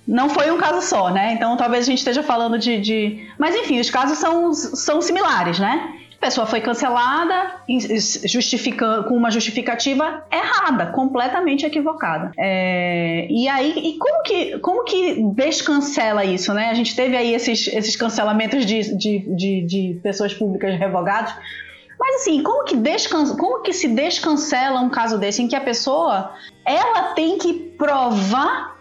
Não 0.06 0.28
foi 0.28 0.50
um 0.50 0.58
caso 0.58 0.86
só, 0.86 1.10
né? 1.10 1.32
Então 1.32 1.56
talvez 1.56 1.84
a 1.84 1.90
gente 1.90 1.98
esteja 1.98 2.22
falando 2.22 2.58
de. 2.58 2.78
de... 2.78 3.26
Mas 3.38 3.56
enfim, 3.56 3.80
os 3.80 3.88
casos 3.88 4.18
são, 4.18 4.52
são 4.52 5.00
similares, 5.00 5.58
né? 5.58 5.95
A 6.16 6.26
pessoa 6.26 6.46
foi 6.46 6.60
cancelada 6.60 7.56
justificando, 8.24 9.04
com 9.04 9.14
uma 9.14 9.30
justificativa 9.30 10.24
errada, 10.32 10.86
completamente 10.86 11.64
equivocada. 11.66 12.32
É, 12.38 13.26
e 13.30 13.46
aí, 13.48 13.72
e 13.76 13.98
como 13.98 14.22
que, 14.22 14.58
como 14.58 14.84
que 14.84 15.22
descancela 15.34 16.24
isso, 16.24 16.52
né? 16.54 16.70
A 16.70 16.74
gente 16.74 16.96
teve 16.96 17.16
aí 17.16 17.34
esses, 17.34 17.68
esses 17.68 17.96
cancelamentos 17.96 18.64
de, 18.64 18.96
de, 18.96 19.18
de, 19.36 19.62
de 19.62 20.00
pessoas 20.02 20.32
públicas 20.32 20.78
revogadas. 20.78 21.34
Mas 21.98 22.16
assim, 22.22 22.42
como 22.42 22.64
que, 22.64 22.76
descan 22.76 23.36
como 23.36 23.62
que 23.62 23.72
se 23.72 23.88
descancela 23.88 24.80
um 24.80 24.88
caso 24.88 25.18
desse 25.18 25.42
em 25.42 25.48
que 25.48 25.56
a 25.56 25.60
pessoa 25.60 26.32
ela 26.64 27.14
tem 27.14 27.38
que 27.38 27.52
provar 27.52 28.75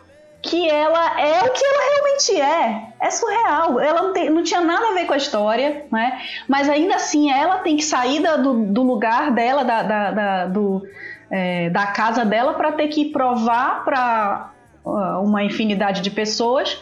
que 0.45 0.69
ela 0.69 1.19
é 1.19 1.43
o 1.43 1.51
que 1.51 1.65
ela 1.65 1.89
realmente 1.89 2.41
é. 2.41 2.89
É 2.99 3.09
surreal. 3.09 3.79
Ela 3.79 4.03
não, 4.03 4.13
tem, 4.13 4.29
não 4.29 4.43
tinha 4.43 4.61
nada 4.61 4.89
a 4.89 4.93
ver 4.93 5.05
com 5.05 5.13
a 5.13 5.17
história, 5.17 5.85
né? 5.91 6.21
Mas 6.47 6.69
ainda 6.69 6.95
assim, 6.95 7.31
ela 7.31 7.57
tem 7.57 7.75
que 7.75 7.83
sair 7.83 8.21
da, 8.21 8.37
do, 8.37 8.65
do, 8.65 8.83
lugar 8.83 9.31
dela, 9.31 9.63
da, 9.63 9.83
da, 9.83 10.11
da 10.11 10.45
do, 10.45 10.87
é, 11.31 11.69
da 11.71 11.87
casa 11.87 12.23
dela, 12.23 12.53
para 12.53 12.71
ter 12.71 12.87
que 12.89 13.05
provar 13.05 13.83
para 13.83 14.51
uh, 14.85 15.23
uma 15.23 15.43
infinidade 15.43 16.01
de 16.01 16.11
pessoas 16.11 16.79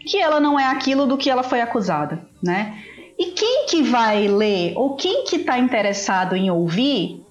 que 0.00 0.18
ela 0.18 0.40
não 0.40 0.58
é 0.58 0.66
aquilo 0.66 1.06
do 1.06 1.18
que 1.18 1.28
ela 1.28 1.42
foi 1.42 1.60
acusada, 1.60 2.20
né? 2.42 2.78
E 3.18 3.26
quem 3.26 3.66
que 3.66 3.82
vai 3.82 4.28
ler 4.28 4.72
ou 4.76 4.94
quem 4.94 5.24
que 5.24 5.36
está 5.36 5.58
interessado 5.58 6.36
em 6.36 6.50
ouvir 6.50 7.24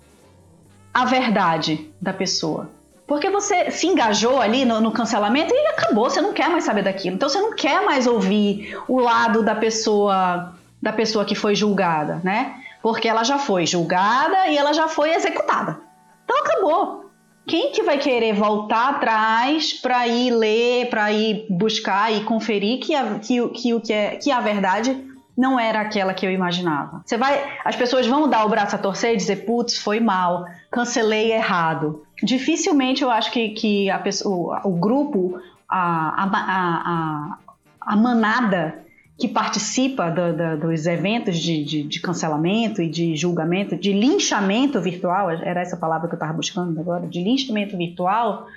a 0.93 1.05
verdade 1.05 1.89
da 2.01 2.11
pessoa? 2.11 2.70
Porque 3.07 3.29
você 3.29 3.69
se 3.69 3.85
engajou 3.85 4.41
ali 4.41 4.65
no, 4.65 4.81
no, 4.81 4.91
cancelamento 4.91 5.53
e 5.53 5.67
acabou, 5.67 6.09
você 6.09 6.21
não 6.21 6.33
quer 6.33 6.49
mais 6.49 6.63
saber 6.63 6.83
daquilo. 6.83 7.15
Então 7.15 7.29
você 7.29 7.39
não 7.39 7.55
quer 7.55 7.83
mais 7.85 8.07
ouvir 8.07 8.75
o 8.87 8.99
lado 8.99 9.43
da 9.43 9.55
pessoa 9.55 10.53
da 10.81 10.93
pessoa 10.93 11.25
que 11.25 11.33
foi 11.33 11.55
julgada, 11.55 12.21
né? 12.23 12.55
Porque 12.81 13.07
ela 13.07 13.23
já 13.23 13.39
foi 13.39 13.65
julgada 13.65 14.47
e 14.47 14.57
ela 14.57 14.73
já 14.73 14.87
foi 14.87 15.13
executada. 15.13 15.79
Então 16.23 16.37
acabou. 16.39 17.05
Quem 17.47 17.71
que 17.71 17.83
vai 17.83 17.97
querer 17.97 18.33
voltar 18.33 18.89
atrás 18.89 19.73
para 19.73 20.07
ir 20.07 20.31
ler, 20.31 20.89
para 20.89 21.11
ir 21.11 21.45
buscar 21.49 22.11
e 22.11 22.23
conferir 22.23 22.79
que, 22.79 22.95
a, 22.95 23.19
que, 23.19 23.47
que, 23.49 23.73
o 23.73 23.81
que, 23.81 23.93
é, 23.93 24.15
que 24.15 24.31
a 24.31 24.41
verdade 24.41 25.14
não 25.38 25.59
era 25.59 25.81
aquela 25.81 26.13
que 26.13 26.25
eu 26.25 26.31
imaginava. 26.31 27.01
Você 27.05 27.17
vai, 27.17 27.57
as 27.63 27.75
pessoas 27.75 28.07
vão 28.07 28.29
dar 28.29 28.45
o 28.45 28.49
braço 28.49 28.75
a 28.75 28.79
torcer 28.79 29.13
e 29.13 29.17
dizer, 29.17 29.45
putz, 29.45 29.77
foi 29.77 29.99
mal, 29.99 30.45
cancelei 30.71 31.33
errado. 31.33 32.03
Dificilmente 32.23 33.03
eu 33.03 33.09
acho 33.09 33.31
que, 33.31 33.49
que 33.49 33.89
a 33.89 33.99
pessoa, 33.99 34.61
o 34.63 34.71
grupo, 34.71 35.39
a, 35.67 36.23
a, 36.23 36.29
a, 36.33 37.38
a 37.81 37.95
manada 37.95 38.86
que 39.17 39.27
participa 39.27 40.09
do, 40.09 40.36
do, 40.36 40.67
dos 40.67 40.86
eventos 40.86 41.38
de, 41.38 41.63
de, 41.63 41.83
de, 41.83 42.01
cancelamento 42.01 42.81
e 42.81 42.89
de 42.89 43.15
julgamento, 43.15 43.77
de 43.77 43.93
linchamento 43.93 44.81
virtual, 44.81 45.29
era 45.29 45.61
essa 45.61 45.77
palavra 45.77 46.07
que 46.07 46.13
eu 46.13 46.17
estava 46.17 46.33
buscando 46.33 46.77
agora, 46.79 47.07
de 47.07 47.23
linchamento 47.23 47.77
virtual, 47.77 48.47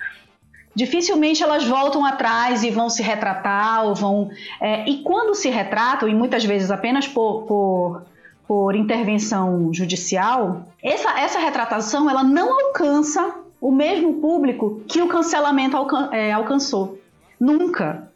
dificilmente 0.75 1.43
elas 1.43 1.65
voltam 1.65 2.05
atrás 2.05 2.63
e 2.63 2.69
vão 2.69 2.89
se 2.89 3.01
retratar 3.01 3.85
ou 3.85 3.95
vão. 3.95 4.29
É, 4.61 4.87
e 4.89 5.01
quando 5.03 5.35
se 5.35 5.49
retratam, 5.49 6.07
e 6.07 6.15
muitas 6.15 6.43
vezes 6.43 6.71
apenas 6.71 7.07
por, 7.07 7.43
por, 7.43 8.01
por 8.47 8.75
intervenção 8.75 9.73
judicial, 9.73 10.63
essa, 10.83 11.19
essa 11.19 11.39
retratação 11.39 12.09
ela 12.09 12.23
não 12.23 12.67
alcança 12.67 13.35
o 13.61 13.71
mesmo 13.71 14.15
público 14.15 14.81
que 14.87 15.01
o 15.01 15.07
cancelamento 15.07 15.75
alcan 15.75 16.09
é, 16.11 16.31
alcançou. 16.31 16.99
Nunca. 17.39 18.08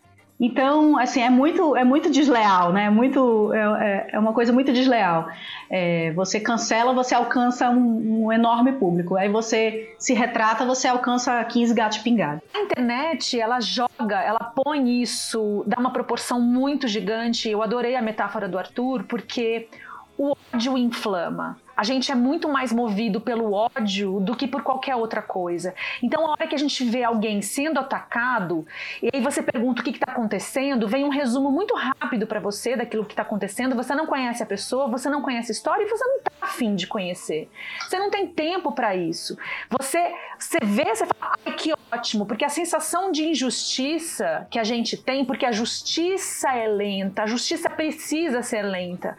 Então, 0.45 0.99
assim, 0.99 1.21
é 1.21 1.29
muito, 1.29 1.73
é 1.73 1.85
muito 1.85 2.11
desleal, 2.11 2.73
né? 2.73 2.87
É, 2.87 2.89
muito, 2.89 3.53
é, 3.53 4.09
é 4.11 4.19
uma 4.19 4.33
coisa 4.33 4.51
muito 4.51 4.73
desleal. 4.73 5.29
É, 5.69 6.11
você 6.11 6.37
cancela, 6.37 6.91
você 6.91 7.15
alcança 7.15 7.69
um, 7.69 8.25
um, 8.25 8.31
enorme 8.31 8.73
público. 8.73 9.15
Aí 9.15 9.29
você 9.29 9.95
se 9.97 10.13
retrata, 10.13 10.65
você 10.65 10.85
alcança 10.85 11.41
15 11.45 11.73
gatos 11.73 11.99
pingados. 11.99 12.43
A 12.53 12.59
internet, 12.59 13.39
ela 13.39 13.61
joga, 13.61 14.21
ela 14.21 14.51
põe 14.53 15.01
isso, 15.01 15.63
dá 15.65 15.79
uma 15.79 15.91
proporção 15.91 16.41
muito 16.41 16.89
gigante. 16.89 17.49
Eu 17.49 17.63
adorei 17.63 17.95
a 17.95 18.01
metáfora 18.01 18.49
do 18.49 18.57
Arthur, 18.57 19.05
porque 19.05 19.69
o 20.17 20.35
ódio 20.53 20.77
inflama. 20.77 21.57
A 21.75 21.83
gente 21.83 22.11
é 22.11 22.15
muito 22.15 22.47
mais 22.47 22.71
movido 22.71 23.19
pelo 23.19 23.53
ódio 23.53 24.19
do 24.19 24.35
que 24.35 24.47
por 24.47 24.61
qualquer 24.61 24.95
outra 24.95 25.21
coisa. 25.21 25.73
Então, 26.01 26.25
a 26.27 26.31
hora 26.31 26.47
que 26.47 26.55
a 26.55 26.57
gente 26.57 26.83
vê 26.83 27.03
alguém 27.03 27.41
sendo 27.41 27.79
atacado, 27.79 28.65
e 29.01 29.09
aí 29.13 29.21
você 29.21 29.41
pergunta 29.41 29.81
o 29.81 29.83
que 29.83 29.91
está 29.91 30.11
acontecendo, 30.11 30.87
vem 30.87 31.03
um 31.03 31.09
resumo 31.09 31.51
muito 31.51 31.73
rápido 31.75 32.27
para 32.27 32.39
você 32.39 32.75
daquilo 32.75 33.05
que 33.05 33.13
está 33.13 33.23
acontecendo. 33.23 33.75
Você 33.75 33.95
não 33.95 34.05
conhece 34.05 34.43
a 34.43 34.45
pessoa, 34.45 34.87
você 34.87 35.09
não 35.09 35.21
conhece 35.21 35.51
a 35.51 35.53
história 35.53 35.83
e 35.83 35.89
você 35.89 36.03
não 36.03 36.17
está 36.17 36.31
afim 36.41 36.75
de 36.75 36.85
conhecer. 36.85 37.49
Você 37.79 37.97
não 37.97 38.09
tem 38.09 38.27
tempo 38.27 38.71
para 38.71 38.95
isso. 38.95 39.37
Você, 39.69 40.13
você 40.37 40.57
vê, 40.63 40.85
você 40.85 41.05
fala, 41.05 41.35
ai 41.45 41.53
que 41.53 41.73
ótimo, 41.91 42.25
porque 42.25 42.45
a 42.45 42.49
sensação 42.49 43.11
de 43.11 43.23
injustiça 43.23 44.47
que 44.49 44.59
a 44.59 44.63
gente 44.63 44.97
tem, 44.97 45.25
porque 45.25 45.45
a 45.45 45.51
justiça 45.51 46.51
é 46.51 46.67
lenta, 46.67 47.23
a 47.23 47.25
justiça 47.25 47.69
precisa 47.69 48.41
ser 48.41 48.61
lenta. 48.63 49.17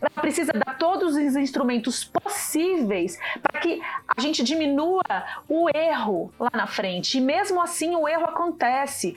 Ela 0.00 0.22
precisa 0.22 0.52
dar 0.52 0.76
todos 0.76 1.14
os 1.14 1.36
instrumentos 1.36 1.95
recursos 1.96 2.04
possíveis 2.04 3.18
para 3.42 3.60
que 3.60 3.80
a 4.08 4.20
gente 4.20 4.42
diminua 4.42 5.02
o 5.48 5.68
erro 5.74 6.32
lá 6.38 6.50
na 6.52 6.66
frente. 6.66 7.18
E 7.18 7.20
mesmo 7.20 7.60
assim 7.60 7.94
o 7.94 8.08
erro 8.08 8.24
acontece. 8.24 9.14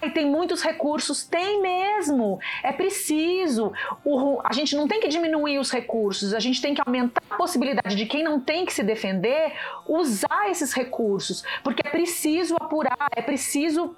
Ai, 0.00 0.10
tem 0.10 0.26
muitos 0.26 0.62
recursos, 0.62 1.24
tem 1.24 1.60
mesmo. 1.60 2.38
É 2.62 2.72
preciso. 2.72 3.72
O, 4.04 4.40
a 4.44 4.52
gente 4.52 4.74
não 4.74 4.88
tem 4.88 5.00
que 5.00 5.08
diminuir 5.08 5.58
os 5.58 5.70
recursos, 5.70 6.32
a 6.32 6.40
gente 6.40 6.60
tem 6.60 6.74
que 6.74 6.82
aumentar 6.84 7.22
a 7.30 7.36
possibilidade 7.36 7.94
de 7.94 8.06
quem 8.06 8.22
não 8.22 8.40
tem 8.40 8.64
que 8.64 8.72
se 8.72 8.82
defender 8.82 9.52
usar 9.86 10.50
esses 10.50 10.72
recursos, 10.72 11.44
porque 11.62 11.86
é 11.86 11.90
preciso 11.90 12.56
apurar, 12.56 13.08
é 13.14 13.22
preciso 13.22 13.96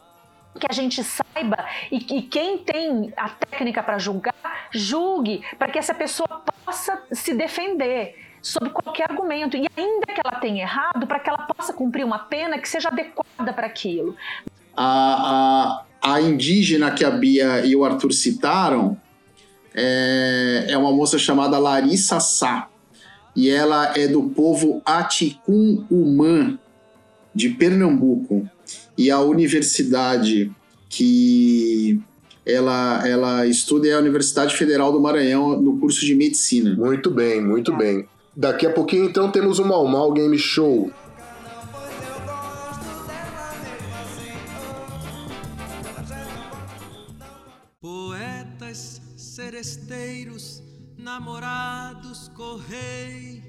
que 0.58 0.66
a 0.70 0.72
gente 0.72 1.02
saiba 1.02 1.66
e 1.90 1.98
que 1.98 2.22
quem 2.22 2.58
tem 2.58 3.12
a 3.16 3.28
técnica 3.28 3.82
para 3.82 3.98
julgar, 3.98 4.68
julgue, 4.70 5.42
para 5.58 5.70
que 5.70 5.78
essa 5.78 5.94
pessoa 5.94 6.44
possa 6.64 7.02
se 7.12 7.34
defender 7.34 8.23
sob 8.44 8.70
qualquer 8.70 9.10
argumento. 9.10 9.56
E 9.56 9.66
ainda 9.74 10.06
que 10.06 10.20
ela 10.22 10.38
tenha 10.38 10.62
errado, 10.62 11.06
para 11.06 11.18
que 11.18 11.30
ela 11.30 11.38
possa 11.38 11.72
cumprir 11.72 12.04
uma 12.04 12.18
pena 12.18 12.58
que 12.58 12.68
seja 12.68 12.88
adequada 12.88 13.52
para 13.52 13.66
aquilo. 13.66 14.14
A, 14.76 15.84
a, 16.02 16.14
a 16.14 16.20
indígena 16.20 16.90
que 16.90 17.04
a 17.04 17.10
Bia 17.10 17.64
e 17.64 17.74
o 17.74 17.84
Arthur 17.84 18.12
citaram 18.12 18.96
é, 19.74 20.66
é 20.68 20.76
uma 20.76 20.92
moça 20.92 21.18
chamada 21.18 21.58
Larissa 21.58 22.20
Sá. 22.20 22.68
E 23.34 23.50
ela 23.50 23.98
é 23.98 24.06
do 24.06 24.22
povo 24.24 24.80
Aticum 24.84 25.84
Umã, 25.90 26.56
de 27.34 27.48
Pernambuco 27.48 28.48
e 28.96 29.10
a 29.10 29.18
universidade 29.20 30.52
que 30.88 32.00
ela, 32.46 33.08
ela 33.08 33.46
estuda 33.46 33.88
é 33.88 33.94
a 33.94 33.98
Universidade 33.98 34.54
Federal 34.54 34.92
do 34.92 35.00
Maranhão 35.00 35.60
no 35.60 35.78
curso 35.80 36.04
de 36.06 36.14
medicina. 36.14 36.76
Muito 36.76 37.10
bem, 37.10 37.40
muito 37.40 37.74
bem. 37.76 38.06
Daqui 38.36 38.66
a 38.66 38.70
pouquinho, 38.72 39.04
então, 39.04 39.30
temos 39.30 39.60
o 39.60 39.64
Mal 39.64 39.86
Mal 39.86 40.12
Game 40.12 40.36
Show. 40.36 40.90
Poetas, 47.80 49.00
seresteiros, 49.16 50.62
namorados, 50.98 52.28
correi. 52.34 53.42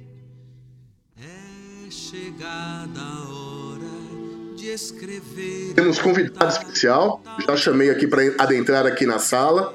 É 1.18 1.90
chegada 1.90 3.00
a 3.00 3.30
hora 3.30 4.56
de 4.56 4.68
escrever. 4.68 5.74
Temos 5.74 5.98
convidado 5.98 6.52
especial, 6.52 7.24
já 7.48 7.58
chamei 7.58 7.90
aqui 7.90 8.06
para 8.06 8.22
adentrar 8.38 8.86
aqui 8.86 9.08
na 9.08 9.18
sala. 9.18 9.74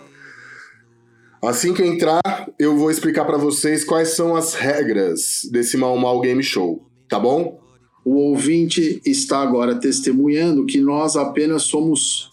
Assim 1.43 1.73
que 1.73 1.83
entrar, 1.83 2.21
eu 2.59 2.77
vou 2.77 2.91
explicar 2.91 3.25
para 3.25 3.39
vocês 3.39 3.83
quais 3.83 4.11
são 4.11 4.37
as 4.37 4.55
regras 4.55 5.49
desse 5.51 5.79
Mal 5.79 5.97
Mal 5.97 6.21
Game 6.21 6.43
Show, 6.43 6.87
tá 7.09 7.19
bom? 7.19 7.59
O 8.05 8.17
ouvinte 8.17 9.01
está 9.07 9.41
agora 9.41 9.75
testemunhando 9.75 10.67
que 10.67 10.79
nós 10.79 11.17
apenas 11.17 11.63
somos 11.63 12.31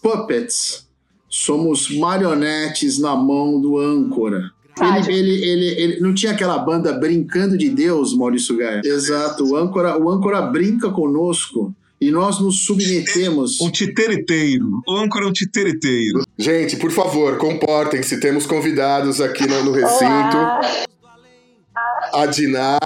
puppets, 0.00 0.88
somos 1.28 1.90
marionetes 1.96 3.00
na 3.00 3.16
mão 3.16 3.60
do 3.60 3.76
âncora. 3.76 4.52
Ele, 4.80 5.12
ele, 5.12 5.44
ele, 5.44 5.66
ele 5.80 6.00
não 6.00 6.14
tinha 6.14 6.32
aquela 6.32 6.58
banda 6.58 6.92
Brincando 6.92 7.58
de 7.58 7.68
Deus, 7.68 8.16
Maurício 8.16 8.56
Gaia? 8.56 8.82
Exato, 8.84 9.44
o 9.44 9.56
âncora, 9.56 9.98
o 9.98 10.08
âncora 10.08 10.42
brinca 10.42 10.90
conosco 10.90 11.74
e 12.04 12.10
nós 12.10 12.38
nos 12.40 12.64
submetemos. 12.66 13.60
Um 13.60 13.70
titeriteiro. 13.70 14.82
O 14.86 14.96
âncora 14.96 15.24
é 15.24 15.28
um 15.28 15.32
titeriteiro. 15.32 16.22
Gente, 16.38 16.76
por 16.76 16.90
favor, 16.90 17.38
comportem-se. 17.38 18.20
Temos 18.20 18.46
convidados 18.46 19.20
aqui 19.20 19.46
no, 19.46 19.64
no 19.64 19.72
recinto. 19.72 20.36
A 22.12 22.26
Diná, 22.26 22.78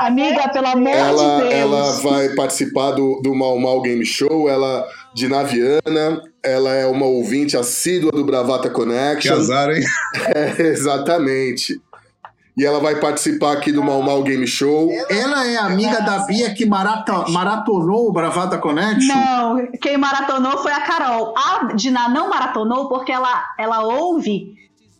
Amiga, 0.00 0.48
pelo 0.48 0.66
amor 0.66 0.88
ela, 0.88 1.36
de 1.36 1.42
Deus. 1.42 1.54
ela 1.54 1.92
vai 2.02 2.28
participar 2.34 2.90
do, 2.92 3.20
do 3.22 3.32
Mal 3.34 3.56
Mal 3.58 3.80
Game 3.82 4.04
Show. 4.04 4.48
Ela, 4.48 4.84
Diná 5.14 5.44
Viana, 5.44 6.20
ela 6.42 6.72
é 6.72 6.86
uma 6.86 7.06
ouvinte 7.06 7.56
assídua 7.56 8.10
do 8.10 8.24
Bravata 8.24 8.68
Que 8.68 8.74
Connection. 8.74 9.34
azar, 9.34 9.70
hein? 9.70 9.84
É, 10.34 10.62
exatamente. 10.62 11.80
E 12.56 12.66
ela 12.66 12.80
vai 12.80 13.00
participar 13.00 13.52
aqui 13.52 13.72
do 13.72 13.82
Mal 13.82 14.02
Mal 14.02 14.22
Game 14.22 14.46
Show. 14.46 14.90
Ela 15.08 15.46
é 15.46 15.56
amiga 15.56 16.02
da 16.02 16.18
Bia 16.26 16.52
que 16.52 16.66
marata- 16.66 17.24
maratonou 17.30 18.08
o 18.08 18.12
Bravata 18.12 18.58
Connection? 18.58 19.14
Não, 19.14 19.66
quem 19.80 19.96
maratonou 19.96 20.58
foi 20.58 20.70
a 20.72 20.80
Carol. 20.82 21.32
A 21.36 21.72
Diná 21.74 22.10
não 22.10 22.28
maratonou 22.28 22.88
porque 22.90 23.10
ela, 23.10 23.42
ela 23.58 23.82
ouve 23.84 24.54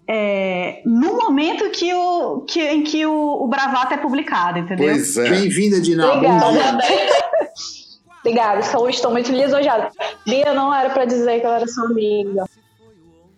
é, 0.09 0.81
no 0.87 1.15
momento 1.19 1.69
que 1.71 1.93
o, 1.93 2.41
que, 2.41 2.61
em 2.61 2.83
que 2.83 3.05
o, 3.05 3.43
o 3.45 3.47
Bravata 3.49 3.95
é 3.95 3.99
publicado, 3.99 4.59
entendeu? 4.59 4.89
Pois 4.89 5.15
é. 5.19 5.29
Bem-vinda, 5.29 5.79
dia. 5.79 5.97
Obrigada. 6.11 6.79
Obrigada, 8.21 8.61
estou, 8.61 8.89
estou 8.89 9.11
muito 9.11 9.31
lisonjeada. 9.31 9.91
Bia, 10.25 10.55
não 10.55 10.73
era 10.75 10.89
pra 10.91 11.05
dizer 11.05 11.41
que 11.41 11.45
ela 11.47 11.57
era 11.57 11.67
sua 11.67 11.85
amiga. 11.87 12.45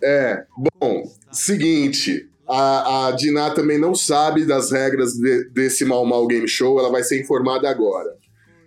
É, 0.02 0.44
bom, 0.56 1.02
seguinte. 1.32 2.28
A, 2.48 3.06
a 3.06 3.10
Diná 3.12 3.50
também 3.50 3.78
não 3.78 3.94
sabe 3.94 4.44
das 4.44 4.70
regras 4.70 5.12
de- 5.14 5.48
desse 5.50 5.84
Mal 5.84 6.04
Mal 6.04 6.26
Game 6.26 6.46
Show, 6.46 6.78
ela 6.78 6.90
vai 6.90 7.02
ser 7.02 7.20
informada 7.20 7.68
agora. 7.70 8.10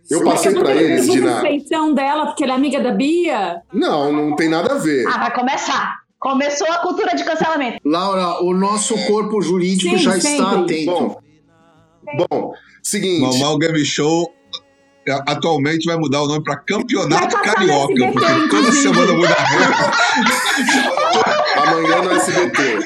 Eu 0.10 0.24
passei 0.24 0.54
pra 0.54 0.76
eles, 0.76 1.06
Diná. 1.06 1.34
suspeição 1.34 1.94
dela, 1.94 2.28
porque 2.28 2.44
ela 2.44 2.54
é 2.54 2.56
amiga 2.56 2.82
da 2.82 2.92
Bia. 2.92 3.62
Não, 3.74 4.12
não 4.12 4.36
tem 4.36 4.50
nada 4.50 4.74
a 4.74 4.78
ver. 4.78 5.06
Ah, 5.08 5.18
vai 5.20 5.34
começar. 5.34 5.98
Começou 6.20 6.68
a 6.72 6.78
cultura 6.80 7.16
de 7.16 7.24
cancelamento. 7.24 7.78
Laura, 7.86 8.42
o 8.44 8.54
nosso 8.54 8.98
corpo 9.06 9.40
jurídico 9.42 9.98
Sim, 9.98 10.04
já 10.04 10.14
sempre. 10.20 10.32
está 10.32 10.52
atento. 10.62 10.92
Bom, 10.92 11.22
bom, 12.30 12.54
seguinte. 12.82 13.22
Mal 13.22 13.38
Mal 13.38 13.58
Game 13.60 13.86
Show 13.86 14.34
é, 15.08 15.12
atualmente 15.28 15.86
vai 15.86 15.98
mudar 15.98 16.24
o 16.24 16.28
nome 16.28 16.44
para 16.44 16.58
Campeonato 16.58 17.38
Carioca, 17.42 17.94
porque 18.12 18.50
toda 18.50 18.72
semana 18.72 19.14
muda 19.14 19.30
a 19.30 19.34
Amanhã 21.58 22.02
no 22.04 22.12
SBT. 22.12 22.80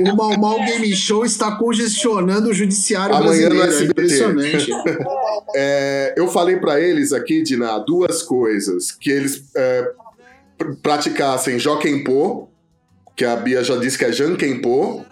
O 0.00 0.14
Mal 0.16 0.38
Mal 0.38 0.58
Game 0.64 0.94
Show 0.94 1.24
está 1.24 1.56
congestionando 1.56 2.50
o 2.50 2.54
judiciário 2.54 3.14
Amanhã 3.14 3.48
no 3.48 3.56
brasileiro. 3.56 3.62
É 3.62 3.66
SBT. 3.68 3.90
impressionante. 3.90 4.70
É, 5.54 6.14
eu 6.16 6.28
falei 6.28 6.56
pra 6.56 6.78
eles 6.80 7.12
aqui, 7.12 7.42
Diná, 7.42 7.78
duas 7.78 8.22
coisas. 8.22 8.92
Que 8.92 9.10
eles 9.10 9.44
é, 9.56 9.88
pr- 10.58 10.74
praticassem 10.82 11.58
Jokenpô, 11.58 12.48
que 13.16 13.24
a 13.24 13.36
Bia 13.36 13.64
já 13.64 13.76
disse 13.76 13.96
que 13.96 14.04
é 14.04 14.12
Jankenpô, 14.12 15.02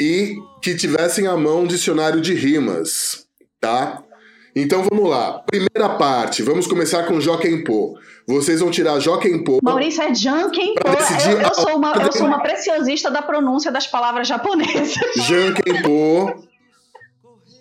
e 0.00 0.36
que 0.62 0.76
tivessem 0.76 1.26
à 1.26 1.36
mão 1.36 1.62
um 1.62 1.66
dicionário 1.66 2.20
de 2.20 2.32
rimas, 2.34 3.26
tá? 3.60 4.00
Então 4.60 4.82
vamos 4.82 5.08
lá. 5.08 5.40
Primeira 5.46 5.88
parte, 5.96 6.42
vamos 6.42 6.66
começar 6.66 7.04
com 7.04 7.20
Jokenpô. 7.20 7.96
Vocês 8.26 8.58
vão 8.58 8.70
tirar 8.70 8.98
Jokenpô. 8.98 9.60
Maurício 9.62 10.02
é. 10.02 10.06
Pra 10.74 10.92
pô, 10.96 11.30
Eu, 11.30 11.40
eu 11.40 11.54
sou 11.54 11.76
uma, 11.76 11.92
eu 11.94 12.12
sou 12.12 12.26
uma 12.26 12.40
preciosista 12.42 13.08
da 13.08 13.22
pronúncia 13.22 13.70
das 13.70 13.86
palavras 13.86 14.26
japonesas. 14.26 14.94
Jankenpô 15.16 16.42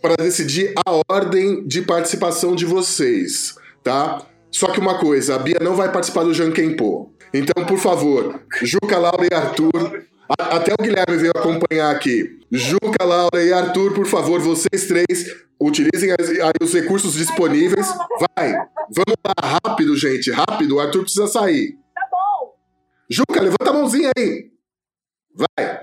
para 0.02 0.16
decidir 0.16 0.74
a 0.86 1.02
ordem 1.12 1.68
de 1.68 1.82
participação 1.82 2.56
de 2.56 2.66
vocês, 2.66 3.56
tá? 3.84 4.26
Só 4.50 4.68
que 4.68 4.80
uma 4.80 4.98
coisa, 4.98 5.36
a 5.36 5.40
Bia 5.40 5.60
não 5.62 5.76
vai 5.76 5.92
participar 5.92 6.24
do 6.24 6.34
Jankenpô. 6.34 7.12
Então, 7.34 7.66
por 7.66 7.78
favor, 7.78 8.42
Juca, 8.62 8.98
Laura 8.98 9.28
e 9.30 9.34
Arthur, 9.34 10.04
até 10.30 10.74
o 10.74 10.84
Guilherme 10.84 11.18
veio 11.18 11.32
acompanhar 11.36 11.92
aqui. 11.92 12.40
Juca, 12.52 13.04
Laura 13.04 13.44
e 13.44 13.54
Arthur, 13.54 13.94
por 13.94 14.06
favor, 14.06 14.40
vocês 14.40 14.88
três 14.88 15.48
utilizem 15.60 16.12
aí 16.12 16.54
os 16.62 16.74
recursos 16.74 17.14
disponíveis. 17.14 17.88
Vai, 18.36 18.52
vamos 18.90 19.16
lá, 19.26 19.60
rápido, 19.64 19.96
gente, 19.96 20.32
rápido. 20.32 20.76
O 20.76 20.80
Arthur 20.80 21.04
precisa 21.04 21.28
sair. 21.28 21.78
Tá 21.94 22.08
bom. 22.12 22.56
Juca, 23.10 23.42
levanta 23.42 23.70
a 23.70 23.74
mãozinha 23.74 24.12
aí. 24.18 24.52
Vai. 25.36 25.80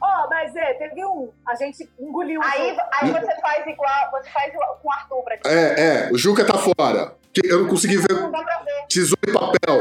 Ó, 0.00 0.28
mas 0.28 0.54
é, 0.54 0.74
teve 0.74 1.04
um. 1.04 1.30
A 1.46 1.54
gente 1.56 1.88
engoliu. 1.98 2.40
Aí, 2.42 2.76
aí 2.92 3.10
você 3.10 3.40
faz 3.40 3.66
igual, 3.66 4.10
você 4.12 4.30
faz 4.30 4.52
com 4.52 4.88
o 4.88 4.92
Arthur 4.92 5.22
pra 5.24 5.36
ti. 5.36 5.48
É, 5.48 6.08
é, 6.08 6.12
o 6.12 6.18
Juca 6.18 6.44
tá 6.44 6.56
fora. 6.56 7.16
Que 7.40 7.52
Eu 7.52 7.60
não 7.60 7.68
consegui 7.68 7.96
ver 7.96 8.12
Não 8.12 8.30
dá 8.30 8.42
pra 8.42 8.58
ver. 8.58 8.86
tesouro 8.88 9.20
e 9.26 9.32
papel. 9.32 9.80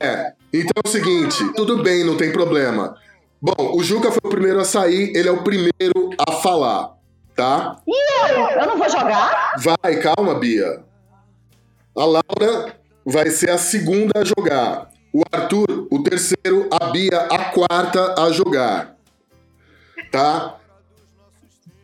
É. 0.00 0.32
Então 0.52 0.72
é 0.84 0.88
o 0.88 0.90
seguinte, 0.90 1.52
tudo 1.54 1.82
bem, 1.82 2.04
não 2.04 2.16
tem 2.16 2.30
problema. 2.32 2.96
Bom, 3.40 3.76
o 3.76 3.82
Juca 3.82 4.10
foi 4.10 4.20
o 4.24 4.30
primeiro 4.30 4.60
a 4.60 4.64
sair, 4.64 5.14
ele 5.14 5.28
é 5.28 5.32
o 5.32 5.42
primeiro 5.42 6.10
a 6.26 6.32
falar, 6.32 6.94
tá? 7.34 7.76
Eu 7.86 8.66
não 8.66 8.78
vou 8.78 8.88
jogar? 8.88 9.54
Vai, 9.58 9.96
calma, 10.00 10.38
Bia. 10.38 10.82
A 11.96 12.04
Laura 12.04 12.76
vai 13.04 13.28
ser 13.30 13.50
a 13.50 13.58
segunda 13.58 14.12
a 14.20 14.24
jogar. 14.24 14.90
O 15.12 15.22
Arthur, 15.30 15.86
o 15.90 16.02
terceiro, 16.02 16.68
a 16.70 16.86
Bia, 16.90 17.18
a 17.30 17.44
quarta 17.50 18.14
a 18.22 18.30
jogar. 18.32 18.96
Tá? 20.10 20.56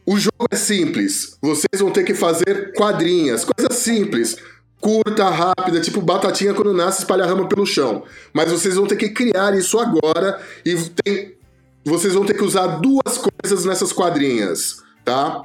O 0.06 0.16
jogo 0.18 0.46
é 0.50 0.56
simples. 0.56 1.36
Vocês 1.42 1.80
vão 1.80 1.90
ter 1.90 2.04
que 2.04 2.14
fazer 2.14 2.72
quadrinhas, 2.74 3.44
coisas 3.44 3.76
simples. 3.76 4.36
Curta, 4.80 5.28
rápida, 5.28 5.80
tipo 5.80 6.00
batatinha 6.00 6.54
quando 6.54 6.72
nasce 6.72 7.00
espalha 7.00 7.26
rama 7.26 7.48
pelo 7.48 7.66
chão. 7.66 8.04
Mas 8.32 8.50
vocês 8.50 8.74
vão 8.74 8.86
ter 8.86 8.96
que 8.96 9.10
criar 9.10 9.56
isso 9.56 9.78
agora 9.78 10.40
e 10.64 10.74
tem, 11.02 11.36
vocês 11.84 12.14
vão 12.14 12.24
ter 12.24 12.34
que 12.34 12.44
usar 12.44 12.66
duas 12.78 13.18
coisas 13.18 13.64
nessas 13.64 13.92
quadrinhas, 13.92 14.82
tá? 15.04 15.42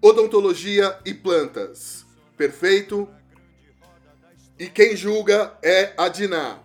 Odontologia 0.00 0.96
e 1.04 1.14
plantas. 1.14 2.04
Perfeito? 2.36 3.08
E 4.58 4.66
quem 4.66 4.96
julga 4.96 5.52
é 5.62 5.92
a 5.96 6.08
Diná. 6.08 6.58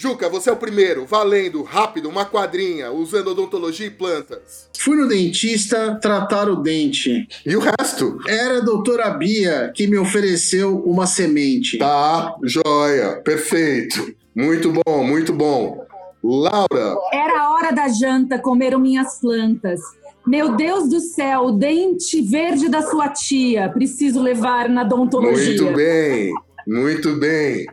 Juca, 0.00 0.28
você 0.28 0.48
é 0.48 0.52
o 0.52 0.56
primeiro, 0.56 1.04
valendo, 1.04 1.60
rápido, 1.64 2.08
uma 2.08 2.24
quadrinha, 2.24 2.92
usando 2.92 3.32
odontologia 3.32 3.88
e 3.88 3.90
plantas. 3.90 4.70
Fui 4.78 4.96
no 4.96 5.08
dentista 5.08 5.98
tratar 6.00 6.48
o 6.48 6.54
dente. 6.54 7.26
E 7.44 7.56
o 7.56 7.58
resto? 7.58 8.16
Era 8.28 8.58
a 8.58 8.60
doutora 8.60 9.10
Bia 9.10 9.72
que 9.74 9.88
me 9.88 9.98
ofereceu 9.98 10.78
uma 10.84 11.04
semente. 11.04 11.78
Tá, 11.78 12.32
joia, 12.44 13.20
perfeito. 13.24 14.14
Muito 14.32 14.72
bom, 14.72 15.02
muito 15.02 15.32
bom. 15.32 15.84
Laura. 16.22 16.94
Era 17.12 17.40
a 17.40 17.54
hora 17.54 17.72
da 17.72 17.88
janta, 17.88 18.38
comeram 18.38 18.78
minhas 18.78 19.18
plantas. 19.20 19.80
Meu 20.24 20.54
Deus 20.54 20.88
do 20.88 21.00
céu, 21.00 21.46
o 21.46 21.50
dente 21.50 22.22
verde 22.22 22.68
da 22.68 22.82
sua 22.82 23.08
tia. 23.08 23.68
Preciso 23.68 24.22
levar 24.22 24.68
na 24.68 24.82
odontologia. 24.82 25.60
Muito 25.60 25.76
bem, 25.76 26.32
muito 26.68 27.16
bem. 27.16 27.66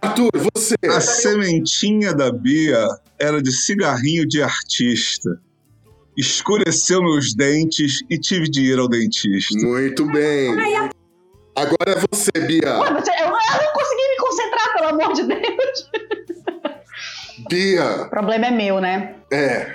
Arthur, 0.00 0.30
você. 0.54 0.74
A 0.88 1.00
sementinha 1.00 2.14
da 2.14 2.32
Bia 2.32 2.86
era 3.20 3.42
de 3.42 3.52
cigarrinho 3.52 4.26
de 4.26 4.42
artista. 4.42 5.38
Escureceu 6.16 7.02
meus 7.02 7.34
dentes 7.34 8.00
e 8.08 8.18
tive 8.18 8.48
de 8.50 8.62
ir 8.62 8.78
ao 8.78 8.88
dentista. 8.88 9.66
Muito 9.66 10.06
bem. 10.06 10.54
Agora 11.54 11.90
é 11.90 12.00
você, 12.10 12.30
Bia. 12.46 12.78
Ué, 12.78 12.90
mas 12.90 13.06
eu, 13.06 13.14
eu 13.14 13.30
não 13.30 13.72
consegui 13.74 14.08
me 14.10 14.16
concentrar, 14.18 14.72
pelo 14.74 14.88
amor 14.88 15.12
de 15.12 15.22
Deus. 15.24 15.90
Bia. 17.50 18.02
O 18.02 18.10
problema 18.10 18.46
é 18.46 18.50
meu, 18.50 18.80
né? 18.80 19.16
É. 19.30 19.74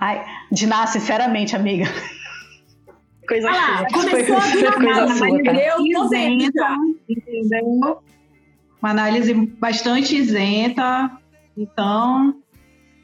Ai, 0.00 0.24
Diná, 0.52 0.86
sinceramente, 0.86 1.56
amiga. 1.56 1.84
Coisa 3.30 3.48
Ah, 3.48 3.86
sua. 3.88 4.00
começou 4.00 4.36
a 4.36 4.40
do 4.40 4.52
coisa 4.52 4.78
nada, 4.80 5.14
sua, 5.14 5.28
mas 5.28 5.42
tá? 5.44 5.52
vendo 5.52 5.86
isenta, 5.86 6.76
entendeu? 7.08 7.98
Uma 8.82 8.90
análise 8.90 9.32
bastante 9.34 10.16
isenta. 10.16 11.10
Então, 11.56 12.34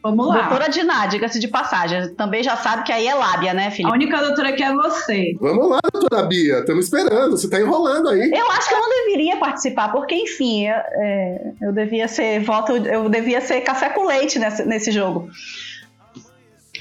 vamos 0.03 0.27
lá. 0.29 0.41
Doutora 0.49 0.69
Diná, 0.69 1.07
diga-se 1.07 1.39
de 1.39 1.47
passagem. 1.47 2.13
Também 2.15 2.43
já 2.43 2.57
sabe 2.57 2.83
que 2.83 2.91
aí 2.93 3.07
é 3.07 3.15
lábia, 3.15 3.55
né, 3.55 3.69
A 3.69 3.71
Felipe? 3.71 3.93
única 3.95 4.19
doutora 4.21 4.53
que 4.53 4.65
é 4.65 4.75
você. 4.75 5.37
Vamos 5.41 5.69
lá, 5.71 5.79
doutora 5.93 6.25
Bia. 6.25 6.59
Estamos 6.59 6.87
esperando. 6.87 7.37
Você 7.37 7.49
tá 7.49 7.61
enrolando 7.61 8.09
aí. 8.09 8.29
Eu 8.33 8.51
acho 8.51 8.69
que 8.69 8.75
eu 8.75 8.81
não 8.81 8.89
deveria 8.89 9.37
participar, 9.37 9.93
porque, 9.93 10.15
enfim, 10.17 10.67
eu, 10.67 10.75
é, 10.75 11.53
eu 11.63 11.73
devia 11.73 12.09
ser 12.09 12.41
voto, 12.41 12.73
eu 12.73 13.09
devia 13.09 13.41
ser 13.41 13.61
café 13.61 13.91
com 13.91 14.07
leite 14.07 14.39
nesse, 14.41 14.65
nesse 14.65 14.91
jogo. 14.91 15.29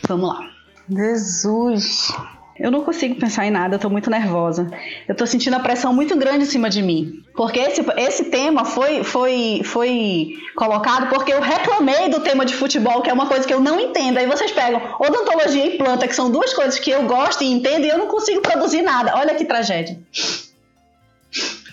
Vamos 0.07 0.29
lá. 0.29 0.49
Jesus. 0.89 2.11
Eu 2.57 2.71
não 2.71 2.83
consigo 2.83 3.15
pensar 3.15 3.45
em 3.45 3.51
nada, 3.51 3.75
eu 3.75 3.79
tô 3.79 3.89
muito 3.89 4.09
nervosa. 4.09 4.71
Eu 5.05 5.13
tô 5.13 5.25
sentindo 5.25 5.55
a 5.55 5.59
pressão 5.59 5.93
muito 5.93 6.15
grande 6.15 6.43
em 6.43 6.47
cima 6.47 6.69
de 6.69 6.81
mim. 6.81 7.21
Porque 7.35 7.59
esse, 7.59 7.81
esse 7.97 8.25
tema 8.25 8.63
foi, 8.63 9.03
foi, 9.03 9.61
foi 9.65 10.35
colocado 10.55 11.09
porque 11.09 11.33
eu 11.33 11.41
reclamei 11.41 12.07
do 12.07 12.21
tema 12.21 12.45
de 12.45 12.53
futebol, 12.53 13.01
que 13.01 13.09
é 13.09 13.13
uma 13.13 13.27
coisa 13.27 13.45
que 13.45 13.53
eu 13.53 13.59
não 13.59 13.77
entendo. 13.77 14.17
Aí 14.17 14.25
vocês 14.25 14.53
pegam 14.53 14.81
odontologia 14.99 15.65
e 15.65 15.77
planta, 15.77 16.07
que 16.07 16.15
são 16.15 16.31
duas 16.31 16.53
coisas 16.53 16.79
que 16.79 16.89
eu 16.89 17.03
gosto 17.03 17.43
e 17.43 17.51
entendo, 17.51 17.85
e 17.85 17.89
eu 17.89 17.97
não 17.97 18.07
consigo 18.07 18.41
produzir 18.41 18.81
nada. 18.81 19.13
Olha 19.17 19.35
que 19.35 19.43
tragédia. 19.43 19.99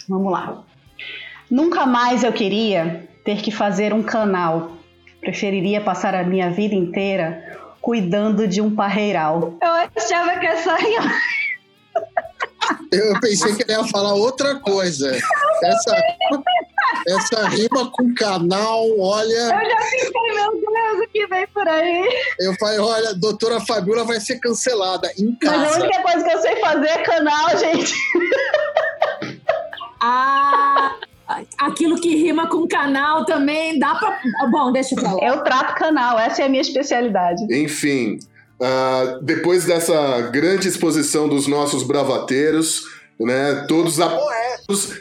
Vamos 0.09 0.33
lá. 0.33 0.65
Nunca 1.49 1.87
mais 1.87 2.25
eu 2.25 2.33
queria 2.33 3.09
ter 3.25 3.41
que 3.41 3.53
fazer 3.53 3.95
um 3.95 4.03
canal. 4.03 4.73
Preferiria 5.21 5.81
passar 5.81 6.13
a 6.13 6.25
minha 6.25 6.51
vida 6.51 6.75
inteira 6.75 7.52
cuidando 7.83 8.49
de 8.49 8.63
um 8.63 8.75
parreiral. 8.75 9.55
Eu 9.61 9.71
achava 9.71 10.39
que 10.39 10.47
essa. 10.47 10.77
Eu 12.93 13.21
pensei 13.21 13.55
que 13.57 13.65
ele 13.65 13.73
ia 13.73 13.85
falar 13.85 14.15
outra 14.15 14.55
coisa. 14.61 15.11
Essa, 15.65 15.97
essa 17.09 17.49
rima 17.49 17.91
com 17.91 18.15
canal, 18.15 18.87
olha. 18.99 19.35
Eu 19.35 19.71
já 19.71 19.81
fiquei, 19.91 20.33
meu 20.35 20.53
Deus, 20.53 21.05
o 21.05 21.09
que 21.13 21.27
vem 21.27 21.47
por 21.49 21.67
aí? 21.67 22.09
Eu 22.39 22.55
falei, 22.61 22.79
olha, 22.79 23.15
doutora 23.15 23.61
Fabiola 23.61 24.05
vai 24.05 24.21
ser 24.21 24.39
cancelada 24.39 25.11
em 25.19 25.37
Mas 25.43 25.53
a 25.53 25.65
casa. 25.65 25.81
única 25.81 26.03
coisa 26.03 26.25
que 26.25 26.35
eu 26.35 26.41
sei 26.41 26.57
fazer 26.61 26.89
é 26.89 27.03
canal, 27.03 27.59
gente. 27.59 27.95
Ah, 30.01 30.52
aquilo 31.59 32.01
que 32.01 32.17
rima 32.17 32.47
com 32.49 32.67
canal 32.67 33.25
também 33.25 33.79
dá 33.79 33.95
pra. 33.95 34.19
Bom, 34.51 34.73
deixa 34.73 34.95
eu 34.95 35.01
falar. 35.03 35.23
Eu 35.23 35.43
trato 35.45 35.75
canal, 35.75 36.19
essa 36.19 36.43
é 36.43 36.47
a 36.47 36.49
minha 36.49 36.61
especialidade. 36.63 37.43
Enfim, 37.51 38.19
ah, 38.61 39.19
depois 39.23 39.65
dessa 39.65 40.21
grande 40.33 40.69
exposição 40.69 41.29
dos 41.29 41.47
nossos 41.47 41.83
bravateiros, 41.83 42.83
né, 43.21 43.65
todos 43.69 44.01
a- 44.01 44.19
os 44.69 44.99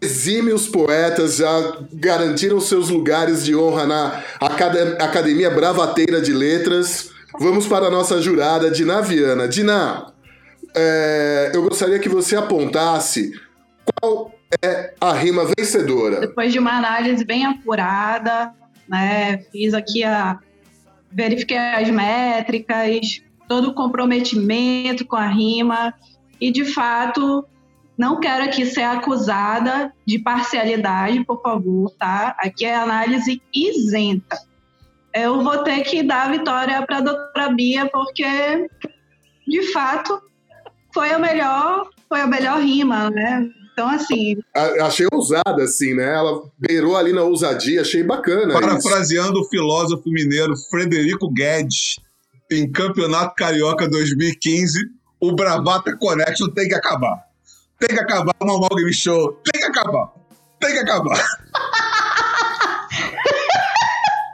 exímios 0.00 0.66
poetas 0.66 1.36
já 1.36 1.76
garantiram 1.92 2.60
seus 2.60 2.88
lugares 2.88 3.44
de 3.44 3.54
honra 3.54 3.86
na 3.86 4.22
Acad- 4.40 4.96
Academia 5.00 5.50
Bravateira 5.50 6.20
de 6.20 6.32
Letras. 6.32 7.10
Vamos 7.38 7.66
para 7.66 7.86
a 7.86 7.90
nossa 7.90 8.20
jurada, 8.22 8.70
Diná 8.70 9.00
Viana. 9.00 9.46
Diná, 9.48 10.06
é, 10.74 11.50
eu 11.54 11.62
gostaria 11.62 11.98
que 11.98 12.08
você 12.08 12.36
apontasse 12.36 13.32
qual 14.00 14.32
é 14.62 14.94
a 15.00 15.12
rima 15.12 15.44
vencedora. 15.56 16.20
Depois 16.20 16.52
de 16.52 16.58
uma 16.58 16.76
análise 16.76 17.24
bem 17.24 17.44
apurada, 17.44 18.52
né? 18.88 19.38
Fiz 19.50 19.74
aqui 19.74 20.04
a. 20.04 20.38
Verifiquei 21.10 21.56
as 21.56 21.88
métricas, 21.90 23.22
todo 23.48 23.68
o 23.68 23.74
comprometimento 23.74 25.06
com 25.06 25.16
a 25.16 25.28
rima, 25.28 25.94
e 26.40 26.50
de 26.50 26.64
fato. 26.64 27.46
Não 27.96 28.18
quero 28.18 28.42
aqui 28.42 28.66
ser 28.66 28.82
acusada 28.82 29.94
de 30.04 30.18
parcialidade, 30.18 31.24
por 31.24 31.40
favor, 31.40 31.92
tá? 31.96 32.34
Aqui 32.40 32.64
é 32.64 32.74
análise 32.74 33.40
isenta. 33.54 34.36
Eu 35.14 35.44
vou 35.44 35.58
ter 35.58 35.80
que 35.84 36.02
dar 36.02 36.26
a 36.26 36.32
vitória 36.32 36.84
para 36.84 36.96
a 36.96 37.00
doutora 37.00 37.50
Bia, 37.50 37.88
porque, 37.88 38.68
de 39.46 39.72
fato, 39.72 40.20
foi 40.92 41.12
a 41.12 41.20
melhor, 41.20 41.88
foi 42.08 42.20
a 42.20 42.26
melhor 42.26 42.60
rima, 42.60 43.10
né? 43.10 43.48
Então, 43.74 43.88
assim, 43.90 44.36
A- 44.54 44.86
Achei 44.86 45.06
ousada, 45.12 45.62
assim, 45.64 45.94
né? 45.94 46.14
Ela 46.14 46.40
beirou 46.58 46.96
ali 46.96 47.12
na 47.12 47.22
ousadia, 47.22 47.80
achei 47.82 48.02
bacana. 48.04 48.52
isso. 48.52 48.60
Parafraseando 48.60 49.40
o 49.40 49.44
filósofo 49.48 50.08
mineiro 50.08 50.54
Frederico 50.70 51.28
Guedes, 51.30 51.96
em 52.50 52.70
Campeonato 52.70 53.34
Carioca 53.34 53.88
2015, 53.88 54.78
o 55.20 55.34
Bravata 55.34 55.96
Connection 55.96 56.48
tem 56.50 56.68
que 56.68 56.74
acabar. 56.74 57.24
Tem 57.80 57.88
que 57.88 58.00
acabar 58.00 58.32
o 58.40 58.46
Normal 58.46 58.70
Game 58.76 58.92
Show. 58.94 59.40
Tem 59.52 59.60
que 59.60 59.66
acabar. 59.66 60.12
Tem 60.60 60.72
que 60.72 60.78
acabar. 60.78 61.18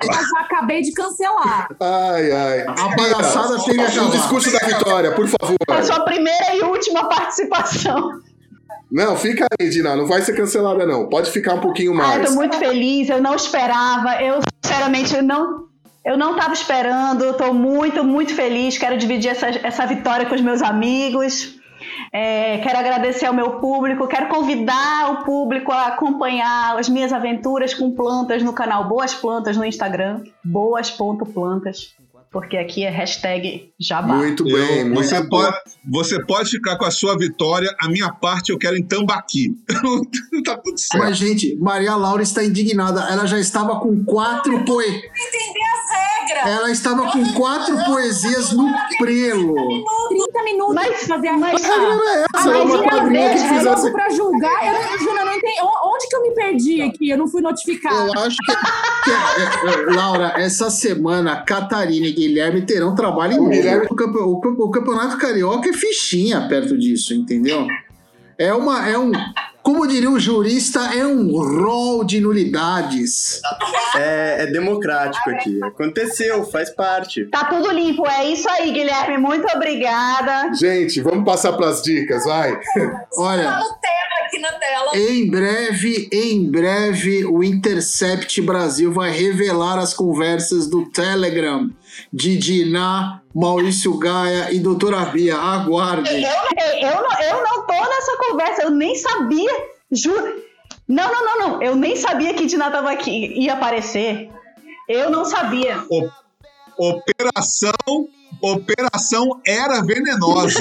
Eu 0.03 0.13
já 0.15 0.41
acabei 0.41 0.81
de 0.81 0.93
cancelar. 0.93 1.69
Ai, 1.79 2.33
ai. 2.33 2.61
A 2.67 2.97
palhaçada 2.97 3.63
tem 3.65 3.75
que 3.87 3.99
O 3.99 4.11
discurso 4.11 4.51
da 4.51 4.67
vitória, 4.67 5.13
por 5.13 5.29
favor. 5.29 5.57
É 5.69 5.73
a 5.75 5.83
sua 5.83 6.01
primeira 6.01 6.55
e 6.57 6.63
última 6.63 7.07
participação. 7.09 8.21
Não, 8.91 9.17
fica 9.17 9.47
aí, 9.61 9.69
Dina. 9.71 9.95
Não 9.97 10.07
vai 10.07 10.21
ser 10.23 10.35
cancelada, 10.35 10.85
não. 10.85 11.09
Pode 11.09 11.31
ficar 11.31 11.55
um 11.55 11.61
pouquinho 11.61 11.93
Ah, 11.93 11.95
eu 11.95 11.99
mais. 12.19 12.29
tô 12.29 12.35
muito 12.35 12.57
feliz, 12.57 13.09
eu 13.09 13.23
não 13.23 13.35
esperava. 13.35 14.21
Eu, 14.23 14.41
sinceramente, 14.65 15.15
eu 15.15 15.23
não. 15.23 15.69
Eu 16.05 16.17
não 16.17 16.33
estava 16.33 16.55
esperando, 16.55 17.35
tô 17.35 17.53
muito, 17.53 18.03
muito 18.03 18.35
feliz. 18.35 18.79
Quero 18.79 18.97
dividir 18.97 19.31
essa, 19.31 19.49
essa 19.49 19.87
vitória 19.87 20.25
com 20.27 20.35
os 20.35 20.41
meus 20.41 20.63
amigos. 20.63 21.59
É, 22.13 22.59
quero 22.59 22.79
agradecer 22.79 23.27
ao 23.27 23.35
meu 23.35 23.61
público, 23.61 24.07
quero 24.09 24.29
convidar 24.29 25.13
o 25.13 25.25
público 25.25 25.71
a 25.71 25.89
acompanhar 25.89 26.79
as 26.79 26.89
minhas 26.89 27.13
aventuras 27.13 27.73
com 27.75 27.91
plantas 27.95 28.43
no 28.43 28.53
canal 28.53 28.89
Boas 28.89 29.15
Plantas 29.15 29.57
no 29.57 29.65
Instagram, 29.65 30.23
boas.plantas, 30.45 31.95
porque 32.31 32.57
aqui 32.57 32.85
é 32.85 32.91
hashtag 32.91 33.73
jabá. 33.79 34.15
Muito 34.15 34.45
bem, 34.45 34.87
Eu- 34.87 34.95
você, 34.95 35.23
pode, 35.29 35.57
você 35.85 36.25
pode 36.25 36.51
ficar 36.51 36.77
com 36.77 36.85
a 36.85 36.91
sua 36.91 37.19
vitória. 37.19 37.75
A 37.81 37.89
minha 37.89 38.11
parte 38.13 38.51
eu 38.53 38.59
quero 38.59 38.77
em 38.77 38.83
Tambaqui. 38.85 39.57
tá 40.45 40.57
tudo 40.57 40.79
certo. 40.79 41.03
Mas, 41.03 41.17
gente, 41.17 41.57
Maria 41.57 41.97
Laura 41.97 42.23
está 42.23 42.45
indignada. 42.45 43.01
Ela 43.11 43.27
já 43.27 43.39
estava 43.39 43.81
com 43.81 44.05
quatro 44.05 44.65
poesias. 44.65 45.03
Regras. 46.35 46.47
Ela 46.59 46.71
estava 46.71 47.11
com 47.11 47.33
quatro 47.35 47.77
poesias 47.85 48.53
no 48.53 48.69
prelo. 48.99 49.55
30 50.09 50.43
minutos 50.45 50.75
Mas- 50.75 51.03
fazer 51.07 51.29
a 51.29 51.37
mas- 51.39 51.63
é 51.63 51.67
Ah, 51.67 52.29
essa, 52.39 52.49
mas 52.51 52.63
uma 52.65 52.83
quadrinha 52.83 53.29
que 53.31 53.39
vez, 53.39 53.43
fizesse. 53.43 53.65
logo 53.65 53.93
pra 53.93 54.11
julgar, 54.11 54.67
eu, 54.67 55.07
eu 55.07 55.15
não 55.25 55.35
entendi. 55.37 55.61
Onde 55.85 56.09
que 56.09 56.17
eu 56.17 56.23
me 56.23 56.31
perdi 56.35 56.83
aqui, 56.83 57.11
eu 57.11 57.19
não 57.19 57.29
fui 57.29 57.43
notificada. 57.43 58.11
Eu 58.15 58.23
acho 58.23 58.37
que, 58.45 58.53
que 59.05 59.11
é, 59.11 59.73
é, 59.73 59.95
Laura, 59.95 60.33
essa 60.37 60.71
semana 60.71 61.43
Catarina 61.43 62.07
e 62.07 62.13
Guilherme 62.13 62.63
terão 62.63 62.95
trabalho 62.95 63.35
em 63.53 63.87
campe- 63.97 64.19
o 64.19 64.41
campe- 64.41 64.63
o 64.63 64.71
campeonato 64.71 65.17
carioca 65.19 65.69
é 65.69 65.73
fichinha 65.73 66.47
perto 66.49 66.77
disso, 66.79 67.13
entendeu? 67.15 67.67
É 68.41 68.55
uma, 68.55 68.89
é 68.89 68.99
um, 68.99 69.13
como 69.63 69.87
diria 69.87 70.09
um 70.09 70.19
jurista, 70.19 70.81
é 70.95 71.07
um 71.07 71.31
rol 71.37 72.03
de 72.03 72.23
nulidades. 72.23 73.39
É, 73.95 74.45
é 74.45 74.47
democrático 74.47 75.29
aqui. 75.29 75.63
Aconteceu, 75.63 76.43
faz 76.45 76.71
parte. 76.71 77.27
Tá 77.27 77.45
tudo 77.45 77.71
limpo, 77.71 78.09
é 78.09 78.25
isso 78.25 78.49
aí, 78.49 78.73
Guilherme. 78.73 79.19
Muito 79.19 79.47
obrigada. 79.55 80.55
Gente, 80.55 81.03
vamos 81.03 81.23
passar 81.23 81.53
pras 81.53 81.83
dicas, 81.83 82.25
vai. 82.25 82.59
Olha, 83.19 83.59
no 83.59 83.75
tema 83.79 84.27
aqui 84.27 84.39
na 84.39 84.53
tela. 84.53 84.97
Em 84.97 85.31
breve, 85.31 86.09
em 86.11 86.51
breve, 86.51 87.27
o 87.27 87.45
Intercept 87.45 88.41
Brasil 88.41 88.91
vai 88.91 89.11
revelar 89.11 89.79
as 89.79 89.93
conversas 89.93 90.67
do 90.67 90.89
Telegram 90.89 91.69
de 92.11 92.39
Diná, 92.39 93.20
Maurício 93.35 93.97
Gaia 93.99 94.53
e 94.53 94.59
Doutora 94.59 95.05
Bia. 95.07 95.37
Aguardem. 95.37 96.23
Eu, 96.23 96.89
eu, 96.89 97.03
não, 97.03 97.23
eu 97.23 97.45
não 97.45 97.67
tô 97.67 97.73
nessa 97.73 98.17
conversa, 98.19 98.63
eu 98.63 98.71
nem 98.71 98.95
sabia. 98.97 99.51
Juro. 99.91 100.43
Não, 100.89 101.13
não, 101.13 101.25
não, 101.25 101.39
não. 101.39 101.63
Eu 101.63 101.77
nem 101.77 101.95
sabia 101.97 102.35
que 102.35 102.47
Diná 102.47 102.71
tava 102.71 102.91
aqui, 102.91 103.33
ia 103.41 103.55
aparecer. 103.55 104.29
Eu 104.89 105.11
não 105.11 105.25
sabia. 105.25 105.85
Operação, 106.77 108.09
Operação 108.43 109.41
Era 109.47 109.83
Venenosa. 109.83 110.61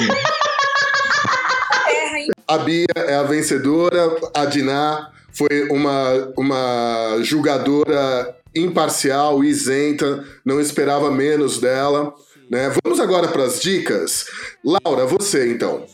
A 2.46 2.58
Bia 2.58 2.86
é 2.94 3.14
a 3.16 3.22
vencedora, 3.24 4.16
a 4.34 4.44
Diná 4.44 5.10
foi 5.32 5.68
uma, 5.68 6.32
uma 6.36 7.18
julgadora 7.22 8.36
imparcial, 8.54 9.42
isenta, 9.42 10.24
não 10.44 10.60
esperava 10.60 11.10
menos 11.10 11.58
dela. 11.58 12.12
Né? 12.50 12.68
Vamos 12.82 12.98
agora 12.98 13.28
para 13.28 13.44
as 13.44 13.60
dicas. 13.60 14.26
Laura, 14.64 15.06
você 15.06 15.52
então. 15.52 15.84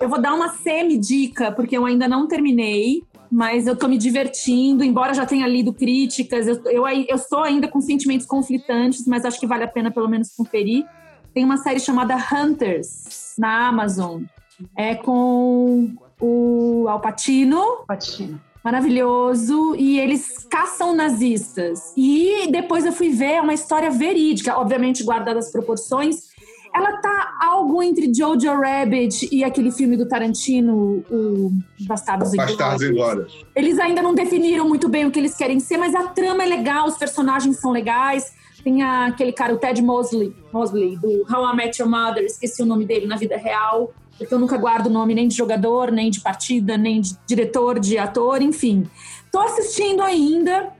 Eu 0.00 0.08
vou 0.08 0.20
dar 0.20 0.34
uma 0.34 0.48
semi-dica, 0.48 1.52
porque 1.52 1.76
eu 1.78 1.86
ainda 1.86 2.08
não 2.08 2.26
terminei, 2.26 3.04
mas 3.30 3.68
eu 3.68 3.76
tô 3.76 3.86
me 3.86 3.96
divertindo, 3.96 4.82
embora 4.82 5.14
já 5.14 5.24
tenha 5.24 5.46
lido 5.46 5.72
críticas, 5.72 6.48
eu, 6.48 6.60
eu, 6.66 6.88
eu 6.88 7.16
estou 7.16 7.38
ainda 7.44 7.68
com 7.68 7.80
sentimentos 7.80 8.26
conflitantes, 8.26 9.06
mas 9.06 9.24
acho 9.24 9.38
que 9.38 9.46
vale 9.46 9.62
a 9.62 9.68
pena 9.68 9.92
pelo 9.92 10.08
menos 10.08 10.34
conferir. 10.36 10.84
Tem 11.32 11.44
uma 11.44 11.56
série 11.56 11.78
chamada 11.78 12.16
Hunters, 12.16 13.34
na 13.38 13.68
Amazon. 13.68 14.24
É 14.76 14.96
com 14.96 15.94
o 16.20 16.86
Alpatino. 16.88 17.84
Maravilhoso. 18.64 19.74
E 19.76 19.98
eles 19.98 20.46
caçam 20.50 20.94
nazistas. 20.94 21.92
E 21.96 22.48
depois 22.50 22.84
eu 22.84 22.92
fui 22.92 23.10
ver, 23.10 23.32
é 23.32 23.40
uma 23.40 23.54
história 23.54 23.90
verídica, 23.90 24.58
obviamente 24.58 25.02
guardadas 25.02 25.46
as 25.46 25.52
proporções. 25.52 26.32
Ela 26.74 26.96
tá 27.02 27.38
algo 27.42 27.82
entre 27.82 28.12
Jojo 28.14 28.48
Rabbit 28.48 29.28
e 29.30 29.44
aquele 29.44 29.70
filme 29.70 29.94
do 29.94 30.08
Tarantino, 30.08 31.04
o 31.10 31.52
Bastardos 31.80 32.34
Bastardos 32.34 32.82
Inglórios. 32.82 32.82
Inglórios. 32.82 33.46
Eles 33.54 33.78
ainda 33.78 34.00
não 34.00 34.14
definiram 34.14 34.66
muito 34.66 34.88
bem 34.88 35.04
o 35.04 35.10
que 35.10 35.18
eles 35.18 35.34
querem 35.34 35.60
ser, 35.60 35.76
mas 35.76 35.94
a 35.94 36.04
trama 36.08 36.42
é 36.42 36.46
legal, 36.46 36.88
os 36.88 36.96
personagens 36.96 37.58
são 37.58 37.72
legais. 37.72 38.32
Tem 38.64 38.82
aquele 38.82 39.32
cara, 39.32 39.52
o 39.52 39.58
Ted 39.58 39.82
Mosley, 39.82 40.34
Mosley, 40.50 40.96
do 40.96 41.26
How 41.30 41.52
I 41.52 41.56
Met 41.56 41.82
Your 41.82 41.90
Mother, 41.90 42.24
esqueci 42.24 42.62
o 42.62 42.66
nome 42.66 42.86
dele 42.86 43.06
na 43.06 43.16
vida 43.16 43.36
real, 43.36 43.92
porque 44.22 44.34
eu 44.34 44.38
nunca 44.38 44.56
guardo 44.56 44.86
o 44.86 44.90
nome 44.90 45.14
nem 45.14 45.28
de 45.28 45.36
jogador, 45.36 45.90
nem 45.90 46.10
de 46.10 46.20
partida, 46.20 46.76
nem 46.76 47.00
de 47.00 47.16
diretor, 47.26 47.78
de 47.78 47.98
ator, 47.98 48.40
enfim. 48.40 48.88
Tô 49.30 49.40
assistindo 49.40 50.02
ainda 50.02 50.70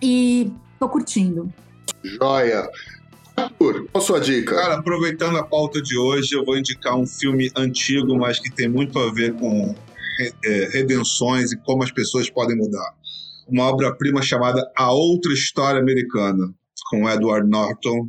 e 0.00 0.52
tô 0.78 0.88
curtindo. 0.88 1.52
Joia. 2.02 2.68
Arthur, 3.36 3.88
qual 3.90 4.02
a 4.02 4.06
sua 4.06 4.20
dica? 4.20 4.54
Cara, 4.54 4.74
aproveitando 4.74 5.36
a 5.38 5.42
pauta 5.42 5.82
de 5.82 5.98
hoje, 5.98 6.34
eu 6.34 6.44
vou 6.44 6.56
indicar 6.56 6.96
um 6.96 7.06
filme 7.06 7.50
antigo, 7.56 8.16
mas 8.16 8.38
que 8.38 8.50
tem 8.50 8.68
muito 8.68 8.96
a 8.98 9.12
ver 9.12 9.34
com 9.34 9.74
é, 10.44 10.68
redenções 10.72 11.52
e 11.52 11.56
como 11.56 11.82
as 11.82 11.90
pessoas 11.90 12.30
podem 12.30 12.56
mudar. 12.56 12.94
Uma 13.48 13.64
obra-prima 13.64 14.22
chamada 14.22 14.62
A 14.76 14.92
Outra 14.92 15.32
História 15.32 15.80
Americana, 15.80 16.54
com 16.90 17.08
Edward 17.08 17.48
Norton, 17.48 18.08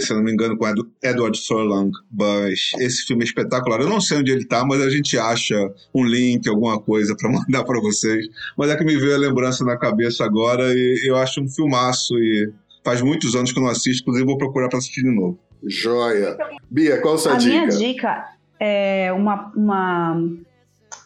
se 0.00 0.12
eu 0.12 0.16
não 0.16 0.24
me 0.24 0.32
engano, 0.32 0.56
com 0.56 0.66
Edward 1.02 1.40
Furlong. 1.46 1.90
Mas 2.10 2.70
esse 2.78 3.04
filme 3.06 3.22
é 3.22 3.26
espetacular. 3.26 3.80
Eu 3.80 3.88
não 3.88 4.00
sei 4.00 4.18
onde 4.18 4.30
ele 4.30 4.44
tá, 4.46 4.64
mas 4.64 4.80
a 4.80 4.88
gente 4.90 5.18
acha 5.18 5.56
um 5.94 6.04
link, 6.04 6.48
alguma 6.48 6.80
coisa 6.80 7.16
para 7.16 7.28
mandar 7.32 7.64
para 7.64 7.80
vocês. 7.80 8.26
Mas 8.56 8.70
é 8.70 8.76
que 8.76 8.84
me 8.84 8.96
veio 8.96 9.14
a 9.14 9.18
lembrança 9.18 9.64
na 9.64 9.76
cabeça 9.76 10.24
agora 10.24 10.72
e 10.74 11.08
eu 11.08 11.16
acho 11.16 11.40
um 11.40 11.48
filmaço 11.48 12.16
e 12.18 12.52
faz 12.84 13.00
muitos 13.02 13.34
anos 13.34 13.52
que 13.52 13.58
eu 13.58 13.62
não 13.62 13.70
assisto, 13.70 14.02
inclusive 14.02 14.26
vou 14.26 14.36
procurar 14.38 14.68
para 14.68 14.78
assistir 14.78 15.02
de 15.02 15.10
novo. 15.14 15.38
Joia. 15.64 16.36
Bia, 16.70 17.00
qual 17.00 17.14
a 17.14 17.18
sua 17.18 17.34
a 17.34 17.36
dica? 17.36 17.50
minha 17.54 17.68
dica 17.68 18.24
é 18.58 19.12
uma, 19.12 19.52
uma, 19.56 20.28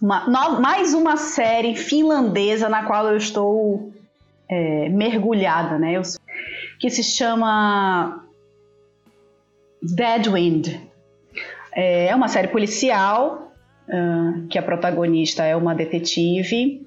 uma- 0.00 0.26
no- 0.26 0.60
mais 0.60 0.94
uma 0.94 1.16
série 1.18 1.76
finlandesa 1.76 2.68
na 2.68 2.84
qual 2.84 3.08
eu 3.08 3.16
estou 3.18 3.92
é, 4.48 4.88
mergulhada, 4.88 5.78
né? 5.78 5.96
Eu 5.96 6.02
que 6.80 6.88
se 6.90 7.02
chama 7.02 8.22
Deadwind. 9.82 10.80
É 11.72 12.14
uma 12.14 12.28
série 12.28 12.48
policial 12.48 13.52
ah, 13.88 14.34
que 14.48 14.58
a 14.58 14.62
protagonista 14.62 15.44
é 15.44 15.54
uma 15.54 15.74
detetive 15.74 16.86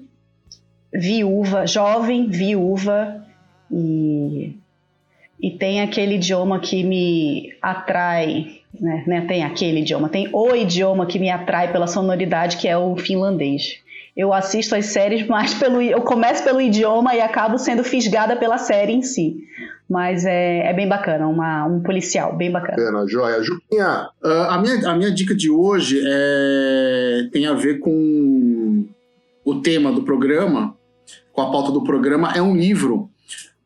viúva, 0.92 1.66
jovem 1.66 2.28
viúva 2.28 3.24
e 3.70 4.56
e 5.42 5.50
tem 5.50 5.80
aquele 5.80 6.16
idioma 6.16 6.60
que 6.60 6.84
me 6.84 7.54
atrai, 7.62 8.60
né? 8.78 9.04
né? 9.06 9.20
Tem 9.22 9.42
aquele 9.42 9.80
idioma, 9.80 10.08
tem 10.08 10.28
o 10.32 10.54
idioma 10.54 11.06
que 11.06 11.18
me 11.18 11.30
atrai 11.30 11.72
pela 11.72 11.86
sonoridade, 11.86 12.58
que 12.58 12.68
é 12.68 12.76
o 12.76 12.94
finlandês. 12.96 13.78
Eu 14.20 14.34
assisto 14.34 14.74
as 14.74 14.84
séries 14.84 15.26
mais 15.26 15.54
pelo. 15.54 15.80
Eu 15.80 16.02
começo 16.02 16.44
pelo 16.44 16.60
idioma 16.60 17.14
e 17.14 17.22
acabo 17.22 17.56
sendo 17.56 17.82
fisgada 17.82 18.36
pela 18.36 18.58
série 18.58 18.92
em 18.92 19.00
si. 19.00 19.38
Mas 19.88 20.26
é, 20.26 20.70
é 20.70 20.74
bem 20.74 20.86
bacana, 20.86 21.26
uma, 21.26 21.64
um 21.64 21.82
policial, 21.82 22.36
bem 22.36 22.52
bacana. 22.52 22.76
Bacana, 22.76 23.08
joia. 23.08 23.42
Juquinha. 23.42 24.10
Ah, 24.22 24.56
a, 24.56 24.60
minha, 24.60 24.90
a 24.90 24.94
minha 24.94 25.10
dica 25.10 25.34
de 25.34 25.50
hoje 25.50 26.02
é, 26.06 27.28
tem 27.32 27.46
a 27.46 27.54
ver 27.54 27.78
com 27.78 28.84
o 29.42 29.54
tema 29.62 29.90
do 29.90 30.02
programa, 30.02 30.76
com 31.32 31.40
a 31.40 31.50
pauta 31.50 31.72
do 31.72 31.82
programa. 31.82 32.30
É 32.36 32.42
um 32.42 32.54
livro 32.54 33.08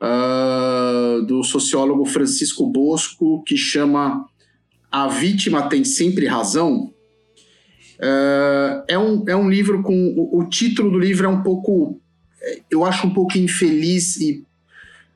ah, 0.00 1.18
do 1.26 1.42
sociólogo 1.42 2.04
Francisco 2.04 2.64
Bosco 2.64 3.42
que 3.42 3.56
chama 3.56 4.24
A 4.88 5.08
Vítima 5.08 5.68
Tem 5.68 5.82
Sempre 5.82 6.28
Razão. 6.28 6.94
Ah, 8.00 8.84
é, 8.88 8.98
um, 8.98 9.24
é 9.28 9.36
um 9.36 9.48
livro 9.48 9.82
com. 9.82 9.94
O, 10.16 10.40
o 10.40 10.48
título 10.48 10.90
do 10.90 10.98
livro 10.98 11.26
é 11.26 11.28
um 11.28 11.42
pouco. 11.42 12.00
eh, 12.42 12.62
Eu 12.70 12.84
acho 12.84 13.06
um 13.06 13.10
pouco 13.10 13.38
infeliz 13.38 14.16
e 14.16 14.44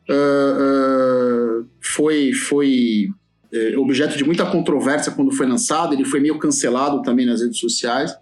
ah, 0.08 0.14
ah, 0.14 1.64
foi, 1.80 2.32
foi 2.32 3.08
é, 3.52 3.76
objeto 3.78 4.16
de 4.16 4.24
muita 4.24 4.46
controvérsia 4.46 5.12
quando 5.12 5.32
foi 5.32 5.46
lançado, 5.46 5.94
ele 5.94 6.04
foi 6.04 6.20
meio 6.20 6.38
cancelado 6.38 7.02
também 7.02 7.26
nas 7.26 7.40
redes 7.40 7.58
sociais, 7.58 8.14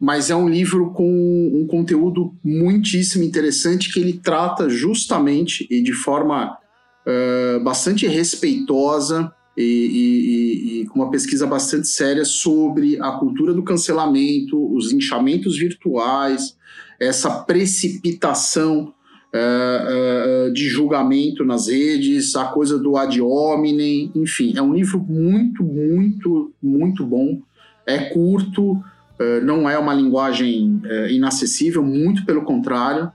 mas 0.00 0.30
é 0.30 0.36
um 0.36 0.48
livro 0.48 0.90
com 0.92 1.04
um 1.54 1.66
conteúdo 1.66 2.34
muitíssimo 2.44 3.24
interessante 3.24 3.92
que 3.92 4.00
ele 4.00 4.14
trata 4.14 4.68
justamente 4.68 5.66
e 5.70 5.82
de 5.82 5.92
forma 5.92 6.56
bastante 7.62 8.06
respeitosa 8.06 9.32
e, 9.58 9.62
e- 9.62 10.82
e- 10.82 10.86
com 10.86 11.00
uma 11.00 11.10
pesquisa 11.10 11.46
bastante 11.46 11.88
séria 11.88 12.24
sobre 12.24 12.96
a 13.00 13.12
cultura 13.12 13.52
do 13.52 13.64
cancelamento, 13.64 14.72
os 14.72 14.92
linchamentos 14.92 15.58
virtuais, 15.58 16.56
essa 17.00 17.28
precipitação 17.42 18.94
eh, 19.30 19.36
eh, 20.48 20.50
de 20.52 20.68
julgamento 20.68 21.44
nas 21.44 21.68
redes, 21.68 22.34
a 22.34 22.46
coisa 22.46 22.78
do 22.78 22.96
ad 22.96 23.20
hominem, 23.20 24.10
enfim, 24.14 24.54
é 24.56 24.62
um 24.62 24.72
livro 24.72 24.98
muito, 25.06 25.62
muito, 25.62 26.52
muito 26.62 27.04
bom. 27.04 27.38
É 27.84 27.98
curto, 27.98 28.82
eh, 29.18 29.40
não 29.40 29.68
é 29.68 29.76
uma 29.76 29.92
linguagem 29.92 30.80
inacessível, 31.10 31.82
muito 31.82 32.24
pelo 32.24 32.42
contrário. 32.42 33.12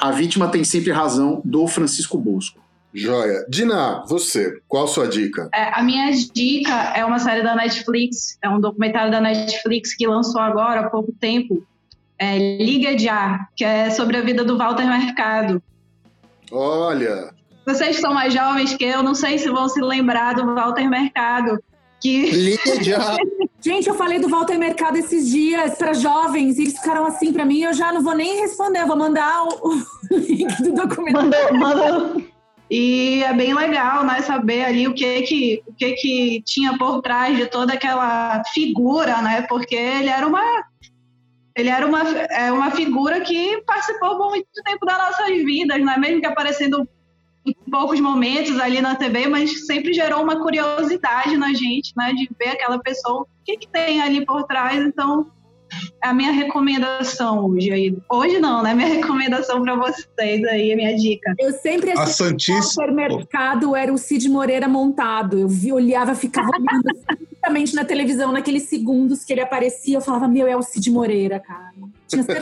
A 0.00 0.10
vítima 0.12 0.48
tem 0.48 0.64
sempre 0.64 0.90
razão, 0.92 1.40
do 1.44 1.66
Francisco 1.66 2.16
Bosco. 2.16 2.61
Joia. 2.94 3.44
Diná, 3.48 4.04
você, 4.06 4.60
qual 4.68 4.84
a 4.84 4.88
sua 4.88 5.08
dica? 5.08 5.48
É, 5.54 5.78
a 5.78 5.82
minha 5.82 6.10
dica 6.10 6.92
é 6.94 7.04
uma 7.04 7.18
série 7.18 7.42
da 7.42 7.54
Netflix, 7.54 8.38
é 8.42 8.48
um 8.48 8.60
documentário 8.60 9.10
da 9.10 9.20
Netflix 9.20 9.94
que 9.94 10.06
lançou 10.06 10.40
agora 10.40 10.80
há 10.80 10.90
pouco 10.90 11.12
tempo, 11.12 11.64
é 12.18 12.58
Liga 12.58 12.94
de 12.94 13.08
Ar, 13.08 13.48
que 13.56 13.64
é 13.64 13.90
sobre 13.90 14.16
a 14.16 14.20
vida 14.20 14.44
do 14.44 14.56
Walter 14.58 14.86
Mercado. 14.86 15.62
Olha. 16.50 17.34
Vocês 17.66 17.96
que 17.96 18.02
são 18.02 18.12
mais 18.12 18.34
jovens 18.34 18.74
que 18.74 18.84
eu, 18.84 19.02
não 19.02 19.14
sei 19.14 19.38
se 19.38 19.48
vão 19.48 19.68
se 19.68 19.80
lembrar 19.80 20.34
do 20.34 20.54
Walter 20.54 20.88
Mercado. 20.88 21.58
Que... 22.00 22.30
Liga 22.30 22.78
de 22.78 22.94
Ar. 22.94 23.16
Gente, 23.64 23.88
eu 23.88 23.94
falei 23.94 24.18
do 24.18 24.28
Walter 24.28 24.58
Mercado 24.58 24.96
esses 24.96 25.30
dias 25.30 25.78
para 25.78 25.92
jovens 25.92 26.58
e 26.58 26.62
eles 26.62 26.76
ficaram 26.76 27.06
assim 27.06 27.32
para 27.32 27.44
mim. 27.44 27.60
Eu 27.60 27.72
já 27.72 27.92
não 27.92 28.02
vou 28.02 28.14
nem 28.14 28.40
responder, 28.40 28.80
eu 28.80 28.88
vou 28.88 28.96
mandar 28.96 29.44
o, 29.44 29.76
o 30.10 30.16
link 30.16 30.62
do 30.62 30.72
documento. 30.72 31.14
Mandou, 31.14 31.54
mandou. 31.54 32.22
E 32.74 33.22
é 33.22 33.34
bem 33.34 33.52
legal, 33.52 34.02
né, 34.02 34.22
saber 34.22 34.64
ali 34.64 34.88
o 34.88 34.94
que 34.94 35.20
que, 35.20 35.62
o 35.66 35.74
que 35.74 35.92
que 35.92 36.42
tinha 36.42 36.78
por 36.78 37.02
trás 37.02 37.36
de 37.36 37.44
toda 37.44 37.74
aquela 37.74 38.42
figura, 38.46 39.20
né? 39.20 39.42
Porque 39.42 39.74
ele 39.74 40.08
era 40.08 40.26
uma 40.26 40.42
ele 41.54 41.68
era 41.68 41.86
uma, 41.86 42.00
é 42.08 42.50
uma 42.50 42.70
figura 42.70 43.20
que 43.20 43.60
participou 43.66 44.16
por 44.16 44.30
muito 44.30 44.46
tempo 44.64 44.86
das 44.86 44.96
nossas 44.96 45.28
vidas, 45.44 45.84
né? 45.84 45.98
Mesmo 45.98 46.22
que 46.22 46.26
aparecendo 46.26 46.88
em 47.44 47.52
poucos 47.70 48.00
momentos 48.00 48.58
ali 48.58 48.80
na 48.80 48.96
TV, 48.96 49.28
mas 49.28 49.66
sempre 49.66 49.92
gerou 49.92 50.22
uma 50.22 50.40
curiosidade 50.40 51.36
na 51.36 51.52
gente, 51.52 51.92
né? 51.94 52.14
De 52.14 52.26
ver 52.38 52.52
aquela 52.52 52.78
pessoa, 52.78 53.24
o 53.24 53.26
que, 53.44 53.58
que 53.58 53.68
tem 53.68 54.00
ali 54.00 54.24
por 54.24 54.44
trás. 54.44 54.82
Então, 54.82 55.30
a 56.00 56.12
minha 56.12 56.32
recomendação 56.32 57.46
hoje 57.46 57.70
aí. 57.70 57.96
Hoje 58.10 58.38
não, 58.38 58.62
né? 58.62 58.74
Minha 58.74 58.88
recomendação 58.94 59.62
para 59.62 59.76
vocês 59.76 60.44
aí, 60.44 60.72
a 60.72 60.76
minha 60.76 60.96
dica. 60.96 61.34
Eu 61.38 61.52
sempre 61.52 61.92
A 61.92 62.02
achei 62.02 62.34
que 62.34 62.52
o 62.52 62.62
supermercado 62.62 63.74
era 63.76 63.92
o 63.92 63.98
Cid 63.98 64.28
Moreira 64.28 64.68
montado. 64.68 65.38
Eu 65.38 65.48
vi, 65.48 65.72
olhava, 65.72 66.14
ficava 66.14 66.48
olhando 66.48 66.98
justamente 67.30 67.74
na 67.74 67.84
televisão, 67.84 68.32
naqueles 68.32 68.64
segundos 68.64 69.24
que 69.24 69.32
ele 69.32 69.40
aparecia, 69.40 69.96
eu 69.96 70.00
falava, 70.00 70.28
meu, 70.28 70.46
é 70.46 70.56
o 70.56 70.62
Cid 70.62 70.90
Moreira, 70.90 71.40
cara. 71.40 71.72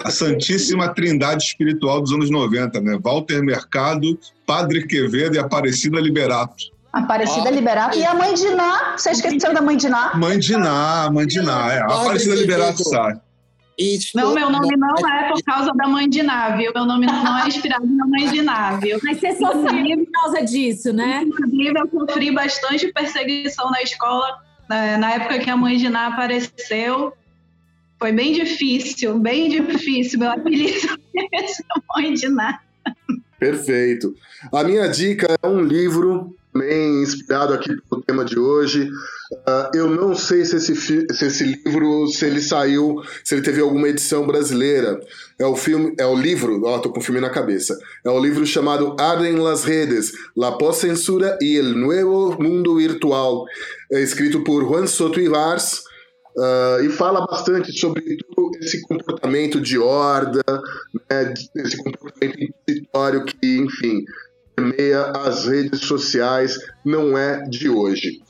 A 0.05 0.11
Santíssima 0.11 0.93
Trindade 0.93 1.45
Espiritual 1.45 2.01
dos 2.01 2.13
anos 2.13 2.29
90, 2.29 2.81
né? 2.81 2.99
Walter 3.01 3.43
Mercado, 3.43 4.19
Padre 4.45 4.87
Quevedo 4.87 5.37
e 5.37 5.39
Aparecida 5.39 6.01
Liberato. 6.01 6.65
Aparecida 6.93 7.49
Ah, 7.49 7.53
Liberato. 7.53 7.99
E 7.99 8.05
a 8.05 8.15
mãe 8.15 8.35
de 8.35 8.51
Ná? 8.51 8.97
Você 8.97 9.11
esqueceu 9.11 9.55
da 9.55 9.63
mãe 9.63 9.77
de 9.77 9.89
Ná? 9.89 10.13
Mãe 10.17 10.39
de 10.39 10.57
Ná, 10.57 11.11
mãe 11.13 11.27
de 11.27 11.41
Ná, 11.41 11.73
é. 11.73 11.79
Aparecida 11.81 12.35
Quevedo. 12.35 12.41
Liberato 12.41 12.85
sai. 12.85 13.21
Não, 14.15 14.35
meu 14.35 14.51
nome 14.51 14.77
não 14.77 14.95
é 15.09 15.29
por 15.31 15.43
causa 15.43 15.73
da 15.73 15.89
mãe 15.89 16.07
de 16.09 16.23
Ná, 16.23 16.55
viu? 16.55 16.71
Meu 16.75 16.85
nome 16.85 17.07
não 17.07 17.39
é 17.39 17.49
inspirado 17.49 17.87
na 17.87 18.07
mãe 18.07 18.29
de 18.29 18.43
Ná, 18.43 18.77
viu? 18.77 18.99
Mas 19.03 19.19
você 19.19 19.33
sofreu 19.37 20.05
por 20.05 20.11
causa 20.13 20.43
disso, 20.43 20.93
né? 20.93 21.23
Inclusive, 21.23 21.73
eu 21.79 21.89
sofri 21.91 22.31
bastante 22.31 22.93
perseguição 22.93 23.71
na 23.71 23.81
escola, 23.81 24.39
né, 24.69 24.99
na 24.99 25.13
época 25.13 25.39
que 25.39 25.49
a 25.49 25.57
mãe 25.57 25.79
de 25.79 25.89
Ná 25.89 26.09
apareceu. 26.09 27.15
Foi 27.99 28.13
bem 28.13 28.35
difícil, 28.35 29.19
bem 29.19 29.49
difícil. 29.49 30.19
Meu 30.19 30.31
apelido 30.31 30.99
é 31.17 31.97
mãe 31.97 32.13
de 32.13 32.29
Ná. 32.29 32.61
Perfeito. 33.39 34.15
A 34.53 34.63
minha 34.63 34.89
dica 34.89 35.39
é 35.43 35.47
um 35.47 35.61
livro 35.61 36.37
também 36.53 37.03
inspirado 37.03 37.55
aqui 37.55 37.71
pelo 37.89 38.03
tema 38.03 38.25
de 38.25 38.39
hoje. 38.39 38.91
Ah, 39.47 39.71
eu 39.75 39.89
não 39.89 40.15
sei 40.15 40.45
se 40.45 40.57
esse, 40.57 40.75
se 40.77 41.07
esse 41.25 41.45
livro, 41.45 42.07
se 42.09 42.27
ele 42.27 42.41
saiu, 42.41 42.97
se 43.25 43.35
ele 43.35 43.43
teve 43.43 43.61
alguma 43.61 43.89
edição 43.89 44.27
brasileira. 44.27 45.01
É 45.39 45.47
o 45.47 45.57
filme, 45.57 45.95
é 45.99 46.07
o 46.07 46.15
livro, 46.15 46.61
ó, 46.65 46.79
tô 46.79 46.91
com 46.91 47.01
o 47.01 47.03
filme 47.03 47.21
na 47.21 47.31
cabeça. 47.31 47.79
É 48.05 48.11
o 48.11 48.21
livro 48.21 48.45
chamado 48.45 48.97
Arden 48.99 49.37
las 49.39 49.65
redes, 49.65 50.13
la 50.37 50.59
pós-censura 50.59 51.39
y 51.41 51.57
el 51.57 51.75
nuevo 51.75 52.37
mundo 52.41 52.77
virtual. 52.77 53.45
É 53.93 54.01
escrito 54.01 54.43
por 54.45 54.65
Juan 54.65 54.87
Soto 54.87 55.21
Ivars. 55.21 55.85
ah, 56.39 56.79
e 56.83 56.89
fala 56.91 57.27
bastante 57.27 57.73
sobre 57.79 58.17
todo 58.35 58.57
esse 58.59 58.81
comportamento 58.83 59.61
de 59.61 59.79
horda, 59.79 60.43
né, 61.11 61.35
esse 61.57 61.77
comportamento 61.77 62.39
inquisitório 62.43 63.25
que, 63.25 63.59
enfim, 63.59 64.05
permeia 64.55 65.13
as 65.17 65.47
redes 65.47 65.81
sociais, 65.81 66.59
não 66.85 67.17
é 67.17 67.43
de 67.49 67.69
hoje. 67.69 68.21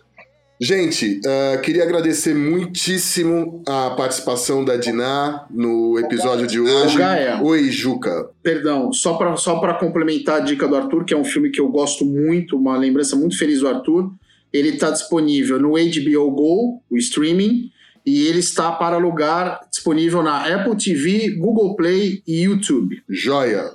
Gente, 0.62 1.22
ah, 1.26 1.56
queria 1.56 1.82
agradecer 1.84 2.34
muitíssimo 2.34 3.62
a 3.66 3.90
participação 3.90 4.62
da 4.62 4.76
Diná 4.76 5.46
no 5.50 5.98
episódio 5.98 6.46
de 6.46 6.60
hoje. 6.60 6.98
Gaia. 6.98 7.40
Oi, 7.42 7.70
Juca. 7.70 8.28
Perdão, 8.42 8.92
só 8.92 9.14
para 9.14 9.34
só 9.38 9.58
pra 9.58 9.72
complementar 9.72 10.36
a 10.36 10.40
dica 10.40 10.68
do 10.68 10.76
Arthur, 10.76 11.06
que 11.06 11.14
é 11.14 11.16
um 11.16 11.24
filme 11.24 11.48
que 11.48 11.62
eu 11.62 11.68
gosto 11.68 12.04
muito, 12.04 12.58
uma 12.58 12.76
lembrança 12.76 13.16
muito 13.16 13.38
feliz 13.38 13.60
do 13.60 13.68
Arthur. 13.68 14.12
Ele 14.52 14.68
está 14.68 14.90
disponível 14.90 15.58
no 15.58 15.70
HBO 15.70 16.30
Go, 16.30 16.82
o 16.90 16.98
streaming, 16.98 17.70
e 18.04 18.26
ele 18.26 18.40
está 18.40 18.70
para 18.70 18.96
alugar 18.96 19.60
disponível 19.70 20.22
na 20.22 20.44
Apple 20.44 20.76
TV, 20.76 21.36
Google 21.36 21.74
Play 21.74 22.22
e 22.26 22.42
YouTube. 22.42 23.02
Joia. 23.08 23.70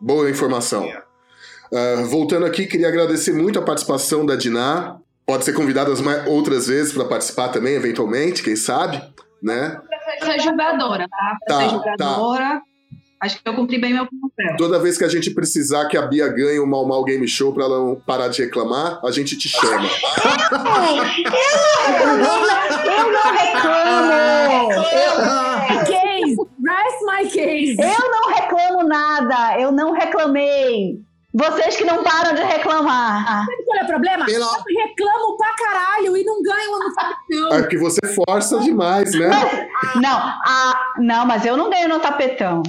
Boa 0.00 0.30
informação. 0.30 0.88
Ah, 1.72 2.02
voltando 2.08 2.46
aqui, 2.46 2.66
queria 2.66 2.88
agradecer 2.88 3.32
muito 3.32 3.58
a 3.58 3.62
participação 3.62 4.24
da 4.24 4.36
Diná. 4.36 4.96
Pode 5.26 5.44
ser 5.44 5.52
convidada 5.52 5.92
as 5.92 6.00
mai- 6.00 6.26
outras 6.26 6.66
vezes 6.66 6.92
para 6.92 7.04
participar 7.04 7.48
também, 7.48 7.74
eventualmente, 7.74 8.42
quem 8.42 8.56
sabe, 8.56 9.02
né? 9.42 9.78
Pra 10.20 10.32
ser 10.32 10.40
julgadora, 10.40 11.06
tá? 11.08 11.36
Pra 11.46 11.56
Tá, 11.56 11.62
ser 11.64 11.70
julgadora. 11.70 12.62
Acho 13.20 13.42
que 13.42 13.48
eu 13.48 13.54
cumpri 13.54 13.78
bem 13.80 13.92
meu 13.92 14.04
papel. 14.06 14.56
Toda 14.56 14.78
vez 14.78 14.96
que 14.96 15.02
a 15.04 15.08
gente 15.08 15.30
precisar 15.34 15.86
que 15.88 15.96
a 15.98 16.02
Bia 16.02 16.28
ganhe 16.28 16.60
o 16.60 16.66
Mal 16.66 16.86
Mal 16.86 17.02
Game 17.04 17.26
Show 17.26 17.52
para 17.52 17.64
ela 17.64 17.78
não 17.78 17.96
parar 17.96 18.28
de 18.28 18.42
reclamar, 18.42 19.00
a 19.04 19.10
gente 19.10 19.36
te 19.36 19.48
chama. 19.48 19.88
Eu 22.86 23.12
não 23.12 23.32
reclamo! 23.32 24.68
Case! 25.84 26.36
Rest 26.64 27.00
my 27.06 27.28
case! 27.28 27.76
Eu 27.80 28.10
não 28.10 28.28
reclamo 28.34 28.82
nada! 28.88 29.60
Eu 29.60 29.72
não 29.72 29.92
reclamei! 29.92 31.00
Vocês 31.34 31.76
que 31.76 31.84
não 31.84 32.02
param 32.02 32.34
de 32.34 32.42
reclamar! 32.42 33.44
Sabe 33.44 33.64
qual 33.64 33.78
é 33.78 33.84
o 33.84 33.86
problema? 33.86 34.24
Pela- 34.24 34.46
Eu 34.46 34.86
reclamo 34.86 35.36
pra 35.36 35.54
caralho 35.54 36.16
e 36.16 36.24
não 36.24 36.42
ganho 36.42 36.78
no 36.78 36.94
tapetão. 36.94 37.52
É 37.52 37.60
porque 37.62 37.76
você 37.78 38.00
força 38.14 38.58
demais, 38.60 39.12
né? 39.14 39.28
Não, 39.96 40.18
a, 40.18 40.94
não, 40.98 41.26
mas 41.26 41.44
eu 41.44 41.56
não 41.56 41.68
ganho 41.68 41.88
no 41.88 42.00
tapetão. 42.00 42.62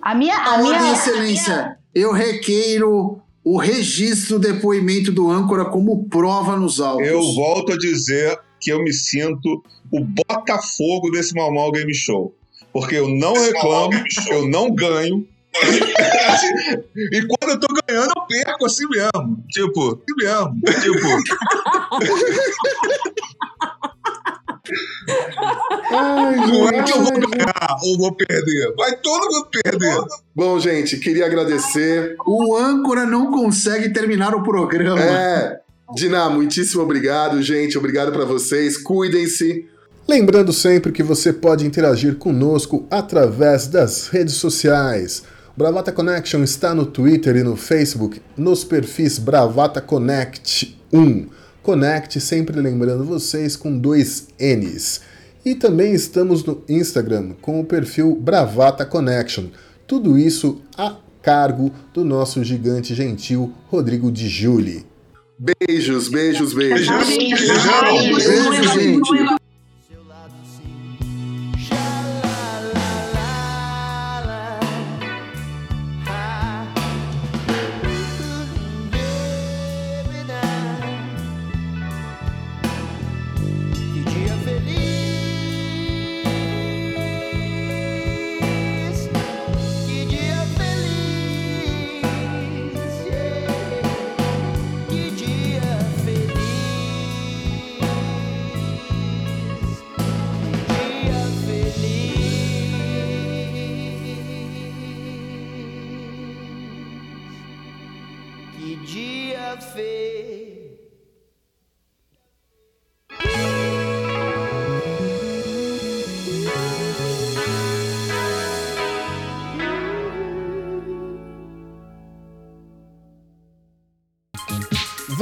A 0.00 0.14
minha. 0.14 0.36
A 0.36 0.58
minha 0.58 0.92
Excelência, 0.92 1.76
eu 1.92 2.12
requeiro 2.12 3.20
o 3.42 3.58
registro 3.58 4.38
do 4.38 4.52
depoimento 4.52 5.10
do 5.10 5.28
âncora 5.30 5.64
como 5.64 6.08
prova 6.08 6.56
nos 6.56 6.80
autos. 6.80 7.06
Eu 7.06 7.20
volto 7.34 7.72
a 7.72 7.76
dizer 7.78 8.38
que 8.60 8.70
eu 8.70 8.82
me 8.82 8.92
sinto 8.92 9.62
o 9.92 10.00
Botafogo 10.04 11.10
desse 11.10 11.34
Mal 11.34 11.52
Mal 11.52 11.72
Game 11.72 11.92
Show. 11.94 12.32
Porque 12.72 12.94
eu 12.94 13.08
não 13.08 13.32
reclamo, 13.34 13.90
eu 14.30 14.48
não 14.48 14.72
ganho. 14.72 15.26
E 17.12 17.22
quando 17.22 17.50
eu 17.50 17.60
tô 17.60 17.66
ganhando, 17.86 18.12
eu 18.16 18.22
perco 18.26 18.66
assim 18.66 18.86
mesmo. 18.88 19.44
Tipo, 19.50 19.94
assim 19.94 20.14
mesmo. 20.16 20.60
Tipo. 20.82 20.98
não 26.48 26.68
é 26.68 26.82
que 26.82 26.92
eu 26.92 27.02
vou 27.02 27.12
ganhar 27.12 27.76
ou 27.82 27.98
vou 27.98 28.14
perder. 28.14 28.74
Vai 28.76 28.96
todo 28.96 29.32
mundo 29.32 29.48
perder. 29.50 29.96
Bom, 30.34 30.58
gente, 30.58 30.98
queria 30.98 31.26
agradecer. 31.26 32.16
O 32.26 32.56
âncora 32.56 33.04
não 33.06 33.30
consegue 33.30 33.90
terminar 33.90 34.34
o 34.34 34.42
programa. 34.42 35.00
É, 35.00 35.60
Diná, 35.94 36.28
muitíssimo 36.28 36.82
obrigado, 36.82 37.40
gente. 37.42 37.78
Obrigado 37.78 38.12
para 38.12 38.24
vocês. 38.24 38.76
Cuidem-se. 38.76 39.68
Lembrando 40.08 40.52
sempre 40.52 40.92
que 40.92 41.02
você 41.02 41.32
pode 41.32 41.66
interagir 41.66 42.16
conosco 42.16 42.86
através 42.90 43.66
das 43.66 44.08
redes 44.08 44.34
sociais. 44.34 45.24
Bravata 45.56 45.90
Connection 45.90 46.42
está 46.42 46.74
no 46.74 46.84
Twitter 46.84 47.34
e 47.34 47.42
no 47.42 47.56
Facebook, 47.56 48.20
nos 48.36 48.62
perfis 48.62 49.18
Bravata 49.18 49.80
Connect 49.80 50.78
1. 50.92 51.28
Connect, 51.62 52.20
sempre 52.20 52.60
lembrando 52.60 53.04
vocês, 53.04 53.56
com 53.56 53.78
dois 53.78 54.28
N's. 54.38 55.00
E 55.42 55.54
também 55.54 55.94
estamos 55.94 56.44
no 56.44 56.62
Instagram 56.68 57.32
com 57.40 57.58
o 57.58 57.64
perfil 57.64 58.14
Bravata 58.14 58.84
Connection. 58.84 59.46
Tudo 59.86 60.18
isso 60.18 60.60
a 60.76 60.96
cargo 61.22 61.72
do 61.94 62.04
nosso 62.04 62.44
gigante 62.44 62.94
gentil 62.94 63.50
Rodrigo 63.68 64.12
Di 64.12 64.28
Giuli. 64.28 64.84
Beijos, 65.38 66.08
beijos, 66.08 66.52
beijos. 66.52 66.86
Beijo, 66.86 68.62
gente. 68.74 69.45